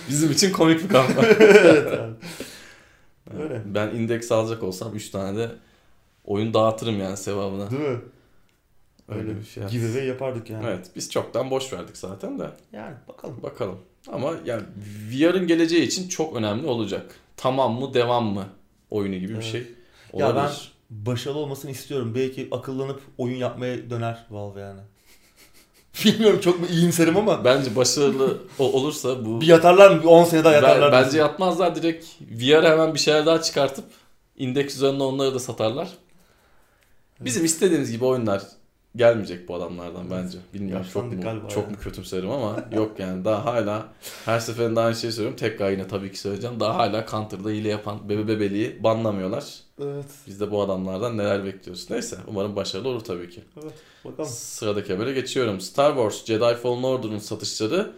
Bizim 0.08 0.30
için 0.32 0.52
komik 0.52 0.84
bir 0.84 0.88
kampanya. 0.88 1.28
evet 1.40 1.92
abi. 1.92 2.12
Öyle. 3.42 3.62
Ben 3.66 3.88
indeks 3.88 4.32
alacak 4.32 4.62
olsam 4.62 4.94
3 4.94 5.10
tane 5.10 5.38
de 5.38 5.50
oyun 6.24 6.54
dağıtırım 6.54 7.00
yani 7.00 7.16
sevabına. 7.16 7.70
Değil 7.70 7.82
mi? 7.82 7.98
Öyle 9.08 9.20
Öyle 9.20 9.40
bir 9.40 9.44
şey. 9.44 9.64
Giveaway 9.66 10.06
yapardık 10.06 10.50
yani. 10.50 10.66
Evet 10.66 10.90
biz 10.96 11.10
çoktan 11.10 11.50
boş 11.50 11.72
verdik 11.72 11.96
zaten 11.96 12.38
de. 12.38 12.50
Yani 12.72 12.94
bakalım. 13.08 13.42
Bakalım. 13.42 13.78
Ama 14.12 14.32
yani 14.44 14.62
VR'ın 15.10 15.46
geleceği 15.46 15.82
için 15.82 16.08
çok 16.08 16.36
önemli 16.36 16.66
olacak. 16.66 17.14
Tamam 17.36 17.80
mı 17.80 17.94
devam 17.94 18.24
mı 18.24 18.46
oyunu 18.90 19.14
gibi 19.16 19.28
bir 19.28 19.34
Evet. 19.34 19.44
şey 19.44 19.66
Ya 20.14 20.26
olabilir. 20.32 20.72
başarılı 20.90 21.38
olmasını 21.38 21.70
istiyorum. 21.70 22.12
Belki 22.14 22.48
akıllanıp 22.50 23.00
oyun 23.18 23.36
yapmaya 23.36 23.90
döner 23.90 24.26
Valve 24.30 24.60
yani. 24.60 24.80
Bilmiyorum 26.04 26.40
çok 26.40 26.60
mu 26.60 26.66
iyimserim 26.70 27.16
ama 27.16 27.44
Bence 27.44 27.76
başarılı 27.76 28.38
olursa 28.58 29.24
bu 29.24 29.40
bir 29.40 29.46
yatarlar 29.46 29.90
mı? 29.90 30.02
Bir 30.02 30.06
10 30.08 30.24
sene 30.24 30.44
daha 30.44 30.52
Ben- 30.52 30.56
yatarlar. 30.56 30.92
bence 30.92 31.12
diyorsun. 31.12 31.18
yatmazlar 31.32 31.74
direkt 31.76 32.06
VR 32.20 32.64
hemen 32.70 32.94
bir 32.94 32.98
şeyler 32.98 33.26
daha 33.26 33.42
çıkartıp 33.42 33.84
indeks 34.36 34.74
üzerine 34.76 35.02
onları 35.02 35.34
da 35.34 35.38
satarlar. 35.38 35.88
Bizim 37.20 37.44
istediğimiz 37.44 37.90
gibi 37.92 38.04
oyunlar 38.04 38.42
gelmeyecek 38.96 39.48
bu 39.48 39.54
adamlardan 39.54 40.10
bence. 40.10 40.38
Bilmiyorum 40.54 40.86
çok 40.92 41.12
mu, 41.12 41.20
galiba 41.20 41.48
çok 41.48 41.64
ya. 41.64 41.70
mu 41.70 41.76
kötümserim 41.82 42.30
ama 42.30 42.56
yok 42.72 42.98
yani 42.98 43.24
daha 43.24 43.44
hala 43.44 43.86
her 44.24 44.40
seferinde 44.40 44.80
aynı 44.80 44.96
şeyi 44.96 45.12
söylüyorum. 45.12 45.38
Tekrar 45.38 45.70
yine 45.70 45.88
tabii 45.88 46.12
ki 46.12 46.18
söyleyeceğim. 46.18 46.60
Daha 46.60 46.76
hala 46.76 47.06
Counter'da 47.06 47.50
hile 47.50 47.68
yapan 47.68 48.08
bebe 48.08 48.28
bebeliği 48.28 48.82
banlamıyorlar. 48.82 49.44
Evet. 49.82 50.06
Biz 50.26 50.40
de 50.40 50.50
bu 50.50 50.62
adamlardan 50.62 51.18
neler 51.18 51.44
bekliyoruz. 51.44 51.90
Neyse 51.90 52.16
umarım 52.26 52.56
başarılı 52.56 52.88
olur 52.88 53.00
tabii 53.00 53.30
ki. 53.30 53.40
Evet. 53.62 53.72
Bakalım. 54.04 54.30
Sıradaki 54.30 54.92
habere 54.92 55.12
geçiyorum. 55.12 55.60
Star 55.60 55.90
Wars 55.90 56.24
Jedi 56.24 56.54
Fallen 56.54 56.82
Order'ın 56.82 57.18
satışları 57.18 57.92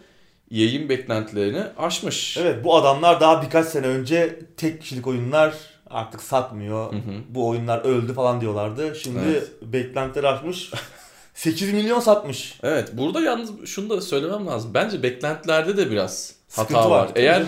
yayın 0.50 0.88
beklentilerini 0.88 1.62
aşmış. 1.78 2.36
Evet 2.36 2.64
bu 2.64 2.76
adamlar 2.76 3.20
daha 3.20 3.42
birkaç 3.42 3.66
sene 3.66 3.86
önce 3.86 4.40
tek 4.56 4.80
kişilik 4.82 5.06
oyunlar 5.06 5.73
artık 5.94 6.22
satmıyor. 6.22 6.92
Hı 6.92 6.96
hı. 6.96 7.00
Bu 7.28 7.48
oyunlar 7.48 7.78
öldü 7.78 8.14
falan 8.14 8.40
diyorlardı. 8.40 8.94
Şimdi 8.94 9.18
Evet. 9.28 9.50
beklentileri 9.62 10.28
artmış. 10.28 10.70
8 11.34 11.72
milyon 11.72 12.00
satmış. 12.00 12.58
Evet 12.62 12.88
burada 12.92 13.20
yalnız 13.20 13.66
şunu 13.66 13.90
da 13.90 14.00
söylemem 14.00 14.46
lazım. 14.46 14.70
Bence 14.74 15.02
beklentilerde 15.02 15.76
de 15.76 15.90
biraz 15.90 16.34
Sıkıntı 16.48 16.74
hata 16.76 16.90
var. 16.90 17.08
Tabii 17.08 17.20
Eğer 17.20 17.42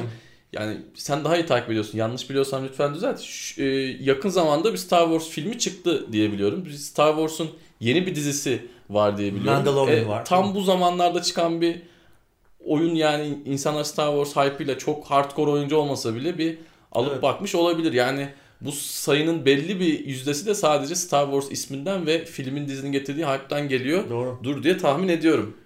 yani 0.53 0.77
sen 0.95 1.25
daha 1.25 1.37
iyi 1.37 1.47
takip 1.47 1.71
ediyorsun. 1.71 1.99
Yanlış 1.99 2.31
biliyorsam 2.31 2.65
lütfen 2.65 2.95
düzelt. 2.95 3.21
Şu- 3.21 3.63
e, 3.63 3.67
yakın 4.01 4.29
zamanda 4.29 4.73
bir 4.73 4.79
Star 4.79 5.05
Wars 5.05 5.29
filmi 5.29 5.59
çıktı 5.59 6.13
diye 6.13 6.33
biliyorum. 6.33 6.65
Bir 6.65 6.73
Star 6.73 7.09
Wars'un 7.11 7.51
yeni 7.81 8.07
bir 8.07 8.15
dizisi 8.15 8.67
var 8.91 9.19
diye 9.19 9.35
biliyorum. 9.35 9.53
E, 9.53 9.57
Mandalorian 9.57 10.09
var. 10.09 10.25
Tam 10.25 10.55
bu 10.55 10.61
zamanlarda 10.61 11.23
çıkan 11.23 11.61
bir 11.61 11.83
oyun 12.65 12.95
yani 12.95 13.39
insanlar 13.45 13.85
Star 13.85 14.25
Wars 14.25 14.47
hype 14.47 14.65
ile 14.65 14.79
çok 14.79 15.07
hardcore 15.07 15.51
oyuncu 15.51 15.77
olmasa 15.77 16.15
bile 16.15 16.39
bir 16.39 16.59
alıp 16.93 17.13
Evet. 17.13 17.23
bakmış 17.23 17.55
olabilir. 17.55 17.93
Yani 17.93 18.29
bu 18.61 18.73
sayının 18.73 19.45
belli 19.45 19.81
bir 19.81 20.07
yüzdesi 20.07 20.47
de 20.47 20.55
sadece 20.55 20.95
Star 20.95 21.25
Wars 21.25 21.51
isminden 21.51 22.07
ve 22.07 22.25
filmin 22.25 22.69
dizinin 22.69 22.93
getirdiği 22.93 23.27
hype'tan 23.27 23.69
geliyor. 23.69 24.11
Doğru. 24.11 24.41
Dur 24.43 24.63
diye 24.63 24.79
tahmin 24.79 25.09
ediyorum. 25.09 25.57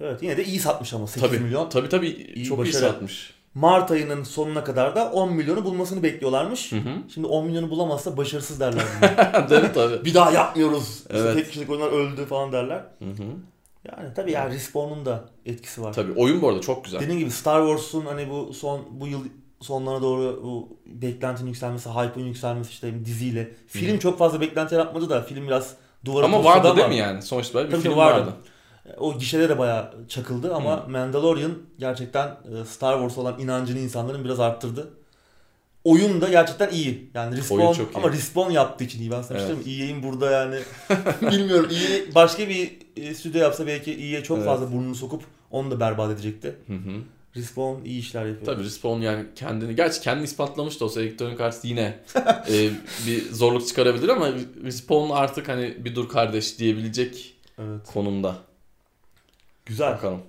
Evet 0.00 0.22
yine 0.22 0.36
de 0.36 0.44
iyi 0.44 0.58
satmış 0.58 0.92
ama 0.94 1.06
8 1.06 1.22
Tabii, 1.28 1.38
milyon. 1.40 1.68
tabii 1.68 1.88
tabii 1.88 2.08
İyi, 2.08 2.44
çok 2.44 2.58
başarı. 2.58 2.72
iyi 2.72 2.78
satmış. 2.80 3.34
Mart 3.54 3.90
ayının 3.90 4.22
sonuna 4.24 4.64
kadar 4.64 4.96
da 4.96 5.10
10 5.12 5.32
milyonu 5.32 5.64
bulmasını 5.64 6.02
bekliyorlarmış. 6.02 6.72
Hı 6.72 6.76
hı. 6.76 6.90
Şimdi 7.14 7.26
10 7.26 7.46
milyonu 7.46 7.70
bulamazsa 7.70 8.16
başarısız 8.16 8.60
derler. 8.60 8.82
Değil 9.50 9.62
tabii? 9.74 10.04
bir 10.04 10.14
daha 10.14 10.30
yapmıyoruz. 10.30 10.88
İşte 10.88 11.18
Evet. 11.18 11.34
tek 11.36 11.46
kişilik 11.48 11.70
oyunlar 11.70 11.92
öldü 11.92 12.24
falan 12.26 12.52
derler. 12.52 12.84
Hı 12.98 13.04
hı. 13.04 13.22
Yani 13.92 14.14
tabii 14.16 14.32
yani 14.32 14.54
Respawn'un 14.54 15.06
da 15.06 15.24
etkisi 15.46 15.82
var. 15.82 15.92
Tabii 15.92 16.12
oyun 16.16 16.42
bu 16.42 16.48
arada 16.48 16.60
çok 16.60 16.84
güzel. 16.84 17.00
Dediğim 17.00 17.18
gibi 17.20 17.30
Star 17.30 17.66
Wars'un 17.66 18.06
hani 18.06 18.30
bu 18.30 18.52
son 18.54 18.80
bu 18.90 19.06
yıl 19.06 19.20
sonlarına 19.60 20.02
doğru 20.02 20.40
bu 20.44 20.78
beklentinin 20.86 21.48
yükselmesi, 21.48 21.90
hype'ın 21.90 22.24
yükselmesi 22.24 22.70
işte 22.70 23.04
diziyle. 23.04 23.50
Film 23.66 23.98
çok 23.98 24.18
fazla 24.18 24.40
beklenti 24.40 24.74
yaratmadı 24.74 25.10
da 25.10 25.22
film 25.22 25.46
biraz 25.46 25.74
duvara 26.04 26.24
Ama 26.24 26.44
vardı 26.44 26.76
değil 26.76 26.88
mi 26.88 26.96
yani? 26.96 27.22
Sonuçta 27.22 27.64
bir 27.66 27.70
Tabii 27.70 27.82
film 27.82 27.96
vardı. 27.96 28.20
vardı. 28.20 28.32
O 28.98 29.18
gişede 29.18 29.48
de 29.48 29.58
bayağı 29.58 29.94
çakıldı 30.08 30.54
ama 30.54 30.86
Mandalorian 30.88 31.52
gerçekten 31.78 32.26
e, 32.28 32.64
Star 32.64 32.94
Wars 32.94 33.18
olan 33.18 33.40
inancını 33.40 33.78
insanların 33.78 34.24
biraz 34.24 34.40
arttırdı. 34.40 34.90
Oyun 35.84 36.20
da 36.20 36.28
gerçekten 36.28 36.70
iyi. 36.70 37.10
Yani 37.14 37.36
Respawn 37.36 37.80
iyi. 37.82 37.88
ama 37.94 38.12
Respawn 38.12 38.50
yaptığı 38.50 38.84
için 38.84 39.00
iyi. 39.00 39.10
Ben 39.10 39.22
sana 39.22 39.38
Evet. 39.38 39.50
evet. 39.54 39.66
EA'in 39.66 40.02
burada 40.02 40.30
yani 40.30 40.56
bilmiyorum. 41.32 41.70
EA 41.72 42.14
başka 42.14 42.48
bir 42.48 42.78
e, 42.96 43.14
stüdyo 43.14 43.40
yapsa 43.40 43.66
belki 43.66 43.92
EA 43.92 44.22
çok 44.22 44.36
Evet. 44.36 44.46
fazla 44.46 44.72
burnunu 44.72 44.94
sokup 44.94 45.22
onu 45.50 45.70
da 45.70 45.80
berbat 45.80 46.10
edecekti. 46.10 46.56
Hı 46.66 46.72
hı. 46.72 46.92
Respawn 47.38 47.84
iyi 47.84 48.00
işler 48.00 48.26
yapıyor. 48.26 48.46
Tabii 48.46 48.64
Respawn 48.64 49.00
yani 49.00 49.26
kendini, 49.34 49.76
gerçi 49.76 50.00
kendini 50.00 50.24
ispatlamış 50.24 50.80
da 50.80 50.84
olsa 50.84 51.00
Electronic 51.00 51.44
Arts 51.44 51.64
yine 51.64 51.98
e, 52.50 52.70
bir 53.06 53.32
zorluk 53.32 53.68
çıkarabilir 53.68 54.08
ama 54.08 54.28
Respawn 54.64 55.12
artık 55.12 55.48
hani 55.48 55.84
bir 55.84 55.94
dur 55.94 56.08
kardeş 56.08 56.58
diyebilecek 56.58 57.34
Evet. 57.58 57.86
konumda. 57.86 58.36
Güzel. 59.66 59.92
Bakalım. 59.92 60.22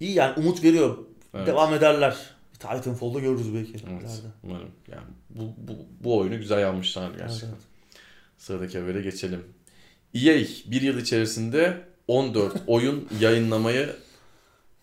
İyi 0.00 0.12
yani 0.12 0.32
umut 0.36 0.64
veriyor. 0.64 0.98
Evet. 1.34 1.46
Devam 1.46 1.74
ederler. 1.74 2.16
Titanfall'da 2.58 3.20
görürüz 3.20 3.54
belki. 3.54 3.72
Evet. 3.90 4.22
Umarım. 4.44 4.68
Yani 4.90 5.06
bu, 5.30 5.42
bu, 5.42 5.72
bu 6.04 6.18
oyunu 6.18 6.38
güzel 6.38 6.60
yapmışlar 6.60 7.10
gerçekten. 7.18 7.48
Evet, 7.48 7.58
Sıradaki 8.38 8.78
habere 8.78 9.02
geçelim. 9.02 9.44
EA 10.14 10.34
bir 10.66 10.82
yıl 10.82 10.98
içerisinde 10.98 11.82
14 12.08 12.56
oyun 12.66 13.08
yayınlamayı 13.20 13.96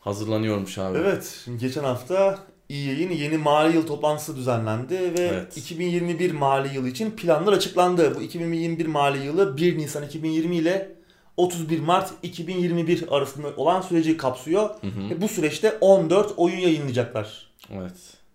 hazırlanıyormuş 0.04 0.78
abi. 0.78 0.97
Evet, 0.97 1.41
şimdi 1.45 1.60
geçen 1.60 1.84
hafta 1.84 2.39
EA'in 2.70 3.12
yeni 3.12 3.38
mali 3.38 3.76
yıl 3.76 3.88
toplantısı 3.88 4.36
düzenlendi 4.36 4.93
ve 4.99 5.22
Evet. 5.22 5.58
2021 5.58 6.32
mali 6.32 6.76
yılı 6.76 6.89
için 6.89 7.12
planlar 7.12 7.54
açıklandı. 7.54 8.16
Bu 8.16 8.22
2021 8.22 8.86
mali 8.86 9.26
yılı 9.26 9.58
1 9.58 9.78
Nisan 9.78 10.04
2020 10.04 10.56
ile 10.56 10.95
31 11.38 11.80
Mart 11.80 12.12
2021 12.24 13.06
arasında 13.12 13.47
olan 13.58 13.82
süreci 13.82 14.18
kapsıyor. 14.18 14.70
Hı 14.70 14.88
hı. 14.88 15.10
Ve 15.10 15.22
bu 15.22 15.28
süreçte 15.28 15.78
14 15.82 16.34
oyun 16.38 16.58
yayınlayacaklar. 16.58 17.47
Evet. 17.72 17.93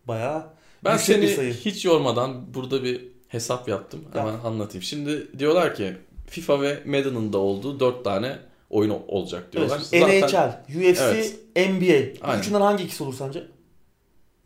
Bayağı 0.08 0.42
Ben 0.84 0.92
yüksek 0.92 1.22
bir 1.22 1.26
seni 1.26 1.36
sayı. 1.36 1.52
hiç 1.54 1.84
yormadan 1.84 2.54
burada 2.54 2.84
bir 2.84 3.04
hesap 3.28 3.68
yaptım. 3.68 4.00
Yap. 4.14 4.26
Hemen 4.26 4.38
anlatayım. 4.44 4.82
Şimdi 4.82 5.38
diyorlar 5.38 5.74
ki 5.74 5.96
FIFA 6.26 6.60
ve 6.60 6.82
Madden'ın 6.86 7.32
da 7.32 7.38
olduğu 7.38 7.80
4 7.80 8.04
tane 8.04 8.38
oyun 8.70 8.90
olacak 9.08 9.52
diyorlar. 9.52 9.80
Evet, 9.92 10.22
Zaten 10.30 10.52
NHL, 10.78 10.90
UFC, 10.90 11.00
Evet. 11.02 11.38
NBA. 11.56 12.26
Aynen. 12.26 12.40
üçünden 12.40 12.60
hangi 12.60 12.84
ikisi 12.84 13.02
olur 13.02 13.14
sence? 13.14 13.46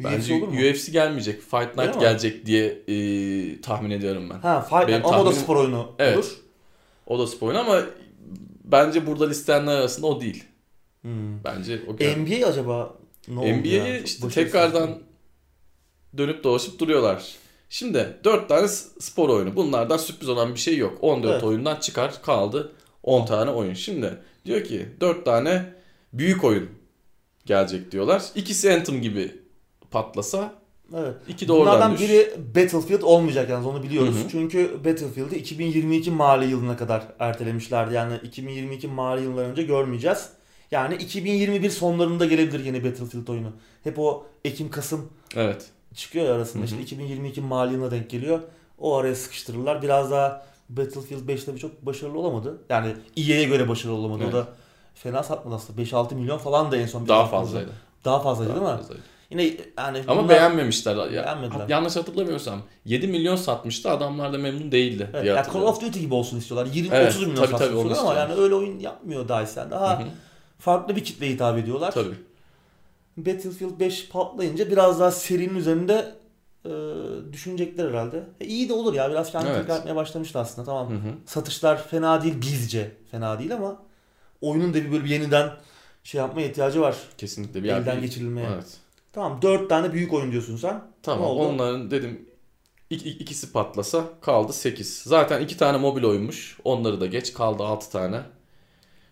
bence 0.00 0.34
UFC 0.34 0.44
olur 0.44 0.52
mu? 0.52 0.60
UFC 0.60 0.92
gelmeyecek. 0.92 1.40
Fight 1.42 1.76
Night 1.78 2.00
gelecek 2.00 2.46
diye 2.46 2.66
e, 2.88 3.60
tahmin 3.60 3.90
ediyorum 3.90 4.30
ben. 4.30 4.38
Ha, 4.38 4.62
fight 4.70 4.88
Benim 4.88 5.06
ama 5.06 5.22
o 5.22 5.26
da 5.26 5.32
spor 5.32 5.56
oyunu 5.56 5.92
Evet. 5.98 6.16
olur. 6.16 6.36
O 7.06 7.18
da 7.18 7.26
spor 7.26 7.46
oyunu 7.48 7.60
ama 7.60 7.82
bence 8.64 9.06
burada 9.06 9.28
listelenler 9.28 9.74
arasında 9.76 10.06
o 10.06 10.20
değil. 10.20 10.44
Hmm. 11.02 11.44
Bence 11.44 11.80
o 11.88 11.96
gel- 11.96 12.16
NBA 12.16 12.46
acaba 12.46 12.94
ne 13.28 13.38
oldu 13.40 13.48
NBA'yi 13.48 13.74
ya? 13.74 13.98
Çok 13.98 14.06
işte 14.08 14.28
tekrardan 14.28 14.98
dönüp 16.18 16.44
dolaşıp 16.44 16.78
duruyorlar. 16.78 17.24
Şimdi 17.68 18.16
4 18.24 18.48
tane 18.48 18.68
spor 19.00 19.28
oyunu. 19.28 19.56
Bunlardan 19.56 19.96
sürpriz 19.96 20.28
olan 20.28 20.54
bir 20.54 20.60
şey 20.60 20.76
yok. 20.76 20.98
14 21.00 21.32
Evet. 21.32 21.42
oyundan 21.44 21.76
çıkar 21.76 22.22
kaldı 22.22 22.72
10 23.02 23.26
tane 23.26 23.50
oyun. 23.50 23.74
Şimdi 23.74 24.18
diyor 24.46 24.64
ki 24.64 24.88
4 25.00 25.24
tane 25.24 25.64
büyük 26.12 26.44
oyun 26.44 26.68
gelecek 27.46 27.92
diyorlar. 27.92 28.22
İkisi 28.34 28.72
Anthem 28.74 29.02
gibi 29.02 29.36
patlasa 29.90 30.54
Evet. 30.96 31.14
iki 31.28 31.48
de 31.48 31.52
oradan 31.52 31.66
Bunlardan 31.74 31.92
düş. 31.92 32.00
biri 32.00 32.30
Battlefield 32.54 33.02
olmayacak 33.02 33.50
yalnız 33.50 33.66
onu 33.66 33.82
biliyoruz. 33.82 34.16
Hı 34.20 34.24
hı. 34.24 34.28
Çünkü 34.30 34.70
Battlefield'i 34.84 35.36
2022 35.36 36.10
mali 36.10 36.50
yılına 36.50 36.76
kadar 36.76 37.02
ertelemişlerdi. 37.18 37.94
Yani 37.94 38.14
2022 38.22 38.88
mali 38.88 39.22
yılından 39.22 39.44
önce 39.44 39.62
görmeyeceğiz. 39.62 40.28
Yani 40.70 40.94
2021 40.94 41.70
sonlarında 41.70 42.24
gelebilir 42.26 42.64
yeni 42.64 42.84
Battlefield 42.84 43.28
oyunu. 43.28 43.52
Hep 43.84 43.98
o 43.98 44.26
Ekim-Kasım 44.44 45.10
Evet. 45.36 45.66
çıkıyor 45.94 46.36
arasında. 46.36 46.58
Hı 46.58 46.66
hı. 46.66 46.70
İşte 46.70 46.82
2022 46.82 47.40
mali 47.40 47.72
yılına 47.72 47.90
denk 47.90 48.10
geliyor. 48.10 48.40
O 48.78 48.96
araya 48.96 49.14
sıkıştırırlar. 49.14 49.82
Biraz 49.82 50.10
daha 50.10 50.46
Battlefield 50.76 51.28
5 51.28 51.44
tabii 51.44 51.58
çok 51.58 51.86
başarılı 51.86 52.18
olamadı. 52.18 52.58
Yani 52.68 52.94
EA'ye 53.16 53.44
göre 53.44 53.68
başarılı 53.68 53.96
olamadı. 53.96 54.22
Evet. 54.24 54.34
O 54.34 54.36
da 54.36 54.48
fena 54.94 55.22
satmadı 55.22 55.54
aslında. 55.54 55.82
5-6 55.82 56.14
milyon 56.14 56.38
falan 56.38 56.72
da 56.72 56.76
en 56.76 56.86
son. 56.86 57.08
Daha 57.08 57.26
fazlaydı. 57.26 57.70
Daha 58.04 58.20
fazlaydı 58.20 58.50
Daha 58.50 58.60
değil 58.60 58.72
mi? 58.72 58.78
fazlaydı. 58.78 59.02
Yine 59.30 59.42
yani 59.78 60.02
Ama 60.08 60.16
bunlar- 60.22 60.28
beğenmemişler. 60.28 61.12
Beğenmediler. 61.12 61.68
yanlış 61.68 61.96
hatırlamıyorsam 61.96 62.62
7 62.84 63.06
milyon 63.08 63.36
satmıştı. 63.36 63.90
Adamlar 63.90 64.32
da 64.32 64.38
memnun 64.38 64.72
değildi 64.72 65.08
Evet, 65.12 65.24
diye 65.24 65.34
ya 65.34 65.44
Call 65.54 65.62
of 65.62 65.80
Duty 65.80 65.98
gibi 66.00 66.14
olsun 66.14 66.38
istiyorlar. 66.38 66.66
20-30 66.74 66.92
Evet, 66.92 67.16
milyon 67.20 67.34
tabii, 67.34 67.46
satsın 67.48 67.56
tabii, 67.66 67.76
istiyorlar 67.78 67.98
ama 68.10 68.14
yani 68.20 68.34
öyle 68.34 68.54
oyun 68.54 68.78
yapmıyor 68.78 69.24
DICE. 69.28 69.60
Yani 69.60 69.70
daha 69.70 69.98
Hı 70.00 70.02
hı. 70.02 70.08
farklı 70.58 70.96
bir 70.96 71.04
kitleye 71.04 71.32
hitap 71.32 71.58
ediyorlar. 71.58 71.90
Tabii. 71.92 72.14
Battlefield 73.16 73.80
5 73.80 74.08
patlayınca 74.08 74.70
biraz 74.70 75.00
daha 75.00 75.10
serinin 75.10 75.54
üzerinde 75.54 76.14
e, 76.64 76.70
düşünecekler 77.32 77.88
herhalde. 77.88 78.24
E, 78.40 78.44
iyi 78.46 78.68
de 78.68 78.72
olur 78.72 78.94
ya 78.94 79.10
biraz 79.10 79.32
kendini 79.32 79.50
Evet. 79.50 79.60
tekrar 79.60 79.78
etmeye 79.78 79.96
başlamıştı 79.96 80.38
aslında 80.38 80.66
tamam. 80.66 80.90
Hı 80.90 80.94
hı. 80.94 81.12
Satışlar 81.26 81.86
fena 81.88 82.22
değil 82.22 82.40
bizce 82.40 82.90
fena 83.10 83.38
değil 83.38 83.54
ama 83.54 83.82
oyunun 84.40 84.74
da 84.74 84.76
bir 84.78 84.92
böyle 84.92 85.04
bir 85.04 85.10
yeniden 85.10 85.50
şey 86.04 86.18
yapmaya 86.20 86.46
ihtiyacı 86.48 86.80
var. 86.80 86.96
Kesinlikle 87.18 87.62
bir 87.64 87.68
Elden 87.68 87.96
bir- 87.96 88.02
geçirilmeye. 88.02 88.48
Evet. 88.54 88.76
Tamam 89.12 89.42
4 89.42 89.68
tane 89.68 89.92
büyük 89.92 90.12
oyun 90.12 90.32
diyorsun 90.32 90.56
sen. 90.56 90.82
Tamam 91.02 91.26
onların 91.30 91.90
dedim 91.90 92.28
ik- 92.90 93.02
ik- 93.06 93.18
ikisi 93.22 93.52
patlasa 93.52 94.04
kaldı 94.20 94.52
8. 94.52 95.02
Zaten 95.06 95.40
iki 95.40 95.56
tane 95.56 95.78
mobil 95.78 96.04
oyunmuş. 96.04 96.58
Onları 96.64 97.00
da 97.00 97.06
geç 97.06 97.32
kaldı 97.34 97.62
6 97.62 97.90
tane. 97.90 98.20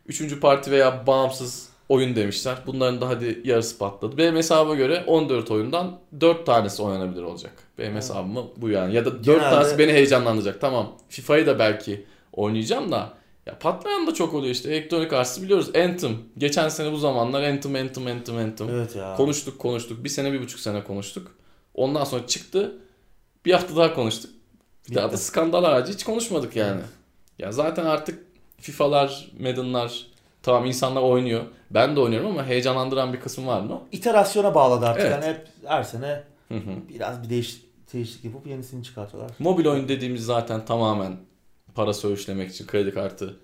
Üçüncü 0.07 0.41
parti 0.41 0.71
veya 0.71 1.07
bağımsız 1.07 1.69
oyun 1.91 2.17
demişler. 2.17 2.57
Bunların 2.67 3.01
da 3.01 3.09
hadi 3.09 3.41
yarısı 3.45 3.79
patladı. 3.79 4.19
Benim 4.19 4.37
hesaba 4.37 4.75
göre 4.75 5.05
14 5.07 5.51
oyundan 5.51 5.99
4 6.21 6.47
tanesi 6.47 6.83
oynanabilir 6.83 7.23
olacak. 7.23 7.53
Benim 7.79 7.91
Evet. 7.93 8.03
hesabım 8.03 8.47
bu 8.57 8.69
yani. 8.69 8.95
Ya 8.95 9.05
da 9.05 9.13
4 9.19 9.25
Genelde- 9.25 9.41
tanesi 9.51 9.79
beni 9.79 9.93
heyecanlandıracak. 9.93 10.61
Tamam 10.61 10.93
FIFA'yı 11.09 11.47
da 11.47 11.59
belki 11.59 12.05
oynayacağım 12.33 12.93
da 12.93 13.13
ya 13.47 13.59
patlayan 13.59 14.07
da 14.07 14.15
çok 14.15 14.35
oluyor 14.35 14.53
işte. 14.55 14.71
Elektronik 14.71 15.13
Arts'ı 15.13 15.43
biliyoruz. 15.43 15.71
Anthem. 15.77 16.13
Geçen 16.39 16.69
sene 16.69 16.93
bu 16.93 16.97
zamanlar 16.97 17.43
Anthem, 17.43 17.75
Anthem, 17.77 18.07
Anthem, 18.07 18.37
Anthem. 18.39 18.69
Evet 18.69 18.97
ya. 18.97 19.15
Konuştuk 19.17 19.59
konuştuk. 19.59 20.05
Bir 20.05 20.09
sene 20.09 20.33
bir 20.33 20.41
buçuk 20.43 20.61
sene 20.61 20.85
konuştuk. 20.85 21.35
Ondan 21.75 22.05
sonra 22.05 22.27
çıktı. 22.27 22.73
Bir 23.45 23.53
hafta 23.53 23.77
daha 23.77 23.95
konuştuk. 23.95 24.31
Bir 24.91 24.95
daha 24.95 25.09
da 25.09 25.13
Bitti. 25.13 25.23
skandal 25.25 25.65
harici 25.65 25.93
hiç 25.93 26.05
konuşmadık 26.05 26.57
yani. 26.57 26.81
Ya 27.39 27.53
zaten 27.53 27.85
artık 27.85 28.19
FIFA'lar, 28.61 29.31
Madden'lar 29.41 30.07
tamam 30.43 30.67
insanlar 30.67 31.03
oynuyor. 31.03 31.43
Ben 31.71 31.97
de 31.97 32.01
oynuyorum 32.01 32.31
ama 32.31 32.47
heyecanlandıran 32.47 33.13
bir 33.13 33.21
kısım 33.21 33.47
var 33.47 33.61
mı? 33.61 33.81
İterasyona 33.93 34.55
bağladı 34.55 34.87
artık. 34.87 35.03
Evet. 35.03 35.13
Yani 35.13 35.25
hep 35.25 35.49
her 35.67 35.83
sene 35.83 36.23
Hı 36.49 36.55
hı. 36.55 36.89
biraz 36.89 37.23
bir 37.23 37.31
değiş, 37.31 37.61
değişiklik 37.93 38.25
yapıp 38.25 38.47
yenisini 38.47 38.85
çıkartıyorlar. 38.85 39.33
Mobil 39.39 39.67
oyun 39.67 39.89
dediğimiz 39.89 40.25
zaten 40.25 40.65
tamamen 40.65 41.17
para 41.75 41.95
söğüşlemek 41.95 42.51
için, 42.51 42.67
kredi 42.67 42.95
kartı 42.95 43.37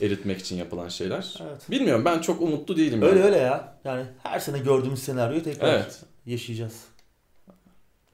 eritmek 0.00 0.38
için 0.40 0.56
yapılan 0.56 0.88
şeyler. 0.88 1.34
Evet. 1.42 1.70
Bilmiyorum 1.70 2.04
ben 2.04 2.18
çok 2.18 2.42
umutlu 2.42 2.76
değilim. 2.76 3.02
Öyle 3.02 3.18
yani. 3.18 3.26
öyle 3.26 3.36
ya. 3.38 3.74
Yani 3.84 4.04
her 4.22 4.38
sene 4.38 4.58
gördüğümüz 4.58 5.02
senaryoyu 5.02 5.42
tekrar 5.42 5.74
Evet. 5.74 6.02
yaşayacağız. 6.26 6.84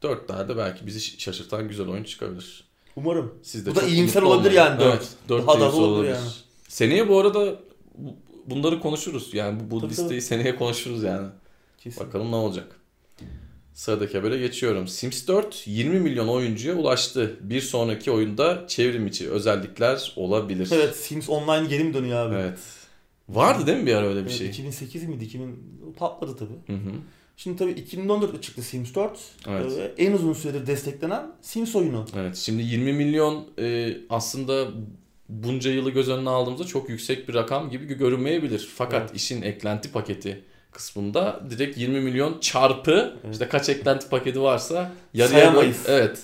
Dört 0.02 0.28
tane 0.28 0.48
de 0.48 0.56
belki 0.56 0.86
bizi 0.86 1.00
şaşırtan 1.00 1.68
güzel 1.68 1.88
oyun 1.88 2.04
çıkabilir. 2.04 2.64
Umarım. 2.96 3.34
Siz 3.42 3.66
de 3.66 3.70
Bu 3.70 3.76
da 3.76 3.82
iyimser 3.82 4.22
olabilir 4.22 4.50
olmayın. 4.50 4.70
yani 4.70 4.80
dört. 4.80 4.94
Evet, 4.94 5.08
dört 5.28 5.46
Daha 5.46 5.60
da 5.60 5.64
iyimser 5.64 5.78
olabilir 5.80 6.14
yani. 6.14 6.28
Seneye 6.68 7.08
bu 7.08 7.18
arada 7.20 7.54
bunları 8.46 8.80
konuşuruz. 8.80 9.34
Yani 9.34 9.60
bu, 9.60 9.70
bu 9.70 9.80
Tabii, 9.80 9.90
listeyi 9.90 10.08
tabii. 10.08 10.22
seneye 10.22 10.56
konuşuruz 10.56 11.02
yani. 11.02 11.28
Kesin. 11.78 12.06
Bakalım 12.06 12.30
ne 12.30 12.36
olacak. 12.36 12.80
Sıradaki 13.74 14.18
habere 14.18 14.38
geçiyorum. 14.38 14.88
Sims 14.88 15.28
4 15.28 15.62
20 15.66 16.00
milyon 16.00 16.28
oyuncuya 16.28 16.74
ulaştı. 16.74 17.36
Bir 17.40 17.60
sonraki 17.60 18.10
oyunda 18.10 18.64
çevrim 18.68 19.06
içi 19.06 19.30
özellikler 19.30 20.12
olabilir. 20.16 20.68
Evet 20.72 20.96
Sims 20.96 21.28
Online 21.30 21.68
geri 21.68 21.84
mi 21.84 21.94
dönüyor 21.94 22.26
abi? 22.26 22.34
Evet. 22.34 22.58
Vardı 23.28 23.66
değil 23.66 23.78
mi 23.78 23.86
bir 23.86 23.94
ara 23.94 24.06
öyle 24.06 24.20
bir 24.20 24.26
Evet, 24.26 24.38
şey? 24.38 24.48
2008 24.48 25.04
miydi? 25.04 25.24
2000 25.24 25.58
patladı 25.98 26.36
tabii. 26.36 26.78
Hı 26.78 26.84
hı. 26.84 26.90
Şimdi 27.36 27.56
tabii 27.58 27.70
2014'te 27.72 28.40
çıktı 28.40 28.62
Sims 28.62 28.94
4. 28.94 29.18
Evet. 29.48 29.72
Ee, 29.78 30.04
en 30.04 30.12
uzun 30.12 30.32
süredir 30.32 30.66
desteklenen 30.66 31.32
Sims 31.42 31.76
oyunu. 31.76 32.06
Evet. 32.16 32.36
Şimdi 32.36 32.62
20 32.62 32.92
milyon 32.92 33.46
e, 33.58 33.96
aslında 34.10 34.68
bunca 35.28 35.70
yılı 35.70 35.90
göz 35.90 36.08
önüne 36.08 36.30
aldığımızda 36.30 36.64
çok 36.64 36.88
yüksek 36.88 37.28
bir 37.28 37.34
rakam 37.34 37.70
gibi 37.70 37.94
görünmeyebilir. 37.94 38.70
Fakat 38.76 39.00
Evet. 39.00 39.14
işin 39.14 39.42
eklenti 39.42 39.92
paketi 39.92 40.44
kısmında 40.72 41.40
direkt 41.50 41.78
20 41.78 42.00
milyon 42.00 42.40
çarpı 42.40 43.14
Evet. 43.24 43.32
işte 43.34 43.48
kaç 43.48 43.68
eklenti 43.68 44.08
paketi 44.08 44.40
varsa 44.42 44.92
yarıya 45.14 45.38
Sayamayız. 45.38 45.84
Evet. 45.88 46.18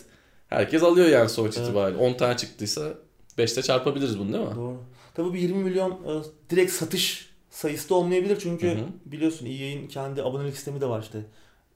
Herkes 0.48 0.82
alıyor 0.82 1.09
yani 1.09 1.28
sonuç 1.28 1.57
Evet. 1.57 1.66
itibariyle. 1.68 1.98
10 1.98 2.12
tane 2.14 2.36
çıktıysa 2.36 2.94
5'te 3.38 3.62
çarpabiliriz 3.62 4.18
bunu 4.18 4.32
değil 4.32 4.44
mi? 4.44 4.55
Doğru. 4.57 4.76
Tabii 5.14 5.28
bu 5.28 5.36
20 5.36 5.64
milyon 5.64 5.90
e, 5.90 6.12
direkt 6.51 6.72
satış 6.72 7.30
sayısı 7.51 7.88
da 7.90 7.94
olmayabilir 7.94 8.38
çünkü 8.40 8.68
Hı 8.68 8.72
hı. 8.72 8.84
biliyorsun 9.05 9.46
EA'in 9.46 9.88
kendi 9.88 10.22
abonelik 10.22 10.55
sistemi 10.55 10.80
de 10.80 10.88
var 10.88 11.03
işte. 11.03 11.18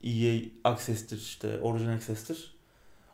EA 0.05 0.41
Access'tir 0.73 1.17
işte 1.19 1.61
Origin 1.63 1.89
Access'tir. 1.89 2.55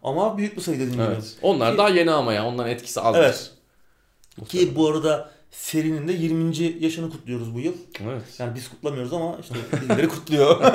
Ama 0.03 0.39
büyük 0.39 0.57
bir 0.57 0.61
sayı 0.63 0.77
dediğim 0.77 0.93
gibi. 0.93 1.03
Evet. 1.03 1.37
Onlar 1.43 1.73
Ki- 1.73 1.79
daha 1.79 1.89
yeni 1.89 2.11
ama 2.11 2.33
ya. 2.33 2.47
Onların 2.47 2.71
etkisi 2.73 3.01
azdır. 3.01 3.21
Evet. 3.21 3.51
Ki 4.49 4.77
bu 4.77 4.89
arada 4.89 5.31
serinin 5.51 6.09
de 6.09 6.13
20. 6.13 6.57
yaşını 6.85 7.11
kutluyoruz 7.11 7.55
bu 7.55 7.61
yıl. 7.61 7.73
Evet. 8.05 8.23
Yani 8.39 8.55
biz 8.55 8.69
kutlamıyoruz 8.69 9.13
ama 9.13 9.37
işte 9.41 9.55
birileri 9.83 10.09
kutluyor. 10.09 10.61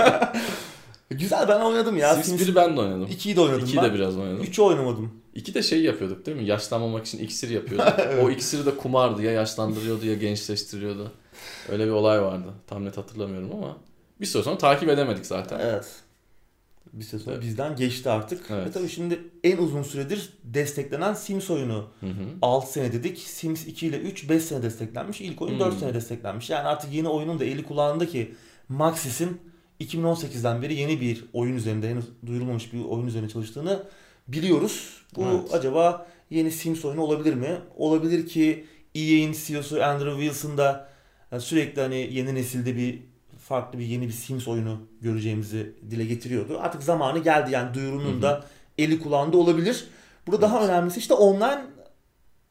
Güzel 1.10 1.48
ben 1.48 1.60
oynadım 1.60 1.98
ya. 1.98 2.14
Sims 2.14 2.26
Sims 2.26 2.42
1'i 2.42 2.56
ben 2.56 2.78
de 2.78 2.82
oynadım. 2.82 3.08
2'yi 3.08 3.36
de 3.36 3.42
oynadım 3.42 3.68
2'yi 3.68 3.78
ben. 3.78 3.84
de 3.86 3.94
biraz 3.94 4.18
oynadım. 4.18 4.44
3'ü 4.44 4.62
oynamadım. 4.62 5.14
2 5.36 5.54
de 5.54 5.64
şey 5.64 5.82
yapıyorduk 5.82 6.26
değil 6.26 6.38
mi? 6.38 6.46
Yaşlanmamak 6.46 7.06
için 7.06 7.18
iksir 7.20 7.50
yapıyorduk. 7.50 7.94
O 8.24 8.30
iksiri 8.30 8.66
de 8.66 8.78
kumardı 8.78 9.22
ya 9.24 9.32
yaşlandırıyordu 9.32 10.06
ya 10.06 10.14
gençleştiriyordu. 10.14 11.12
Öyle 11.70 11.86
bir 11.86 11.92
olay 11.92 12.22
vardı. 12.22 12.48
Tam 12.68 12.86
net 12.86 12.98
hatırlamıyorum 12.98 13.52
ama 13.54 13.78
bir 14.22 14.26
süre 14.26 14.44
sonra 14.44 14.58
takip 14.58 14.90
edemedik 14.90 15.26
zaten. 15.26 15.60
Evet. 15.60 15.86
Bir 16.94 17.04
süre 17.04 17.22
sonra 17.22 17.36
Evet. 17.36 17.44
bizden 17.46 17.76
geçti 17.76 18.10
artık. 18.10 18.46
Evet. 18.52 18.68
Ve 18.68 18.72
tabii 18.72 18.90
şimdi 18.90 19.20
en 19.44 19.58
uzun 19.58 19.84
süredir 19.84 20.34
desteklenen 20.44 21.14
Sims 21.14 21.50
oyunu. 21.50 21.88
Hı 22.00 22.06
hı. 22.06 22.12
6 22.42 22.72
sene 22.72 22.94
dedik. 22.94 23.18
Sims 23.18 23.68
2 23.68 23.88
ile 23.88 23.98
3 24.00 24.30
5 24.30 24.44
sene 24.44 24.64
desteklenmiş. 24.64 25.22
İlk 25.22 25.42
oyun 25.42 25.60
4 25.60 25.72
Hmm. 25.74 25.80
sene 25.80 25.94
desteklenmiş. 25.94 26.50
Yani 26.50 26.68
artık 26.68 26.94
yeni 26.94 27.08
oyunun 27.10 27.40
da 27.40 27.46
eli 27.46 27.64
kulağında 27.64 28.08
ki 28.08 28.36
Maxis'in 28.70 29.38
2018'den 29.80 30.62
beri 30.62 30.74
yeni 30.76 31.02
bir 31.02 31.26
oyun 31.34 31.56
üzerinde 31.56 31.90
henüz 31.90 32.06
duyurulmamış 32.26 32.74
bir 32.74 32.84
oyun 32.86 33.08
üzerine 33.08 33.30
çalıştığını 33.30 33.84
biliyoruz. 34.28 35.02
Bu 35.16 35.24
Evet. 35.24 35.54
acaba 35.54 36.08
yeni 36.30 36.52
Sims 36.52 36.86
oyunu 36.86 37.02
olabilir 37.02 37.34
mi? 37.34 37.58
Olabilir 37.78 38.28
ki 38.28 38.66
EA'in 38.96 39.36
CEO'su 39.46 39.84
Andrew 39.84 40.20
Wilson 40.22 40.58
da 40.58 40.90
yani 41.32 41.42
sürekli 41.42 41.82
hani 41.82 42.10
yeni 42.14 42.36
nesilde 42.36 42.76
bir 42.76 43.00
farklı 43.48 43.80
bir 43.80 43.86
yeni 43.86 44.08
bir 44.08 44.14
Sims 44.14 44.48
oyunu 44.48 44.78
göreceğimizi 45.02 45.76
dile 45.92 46.06
getiriyordu. 46.06 46.60
Artık 46.62 46.84
zamanı 46.84 47.20
geldi 47.20 47.52
yani 47.52 47.74
duyurunun 47.74 48.14
Hı 48.14 48.18
hı. 48.18 48.22
da 48.22 48.44
eli 48.78 49.00
kulağında 49.00 49.38
olabilir. 49.38 49.88
Burada 50.28 50.42
daha 50.42 50.60
Evet. 50.60 50.70
önemlisi 50.70 51.00
işte 51.00 51.14
online 51.14 51.62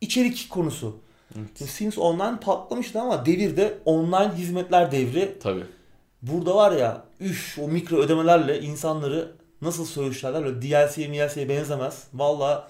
içerik 0.01 0.47
konusu. 0.51 0.97
Evet. 1.39 1.71
Sims 1.71 1.99
Online 1.99 2.41
patlamıştı 2.41 3.01
ama 3.01 3.27
devirde 3.27 3.79
online 3.85 4.33
hizmetler 4.37 4.93
devri. 4.93 5.39
Tabii. 5.43 5.65
Burada 6.23 6.55
var 6.57 6.73
ya 6.73 7.05
üf 7.21 7.59
o 7.63 7.69
mikro 7.69 7.97
ödemelerle 7.97 8.61
insanları 8.61 9.33
nasıl 9.63 9.85
söğüşlerler 9.85 10.45
öyle 10.45 10.63
DLC'ye 10.63 11.09
MLC'ye 11.09 11.49
benzemez. 11.49 12.05
Valla 12.15 12.69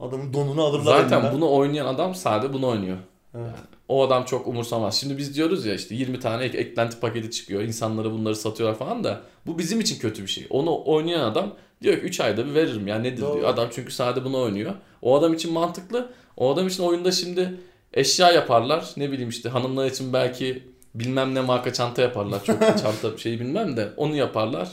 adamın 0.00 0.32
donunu 0.32 0.62
alırlar 0.62 1.00
Zaten 1.02 1.16
elinden. 1.20 1.34
bunu 1.34 1.50
oynayan 1.52 1.86
adam 1.86 2.14
sade 2.14 2.52
bunu 2.52 2.66
oynuyor. 2.66 2.98
Evet. 3.34 3.50
O 3.88 4.02
adam 4.06 4.24
çok 4.24 4.46
umursamaz. 4.46 4.94
Şimdi 5.00 5.18
biz 5.18 5.34
diyoruz 5.36 5.66
ya 5.66 5.74
işte 5.74 5.94
20 5.94 6.20
tane 6.20 6.44
ek- 6.44 6.58
eklenti 6.58 7.00
paketi 7.00 7.30
çıkıyor. 7.30 7.62
İnsanlara 7.62 8.10
bunları 8.12 8.36
satıyorlar 8.36 8.78
falan 8.78 9.04
da 9.04 9.20
bu 9.46 9.58
bizim 9.58 9.80
için 9.80 9.98
kötü 9.98 10.22
bir 10.22 10.28
şey. 10.28 10.46
Onu 10.50 10.82
oynayan 10.84 11.20
adam 11.30 11.54
diyor 11.82 11.94
ki 11.94 12.00
3 12.00 12.20
ayda 12.20 12.46
bir 12.46 12.54
veririm 12.54 12.86
ya 12.86 12.98
nedir 12.98 13.20
Doğru. 13.22 13.34
diyor. 13.36 13.48
Adam 13.48 13.68
çünkü 13.72 13.92
sade 13.92 14.24
bunu 14.24 14.40
oynuyor. 14.40 14.74
O 15.02 15.18
adam 15.18 15.34
için 15.34 15.52
mantıklı. 15.52 16.12
O 16.36 16.54
adam 16.54 16.66
için 16.68 16.82
oyunda 16.82 17.12
şimdi 17.12 17.60
eşya 17.94 18.32
yaparlar. 18.32 18.90
Ne 18.96 19.12
bileyim 19.12 19.28
işte 19.28 19.48
hanımlar 19.48 19.86
için 19.86 20.12
belki 20.12 20.62
bilmem 20.94 21.34
ne 21.34 21.40
marka 21.40 21.72
çanta 21.72 22.02
yaparlar. 22.02 22.44
Çok 22.44 22.60
çanta 22.82 23.12
bir 23.12 23.18
şey 23.18 23.40
bilmem 23.40 23.76
de 23.76 23.92
onu 23.96 24.16
yaparlar. 24.16 24.68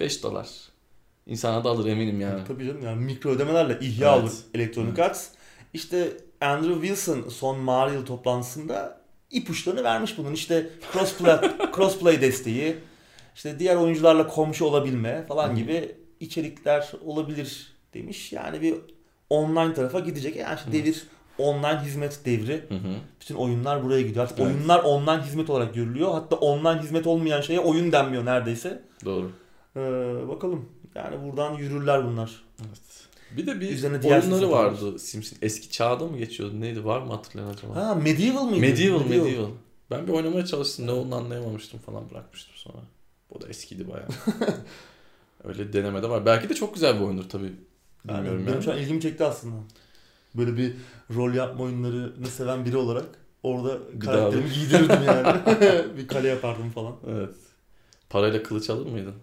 5 0.00 0.22
dolar. 0.22 0.48
İnsana 1.26 1.64
da 1.64 1.68
alır 1.70 1.86
eminim 1.86 2.20
yani. 2.20 2.40
Tabii 2.48 2.66
canım 2.66 2.82
yani 2.84 3.04
mikro 3.04 3.30
ödemelerle 3.30 3.78
ihya 3.80 4.12
Evet. 4.14 4.22
olur 4.24 4.32
Electronic 4.54 5.02
Arts. 5.02 5.28
İşte 5.74 6.08
Andrew 6.42 6.86
Wilson 6.86 7.28
son 7.28 7.88
yılı 7.92 8.04
toplantısında 8.04 9.00
ipuçlarını 9.30 9.84
vermiş 9.84 10.18
bunun. 10.18 10.32
İşte 10.32 10.70
crossplay, 10.92 11.38
crossplay 11.76 12.20
desteği, 12.20 12.76
işte 13.34 13.58
diğer 13.58 13.76
oyuncularla 13.76 14.26
komşu 14.26 14.64
olabilme 14.64 15.26
falan 15.26 15.48
Hı. 15.50 15.54
gibi 15.54 15.94
içerikler 16.20 16.92
olabilir 17.04 17.72
demiş. 17.94 18.32
Yani 18.32 18.60
bir 18.60 18.74
online 19.30 19.74
tarafa 19.74 20.00
gidecek. 20.00 20.36
Yani 20.36 20.56
işte 20.58 20.72
devir 20.72 21.06
online 21.38 21.80
hizmet 21.84 22.24
devri. 22.24 22.64
Hı 22.68 22.74
hı. 22.74 22.94
Bütün 23.20 23.34
oyunlar 23.34 23.84
buraya 23.84 24.02
gidiyor. 24.02 24.24
Artık 24.24 24.40
Evet. 24.40 24.54
oyunlar 24.54 24.78
online 24.84 25.22
hizmet 25.22 25.50
olarak 25.50 25.74
görülüyor. 25.74 26.12
Hatta 26.12 26.36
online 26.36 26.82
hizmet 26.82 27.06
olmayan 27.06 27.40
şeye 27.40 27.60
oyun 27.60 27.92
denmiyor 27.92 28.24
neredeyse. 28.24 28.82
Doğru. 29.04 29.30
Ee, 29.76 29.80
bakalım. 30.28 30.68
Yani 30.94 31.16
buradan 31.22 31.54
yürürler 31.54 32.04
bunlar. 32.04 32.44
Evet. 32.60 33.08
Bir 33.36 33.46
de 33.46 33.60
bir 33.60 33.70
Üzerine 33.70 34.02
DLC 34.02 34.08
oyunları 34.08 34.50
vardı 34.50 34.98
Sims'in. 34.98 35.38
Eski 35.42 35.70
çağda 35.70 36.06
mı 36.06 36.18
geçiyordu? 36.18 36.60
Neydi? 36.60 36.84
Var 36.84 37.02
mı 37.02 37.12
hatırlayan 37.12 37.48
acaba? 37.48 37.76
Ha 37.76 37.94
Medieval 37.94 38.44
mıydı? 38.44 38.60
Medieval, 38.60 39.04
Medieval. 39.04 39.48
Ben 39.90 40.06
bir 40.06 40.12
oynamaya 40.12 40.46
çalıştım. 40.46 40.86
Ne 40.86 40.90
olduğunu 40.90 41.14
anlayamamıştım 41.14 41.80
falan 41.80 42.10
bırakmıştım 42.10 42.54
sonra. 42.56 42.82
O 43.30 43.40
da 43.40 43.48
eskiydi 43.48 43.88
bayağı. 43.88 44.08
Öyle 45.44 45.72
denemede 45.72 46.10
var. 46.10 46.26
Belki 46.26 46.48
de 46.48 46.54
çok 46.54 46.74
güzel 46.74 46.96
bir 47.00 47.04
oyundur 47.04 47.28
tabii. 47.28 47.52
Yani 48.08 48.18
Bilmiyorum 48.18 48.40
benim 48.40 48.54
yani. 48.54 48.64
şu 48.64 48.72
an 48.72 48.78
ilgimi 48.78 49.00
çekti 49.00 49.24
aslında. 49.24 49.56
Böyle 50.34 50.56
bir 50.56 50.74
rol 51.14 51.34
yapma 51.34 51.64
oyunlarını 51.64 52.26
seven 52.26 52.64
biri 52.64 52.76
olarak 52.76 53.06
orada 53.42 53.78
karakterimi 54.00 54.52
giydirirdim 54.52 55.02
yani. 55.06 55.40
bir 55.96 56.08
kale 56.08 56.28
yapardım 56.28 56.70
falan. 56.70 56.94
Evet. 57.08 57.34
Parayla 58.10 58.42
kılıç 58.42 58.70
alır 58.70 58.86
mıydın? 58.86 59.14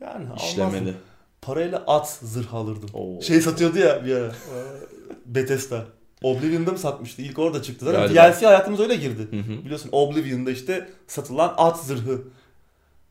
Yani 0.00 0.24
almazdım. 0.24 0.46
İşlemeli. 0.48 0.94
Parayla 1.42 1.84
at 1.86 2.10
zırh 2.10 2.54
alırdım. 2.54 2.90
Oo. 2.94 3.22
Şey 3.22 3.40
satıyordu 3.40 3.78
ya 3.78 4.04
bir 4.04 4.16
ara. 4.16 4.34
Bethesda. 5.26 5.84
Oblivion'da 6.22 6.72
mı 6.72 6.78
satmıştı? 6.78 7.22
İlk 7.22 7.38
orada 7.38 7.62
çıktı. 7.62 7.84
Zaten 7.84 8.00
Galiba. 8.00 8.32
DLC 8.32 8.46
hayatımıza 8.46 8.82
öyle 8.82 8.96
girdi. 8.96 9.28
Hı 9.30 9.36
hı. 9.36 9.64
Biliyorsun 9.64 9.88
Oblivion'da 9.92 10.50
işte 10.50 10.90
satılan 11.06 11.54
at 11.56 11.80
zırhı 11.84 12.22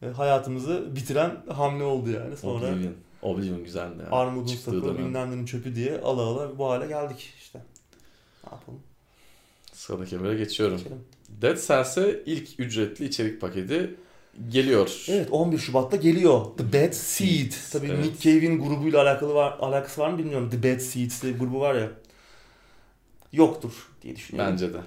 e, 0.02 0.08
hayatımızı 0.08 0.96
bitiren 0.96 1.38
hamle 1.50 1.84
oldu 1.84 2.10
yani. 2.10 2.38
Sonra 2.38 2.66
Oblivion. 2.68 2.94
Oblivion 3.22 3.64
güzeldi. 3.64 3.96
Yani. 4.00 4.10
armudun 4.12 4.56
sapı 4.56 4.98
bilmem 4.98 5.46
çöpü 5.46 5.76
diye 5.76 6.02
ala 6.02 6.22
ala 6.22 6.58
bu 6.58 6.70
hale 6.70 6.88
geldik 6.88 7.34
işte. 7.38 7.60
Ne 8.48 8.54
yapalım? 8.54 8.80
Sıradaki 9.74 10.18
habere 10.18 10.38
geçiyorum. 10.38 10.78
Geçelim. 10.78 11.04
Dead 11.42 11.58
Cells'e 11.68 12.24
ilk 12.26 12.60
ücretli 12.60 13.06
içerik 13.06 13.42
paketi 13.42 13.96
geliyor. 14.50 15.06
Evet 15.10 15.28
11 15.32 15.58
Şubat'ta 15.58 15.98
geliyor. 15.98 16.46
The 16.58 16.74
Bad 16.74 16.92
Seed. 16.94 17.52
Tabii 17.72 17.88
Evet. 17.88 18.06
Nick 18.06 18.30
Cave'in 18.32 18.60
grubuyla 18.64 19.02
alakalı 19.02 19.34
var, 19.34 19.58
alakası 19.60 20.02
var 20.02 20.10
mı 20.10 20.18
bilmiyorum. 20.18 20.50
The 20.50 20.64
Bad 20.64 20.80
Seeds 20.80 21.24
diye 21.24 21.34
grubu 21.34 21.60
var 21.60 21.76
ya. 21.76 21.90
Yoktur 23.34 23.72
diye 24.02 24.16
düşünüyorum. 24.16 24.52
Bence 24.54 24.74
de. 24.74 24.78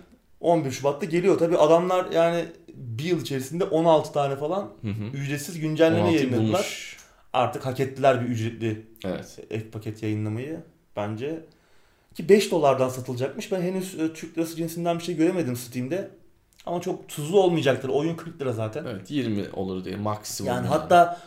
11 0.41 0.71
Şubat'ta 0.71 1.07
geliyor. 1.07 1.39
Tabii 1.39 1.57
adamlar 1.57 2.13
yani 2.13 2.45
bir 2.75 3.05
yıl 3.05 3.21
içerisinde 3.23 3.65
16 3.65 4.13
tane 4.13 4.37
falan 4.37 4.71
Hı 4.83 4.89
hı. 4.89 5.05
ücretsiz 5.17 5.61
güncelleme 5.61 6.01
16'yı 6.09 6.15
yayınladılar. 6.17 6.45
bulmuş. 6.49 6.97
Artık 7.33 7.67
hak 7.67 7.81
ettiler 7.81 8.21
bir 8.25 8.27
ücretli 8.29 8.87
Evet. 9.05 9.39
ek 9.51 9.65
paket 9.73 10.03
yayınlamayı 10.03 10.61
bence. 10.97 11.41
Ki 12.15 12.29
5 12.29 12.51
dolardan 12.51 12.89
satılacakmış. 12.89 13.53
Ben 13.53 13.61
henüz 13.63 13.95
e, 14.01 14.13
Türk 14.13 14.39
lirası 14.39 14.57
cinsinden 14.57 14.99
bir 14.99 15.05
şey 15.05 15.17
göremedim 15.17 15.57
Steam'de. 15.57 16.11
Ama 16.69 16.81
çok 16.81 17.09
tuzlu 17.09 17.41
olmayacaktır. 17.43 17.89
Oyun 17.89 18.17
40 18.17 18.41
lira 18.41 18.53
zaten. 18.53 18.85
Evet 18.85 19.11
20 19.11 19.45
olur 19.53 19.85
diye 19.85 19.97
maksimum. 19.97 20.53
Yani 20.53 20.67
hatta 20.67 21.21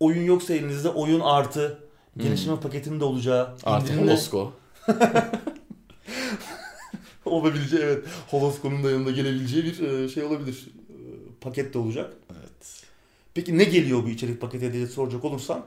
oyun 0.00 0.22
yoksa 0.24 0.54
elinizde 0.54 0.88
oyun 0.88 1.20
artı 1.20 1.78
geliştirme 2.16 2.60
paketinin 2.60 3.00
de 3.00 3.04
olacağı 3.04 3.46
Hmm. 3.46 3.54
artı 3.72 3.92
indirimli 3.92 4.10
Holosko. 4.10 4.52
olabileceği 7.24 7.82
evet 7.82 8.04
Holosko'nun 8.30 8.84
da 8.84 8.90
yanında 8.90 9.10
gelebileceği 9.10 9.64
bir 9.64 9.80
e, 9.88 10.08
şey 10.08 10.22
olabilir. 10.24 10.66
E, 10.88 10.94
Paket 11.40 11.74
de 11.74 11.78
olacak. 11.78 12.12
Evet. 12.30 12.82
Peki 13.34 13.58
ne 13.58 13.64
geliyor 13.64 14.04
bu 14.04 14.08
içerik 14.08 14.40
paketi 14.40 14.72
diye 14.72 14.86
soracak 14.86 15.24
olursam. 15.24 15.66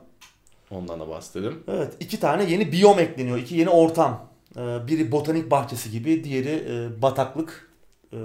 Ondan 0.72 1.00
da 1.00 1.10
bahsedelim. 1.10 1.64
Evet 1.68 1.94
iki 2.00 2.20
tane 2.20 2.52
yeni 2.52 2.72
biyom 2.72 3.00
ekleniyor. 3.00 3.38
iki 3.38 3.56
yeni 3.56 3.70
ortam. 3.70 4.30
E, 4.58 4.60
Biri 4.88 5.12
botanik 5.12 5.52
bahçesi 5.52 5.92
gibi, 5.92 6.24
diğeri 6.24 6.90
bataklık. 7.02 7.67
E, 8.14 8.18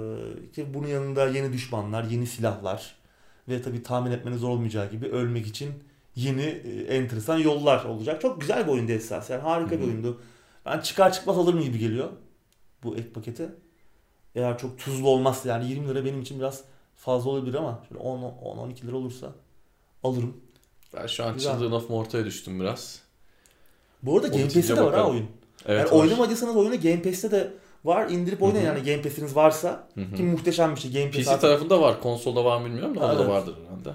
ki 0.55 0.73
Bunun 0.73 0.87
yanında 0.87 1.27
yeni 1.27 1.53
düşmanlar, 1.53 2.03
yeni 2.03 2.27
silahlar 2.27 2.95
ve 3.49 3.61
tabii 3.61 3.83
tahmin 3.83 4.11
etmeniz 4.11 4.39
zor 4.39 4.49
olmayacağı 4.49 4.91
gibi 4.91 5.07
ölmek 5.07 5.47
için 5.47 5.73
yeni 6.15 6.41
e, 6.41 6.97
enteresan 6.97 7.37
yollar 7.37 7.85
olacak. 7.85 8.21
Çok 8.21 8.41
güzel 8.41 8.67
bir 8.67 8.71
oyundu 8.71 8.91
esas. 8.91 9.29
Yani 9.29 9.41
harika 9.41 9.75
Hı 9.75 9.79
bir 9.79 9.83
oyundu. 9.83 10.21
Ben 10.65 10.79
çıkar 10.79 11.13
çıkmaz 11.13 11.37
alırım 11.37 11.61
gibi 11.61 11.79
geliyor 11.79 12.09
bu 12.83 12.95
ek 12.95 13.09
paketi. 13.09 13.49
Eğer 14.35 14.57
çok 14.57 14.79
tuzlu 14.79 15.07
olmazsa 15.09 15.49
yani 15.49 15.69
20 15.69 15.87
lira 15.87 16.05
benim 16.05 16.21
için 16.21 16.39
biraz 16.39 16.63
fazla 16.95 17.29
olabilir 17.29 17.55
ama 17.55 17.83
şöyle 17.89 18.03
10-12 18.03 18.87
lira 18.87 18.95
olursa 18.95 19.31
alırım. 20.03 20.37
Ben 20.93 21.07
şu 21.07 21.25
an 21.25 21.33
Güzel. 21.33 21.51
Children 21.51 21.71
of 21.71 21.89
Morta'ya 21.89 22.25
düştüm 22.25 22.59
biraz. 22.59 23.01
Bu 24.03 24.15
arada 24.17 24.27
Game 24.27 24.43
Pass'te 24.43 24.75
de 24.75 24.81
var 24.81 24.93
ha 24.93 25.09
oyun. 25.09 25.27
Evet. 25.65 25.79
yani 25.79 26.01
oynamadıysanız 26.01 26.55
oyunu 26.55 26.81
Game 26.81 27.01
Pass'te 27.01 27.31
de 27.31 27.53
var. 27.85 28.09
İndirip 28.09 28.41
oynayın 28.43 28.65
yani 28.65 28.83
Game 28.83 29.01
Pass'iniz 29.01 29.35
varsa. 29.35 29.87
Hı 29.95 30.01
hı. 30.01 30.15
Ki 30.15 30.23
muhteşem 30.23 30.75
bir 30.75 30.79
şey. 30.81 30.91
Game 30.91 31.05
Pass 31.11 31.21
PC 31.21 31.29
artık- 31.29 31.41
tarafında 31.41 31.81
var. 31.81 32.01
Konsolda 32.01 32.45
var 32.45 32.57
mı 32.61 32.65
bilmiyorum 32.65 32.95
da 32.97 33.01
Ha, 33.01 33.05
onda 33.05 33.17
da 33.19 33.21
evet. 33.23 33.31
vardır 33.33 33.55
herhalde. 33.67 33.89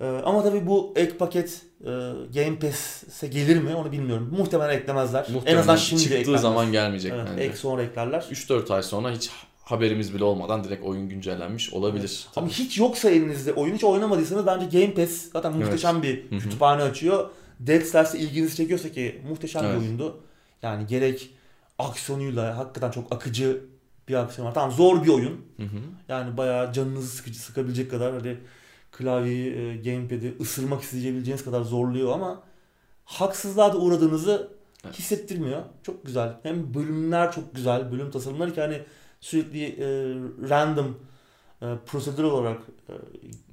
Ee, 0.00 0.22
ama 0.24 0.42
tabii 0.42 0.66
bu 0.66 0.92
ek 0.96 1.12
paket 1.18 1.62
e, 1.80 1.86
Game 2.34 2.58
Pass'e 2.60 3.26
gelir 3.26 3.62
mi 3.62 3.74
onu 3.74 3.92
bilmiyorum. 3.92 4.34
Muhtemelen 4.38 4.78
eklemezler. 4.78 5.26
Muhtemelen 5.32 5.56
en 5.56 5.60
azından 5.60 5.76
şimdi 5.76 6.02
çıktığı 6.02 6.18
eklenmez. 6.18 6.40
zaman 6.42 6.72
gelmeyecek 6.72 7.12
Evet, 7.16 7.26
bence. 7.32 7.42
ek 7.44 7.56
sonra 7.56 7.82
eklerler. 7.82 8.20
3-4 8.30 8.70
ay 8.74 8.82
sonra 8.82 9.10
hiç 9.10 9.30
haberimiz 9.64 10.14
bile 10.14 10.24
olmadan 10.24 10.64
direkt 10.64 10.84
oyun 10.84 11.08
güncellenmiş 11.08 11.72
olabilir. 11.72 12.26
Ama 12.36 12.46
Tabii. 12.46 12.54
hiç 12.58 12.78
yoksa 12.78 13.10
elinizde 13.10 13.52
oyun 13.52 13.74
hiç 13.74 13.84
oynamadıysanız 13.84 14.46
bence 14.46 14.80
Game 14.80 14.94
Pass 14.94 15.10
zaten 15.32 15.52
muhteşem 15.56 16.02
bir 16.02 16.30
Hı 16.30 16.34
hı. 16.36 16.38
kütüphane 16.38 16.82
açıyor. 16.82 17.28
Dead 17.60 17.82
Cells'e 17.92 18.18
ilginizi 18.18 18.56
çekiyorsa 18.56 18.88
ki 18.88 19.22
muhteşem 19.28 19.64
Evet. 19.64 19.74
bir 19.76 19.80
oyundu. 19.86 20.16
Yani 20.62 20.86
gerek 20.86 21.30
aksiyonuyla 21.78 22.56
hakikaten 22.58 22.90
çok 22.90 23.12
akıcı 23.12 23.64
bir 24.08 24.14
aksiyon 24.14 24.48
var. 24.48 24.54
Tamam 24.54 24.72
zor 24.72 25.04
bir 25.04 25.08
oyun. 25.08 25.44
Hı 25.56 25.62
hı. 25.62 25.78
Yani 26.08 26.36
bayağı 26.36 26.72
canınızı 26.72 27.08
sıkıcı 27.16 27.38
sıkabilecek 27.38 27.90
kadar 27.90 28.12
hani 28.12 28.36
klavyeyi, 28.92 29.54
e, 29.54 29.76
gamepad'i 29.76 30.36
ısırmak 30.40 30.82
isteyeceğiniz 30.82 31.44
kadar 31.44 31.62
zorluyor 31.62 32.12
ama 32.12 32.42
haksızlığa 33.04 33.72
da 33.72 33.78
uğradığınızı 33.78 34.58
Evet. 34.84 34.98
hissettirmiyor. 34.98 35.62
Çok 35.82 36.06
güzel. 36.06 36.36
Hem 36.42 36.74
bölümler 36.74 37.32
çok 37.32 37.54
güzel. 37.54 37.92
Bölüm 37.92 38.10
tasarımları 38.10 38.54
ki 38.54 38.60
hani 38.60 38.82
sürekli 39.20 39.64
e, 39.64 39.86
random 40.50 40.96
e, 41.62 41.66
prosedür 41.86 42.22
olarak 42.22 42.58
e, 42.88 42.92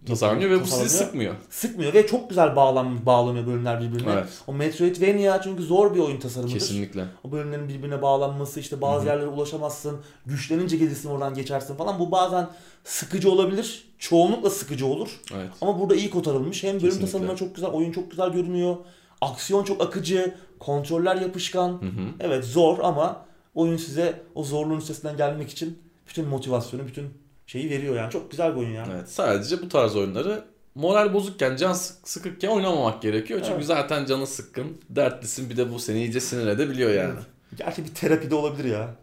Tasarlanıyor 0.08 0.50
ve 0.50 0.62
bu 0.62 0.66
sizi 0.66 0.90
sıkmıyor. 0.90 1.36
sıkmıyor 1.50 1.94
ve 1.94 2.08
çok 2.08 2.30
güzel 2.30 2.56
bağlan 2.56 3.06
bağlanıyor 3.06 3.48
bölümler 3.48 3.82
birbirine. 3.82 4.12
Evet. 4.14 4.28
O 4.48 4.54
Metroidvania 4.54 5.42
çünkü 5.42 5.64
zor 5.64 5.96
bir 5.96 6.00
oyun 6.00 6.20
tasarımıdır. 6.20 6.54
Kesinlikle. 6.60 7.06
O 7.24 7.32
bölümlerin 7.32 7.70
birbirine 7.70 8.02
bağlanması 8.02 8.60
işte 8.60 8.82
bazı 8.82 9.00
Hı 9.00 9.04
hı. 9.04 9.08
yerlere 9.08 9.28
ulaşamazsın. 9.28 10.00
Güçlenince 10.26 10.78
gelirsin 10.78 11.10
oradan 11.10 11.34
geçersin 11.34 11.76
falan. 11.76 12.00
Bu 12.00 12.12
bazen 12.12 12.48
sıkıcı 12.84 13.32
olabilir. 13.32 13.88
Çoğunlukla 14.00 14.50
sıkıcı 14.50 14.86
olur. 14.86 15.22
Evet. 15.36 15.50
Ama 15.62 15.80
burada 15.80 15.96
iyi 15.96 16.10
kotarılmış. 16.10 16.64
Hem 16.64 16.70
bölüm 16.70 16.82
Kesinlikle. 16.82 17.06
tasarımları 17.06 17.38
çok 17.38 17.56
güzel, 17.56 17.70
oyun 17.70 17.92
çok 17.92 18.12
güzel 18.12 18.30
görünüyor. 18.30 18.76
Aksiyon 19.22 19.64
çok 19.64 19.82
akıcı, 19.82 20.36
kontroller 20.60 21.16
yapışkan. 21.16 21.70
Hı 21.70 21.86
hı. 21.86 22.08
Evet 22.20 22.46
zor 22.46 22.80
ama 22.80 23.26
oyun 23.56 23.78
size 23.78 24.22
o 24.36 24.44
zorluğun 24.44 24.78
üstesinden 24.78 25.18
gelmek 25.18 25.50
için 25.50 25.80
bütün 26.08 26.28
motivasyonu, 26.28 26.88
bütün 26.88 27.10
şeyi 27.48 27.70
veriyor 27.70 27.96
yani. 27.96 28.12
Çok 28.12 28.32
güzel 28.32 28.52
bir 28.56 28.60
oyun 28.60 28.72
yani. 28.72 28.94
Evet. 28.96 29.10
Sadece 29.10 29.62
bu 29.62 29.70
tarz 29.70 29.96
oyunları 29.96 30.44
moral 30.76 31.14
bozukken, 31.14 31.56
can 31.56 31.74
sık- 31.74 32.10
sıkıkken 32.10 32.48
oynamamak 32.50 33.02
gerekiyor. 33.02 33.40
Çünkü 33.44 33.56
Evet. 33.56 33.66
zaten 33.66 34.06
canı 34.06 34.28
sıkkın, 34.28 34.78
dertlisin 34.90 35.50
bir 35.50 35.58
de 35.58 35.74
bu 35.74 35.80
seni 35.80 35.98
iyice 36.00 36.20
sinir 36.20 36.48
edebiliyor 36.48 36.90
yani. 36.94 37.14
Evet. 37.16 37.26
Gerçi 37.58 37.84
bir 37.86 37.96
terapi 37.96 38.32
de 38.32 38.36
olabilir 38.36 38.66
ya. 38.72 38.96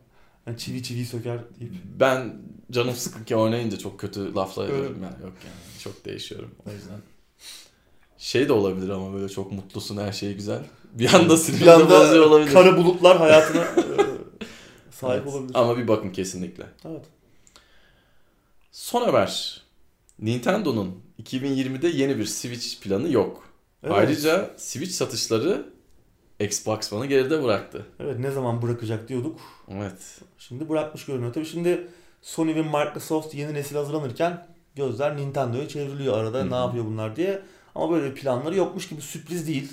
Yani 0.47 0.59
çivi 0.59 0.83
çivi 0.83 1.05
söker 1.07 1.39
deyip. 1.61 1.73
Ben 2.01 2.37
canım 2.71 2.95
sıkınken 2.95 3.37
oynayınca 3.37 3.79
çok 3.79 4.01
kötü 4.01 4.35
laflar 4.35 4.65
ediyorum 4.65 4.99
yani. 5.03 5.23
Yok 5.23 5.33
yani 5.45 5.81
çok 5.83 6.05
değişiyorum 6.05 6.51
o 6.69 6.71
yüzden. 6.73 6.99
Şey 8.19 8.49
de 8.49 8.53
olabilir 8.53 8.89
ama 8.89 9.15
böyle 9.15 9.29
çok 9.29 9.53
mutlusun 9.53 9.97
her 9.97 10.13
şey 10.13 10.35
güzel. 10.35 10.61
Bir 10.93 11.15
anda 11.15 11.37
sinirini 11.37 11.91
bozuyor 11.91 12.27
olabilir. 12.27 12.53
kara 12.53 12.77
bulutlar 12.77 13.19
hayatına 13.19 13.63
e, 13.63 13.67
sahip 14.91 15.23
Evet. 15.23 15.35
olabilir. 15.35 15.53
Ama 15.55 15.79
bir 15.79 15.89
bakın 15.89 16.11
kesinlikle. 16.11 16.65
Evet. 16.85 17.05
Son 18.73 19.03
haber. 19.03 19.63
Nintendo'nun 20.19 21.03
2020'de 21.23 21.89
yeni 21.89 22.19
bir 22.19 22.25
Switch 22.27 22.81
planı 22.81 23.13
yok. 23.13 23.45
Evet. 23.83 23.95
Ayrıca 23.95 24.51
Switch 24.57 24.93
satışları 24.93 25.67
Xbox 26.41 26.93
One'ı 26.93 27.07
geride 27.07 27.43
bıraktı. 27.43 27.87
Evet 28.01 28.19
ne 28.19 28.31
zaman 28.31 28.63
bırakacak 28.63 29.09
diyorduk. 29.09 29.41
Evet. 29.69 30.21
Şimdi 30.39 30.69
bırakmış 30.69 31.05
görünüyor. 31.05 31.33
Tabii 31.33 31.47
şimdi 31.47 31.89
Sony 32.23 32.55
ve 32.55 32.63
Microsoft 32.63 33.35
yeni 33.35 33.55
nesil 33.55 33.77
hazırlanırken 33.77 34.47
gözler 34.77 35.17
Nintendo'ya 35.17 35.69
çevriliyor 35.69 36.19
arada 36.19 36.39
Hı 36.39 36.43
hı. 36.43 36.51
ne 36.51 36.55
yapıyor 36.55 36.85
bunlar 36.85 37.17
diye. 37.17 37.43
Ama 37.75 37.91
böyle 37.91 38.15
planları 38.15 38.57
yokmuş 38.57 38.89
gibi 38.89 39.01
sürpriz 39.01 39.49
değil. 39.49 39.73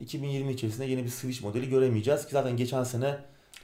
2020 0.00 0.52
içerisinde 0.52 0.84
yeni 0.84 1.04
bir 1.04 1.10
Switch 1.10 1.42
modeli 1.42 1.68
göremeyeceğiz 1.68 2.24
ki 2.26 2.32
zaten 2.32 2.56
geçen 2.56 2.84
sene 2.84 3.18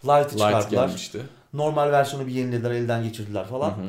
Lite'ı 0.05 0.31
çıkarttılar. 0.31 0.87
gelmişti. 0.87 1.23
Normal 1.53 1.93
versiyonu 1.93 2.27
bir 2.27 2.33
yenilediler, 2.33 2.71
elden 2.71 3.03
geçirdiler 3.05 3.47
falan. 3.47 3.71
Hı 3.71 3.75
hı. 3.83 3.87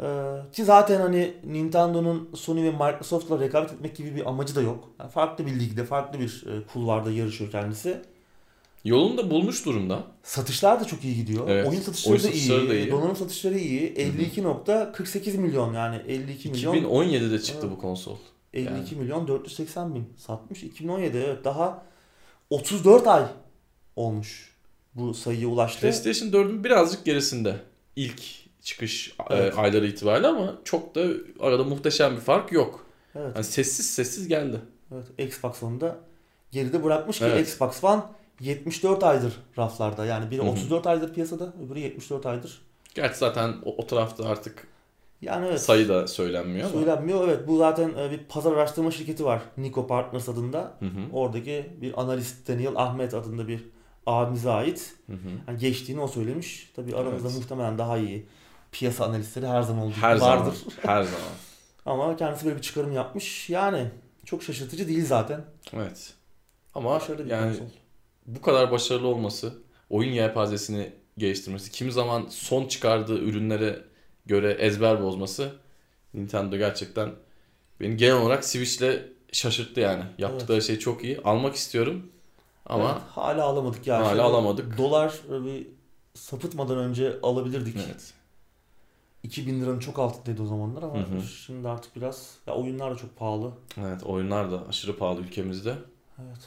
Ee, 0.00 0.04
ki 0.52 0.64
zaten 0.64 1.00
hani 1.00 1.34
Nintendo'nun 1.44 2.30
Sony 2.34 2.62
ve 2.64 2.70
Microsoft'la 2.70 3.40
rekabet 3.40 3.72
etmek 3.72 3.96
gibi 3.96 4.16
bir 4.16 4.28
amacı 4.28 4.54
da 4.54 4.62
yok. 4.62 4.90
Yani 5.00 5.10
farklı 5.10 5.46
bir 5.46 5.60
ligde, 5.60 5.84
farklı 5.84 6.20
bir 6.20 6.44
e, 6.46 6.66
kulvarda 6.72 7.10
yarışıyor 7.10 7.50
kendisi. 7.50 8.00
Yolunu 8.84 9.18
da 9.18 9.30
bulmuş 9.30 9.66
durumda. 9.66 10.02
Satışlar 10.22 10.80
da 10.80 10.84
çok 10.84 11.04
iyi 11.04 11.16
gidiyor. 11.16 11.48
Evet, 11.48 11.68
Oyun 11.68 11.80
satışları, 11.80 12.12
oyun 12.12 12.24
da, 12.24 12.28
satışları 12.28 12.60
iyi. 12.60 12.68
da 12.68 12.74
iyi. 12.74 12.90
Donanım 12.90 13.16
satışları 13.16 13.58
iyi. 13.58 13.94
52.48 13.94 15.36
milyon 15.38 15.74
yani 15.74 15.96
52 16.08 16.48
milyon 16.50 16.74
2017'de 16.74 17.42
çıktı 17.42 17.66
Evet. 17.66 17.76
bu 17.76 17.80
konsol. 17.80 18.16
52 18.54 18.96
milyon 18.96 19.28
480 19.28 19.94
bin 19.94 20.08
satmış. 20.16 20.62
2017 20.62 21.16
evet 21.18 21.44
daha 21.44 21.82
34 22.50 23.06
ay 23.06 23.24
olmuş 23.96 24.54
bu 24.94 25.14
sayıya 25.14 25.48
ulaştı. 25.48 25.80
PlayStation 25.80 26.28
4'ün 26.28 26.64
birazcık 26.64 27.04
gerisinde. 27.04 27.56
İlk 27.96 28.45
çıkış 28.66 29.08
e, 29.30 29.34
Evet. 29.34 29.58
ayları 29.58 29.86
itibariyle 29.86 30.26
ama 30.26 30.54
çok 30.64 30.94
da 30.94 31.04
arada 31.40 31.64
muhteşem 31.64 32.16
bir 32.16 32.20
fark 32.20 32.52
yok. 32.52 32.86
Evet, 33.14 33.32
Yani 33.34 33.44
sessiz 33.44 33.90
sessiz 33.90 34.28
geldi. 34.28 34.60
evet 34.94 35.28
Xbox 35.28 35.62
One'u 35.62 35.80
da 35.80 35.96
geride 36.50 36.84
bırakmış 36.84 37.18
ki 37.18 37.24
Evet. 37.24 37.48
Xbox 37.48 37.84
One 37.84 38.02
74 38.40 39.04
aydır 39.04 39.32
raflarda. 39.58 40.04
Yani 40.04 40.30
biri 40.30 40.40
Hı 40.42 40.46
hı. 40.46 40.50
34 40.50 40.86
aydır 40.86 41.14
piyasada, 41.14 41.52
öbürü 41.66 41.78
74 41.78 42.26
aydır. 42.26 42.62
Gerçi 42.94 43.18
zaten 43.18 43.54
o, 43.64 43.74
o 43.76 43.86
tarafta 43.86 44.28
artık 44.28 44.66
Yani 45.22 45.46
evet. 45.46 45.60
sayı 45.60 45.88
da 45.88 46.08
söylenmiyor 46.08 46.70
ama. 46.70 46.78
Söylenmiyor. 46.80 47.28
Evet 47.28 47.48
bu 47.48 47.58
zaten 47.58 47.88
e, 47.98 48.10
bir 48.10 48.18
pazar 48.18 48.52
araştırma 48.52 48.90
şirketi 48.90 49.24
var. 49.24 49.42
Nico 49.56 49.86
Partners 49.86 50.28
adında. 50.28 50.76
Hı 50.78 50.86
hı, 50.86 51.00
Oradaki 51.12 51.70
bir 51.80 52.00
analist 52.00 52.48
Daniel 52.48 52.76
Ahmet 52.76 53.14
adında 53.14 53.48
bir 53.48 53.64
abimize 54.06 54.50
ait. 54.50 54.94
hı 55.06 55.12
hı. 55.12 55.18
Yani 55.48 55.58
geçtiğini 55.58 56.00
o 56.00 56.08
söylemiş. 56.08 56.72
Tabii 56.76 56.96
aramızda 56.96 57.28
Evet. 57.28 57.38
muhtemelen 57.38 57.78
daha 57.78 57.98
iyi 57.98 58.26
piyasa 58.78 59.04
analistleri 59.04 59.46
her 59.46 59.62
zaman 59.62 59.82
olduğu 59.82 59.90
gibi 59.94 60.00
Her 60.04 60.16
zaman. 60.16 60.38
vardır. 60.40 60.58
Her 60.82 61.02
zaman. 61.02 61.20
Ama 61.86 62.16
kendisi 62.16 62.44
böyle 62.46 62.56
bir 62.56 62.62
çıkarım 62.62 62.92
yapmış. 62.92 63.50
Yani 63.50 63.88
çok 64.24 64.42
şaşırtıcı 64.42 64.88
değil 64.88 65.06
zaten. 65.06 65.44
Evet. 65.72 66.12
Ama 66.74 66.90
Başarılı 66.90 67.24
bir 67.24 67.30
yani 67.30 67.50
konsol. 67.58 67.66
bu 68.26 68.42
kadar 68.42 68.70
başarılı 68.70 69.06
olması, 69.08 69.54
oyun 69.90 70.12
yelpazesini 70.12 70.92
geliştirmesi, 71.18 71.70
kimi 71.70 71.92
zaman 71.92 72.26
son 72.30 72.66
çıkardığı 72.66 73.18
ürünlere 73.18 73.84
göre 74.26 74.52
ezber 74.52 75.02
bozması 75.02 75.52
Nintendo 76.14 76.56
gerçekten 76.56 77.10
beni 77.80 77.96
genel 77.96 78.16
olarak 78.16 78.44
Switch'le 78.44 79.02
şaşırttı 79.32 79.80
yani. 79.80 80.04
Yaptıkları 80.18 80.62
şey 80.62 80.78
çok 80.78 81.04
iyi. 81.04 81.20
Almak 81.24 81.54
istiyorum 81.54 82.06
ama 82.66 82.90
Evet, 82.92 83.02
hala 83.10 83.44
alamadık 83.44 83.86
yani. 83.86 84.04
Hala 84.04 84.22
alamadık. 84.22 84.78
Dolar 84.78 85.14
bir 85.30 85.66
sapıtmadan 86.14 86.78
önce 86.78 87.16
alabilirdik. 87.22 87.76
evet. 87.86 88.12
2000 89.22 89.60
liranın 89.60 89.78
çok 89.78 89.98
altındaydı 89.98 90.42
o 90.42 90.46
zamanlar 90.46 90.82
ama 90.82 90.94
Hı 90.94 90.98
hı. 90.98 91.22
şimdi 91.22 91.68
artık 91.68 91.96
biraz 91.96 92.34
ya 92.46 92.54
oyunlar 92.54 92.90
da 92.94 92.96
çok 92.96 93.16
pahalı. 93.16 93.52
Evet 93.80 94.02
oyunlar 94.04 94.52
da 94.52 94.68
aşırı 94.68 94.96
pahalı 94.96 95.20
ülkemizde. 95.20 95.74
Evet. 96.18 96.38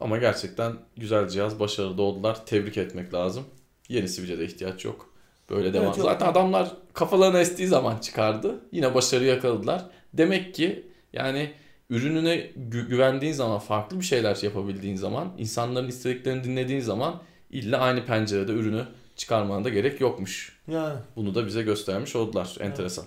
Ama 0.00 0.18
gerçekten 0.18 0.72
güzel 0.96 1.28
cihaz. 1.28 1.60
Başarılı 1.60 2.02
oldular. 2.02 2.46
Tebrik 2.46 2.76
etmek 2.78 3.14
lazım. 3.14 3.44
Yeni 3.88 4.08
Switch'e 4.08 4.38
de 4.38 4.44
ihtiyaç 4.44 4.84
yok. 4.84 5.10
Böyle 5.50 5.72
devam. 5.72 5.86
Evet, 5.86 5.98
yok. 5.98 6.06
Zaten 6.06 6.26
adamlar 6.26 6.72
kafalarına 6.92 7.40
estiği 7.40 7.68
zaman 7.68 7.98
çıkardı. 7.98 8.60
Yine 8.72 8.94
başarı 8.94 9.24
yakaladılar. 9.24 9.86
Demek 10.14 10.54
ki 10.54 10.86
yani 11.12 11.52
ürününe 11.90 12.36
gü- 12.70 12.88
güvendiğin 12.88 13.32
zaman, 13.32 13.58
farklı 13.58 14.00
bir 14.00 14.04
şeyler 14.04 14.38
yapabildiğin 14.42 14.96
zaman, 14.96 15.32
insanların 15.38 15.88
istediklerini 15.88 16.44
dinlediğin 16.44 16.80
zaman 16.80 17.22
illa 17.50 17.78
aynı 17.78 18.06
pencerede 18.06 18.52
ürünü 18.52 18.84
çıkarmana 19.18 19.64
da 19.64 19.68
gerek 19.68 20.00
yokmuş. 20.00 20.58
Yani 20.68 20.98
Bunu 21.16 21.34
da 21.34 21.46
bize 21.46 21.62
göstermiş 21.62 22.16
oldular. 22.16 22.56
Enteresan. 22.60 23.04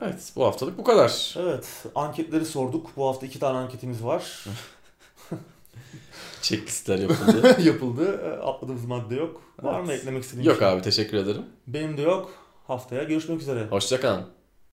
Evet, 0.00 0.32
bu 0.36 0.44
haftalık 0.44 0.78
bu 0.78 0.84
kadar. 0.84 1.34
evet 1.38 1.84
anketleri 1.94 2.44
sorduk. 2.46 2.90
Bu 2.96 3.08
hafta 3.08 3.26
iki 3.26 3.38
tane 3.38 3.58
anketimiz 3.58 4.04
var. 4.04 4.44
Checklistler 6.42 6.98
yapıldı. 6.98 7.56
Yapıldı. 7.62 8.20
E, 8.24 8.42
Atladığımız 8.42 8.84
madde 8.84 9.14
yok. 9.14 9.42
Var 9.62 9.80
mı 9.80 9.86
Evet. 9.90 10.00
eklemek 10.00 10.24
istediğin 10.24 10.46
Yok 10.48 10.58
şey? 10.58 10.68
abi 10.68 10.82
teşekkür 10.82 11.16
ederim. 11.16 11.42
Benim 11.66 11.96
de 11.96 12.02
yok. 12.02 12.30
Haftaya 12.66 13.02
görüşmek 13.02 13.40
üzere. 13.40 13.66
Hoşçakalın. 13.66 14.26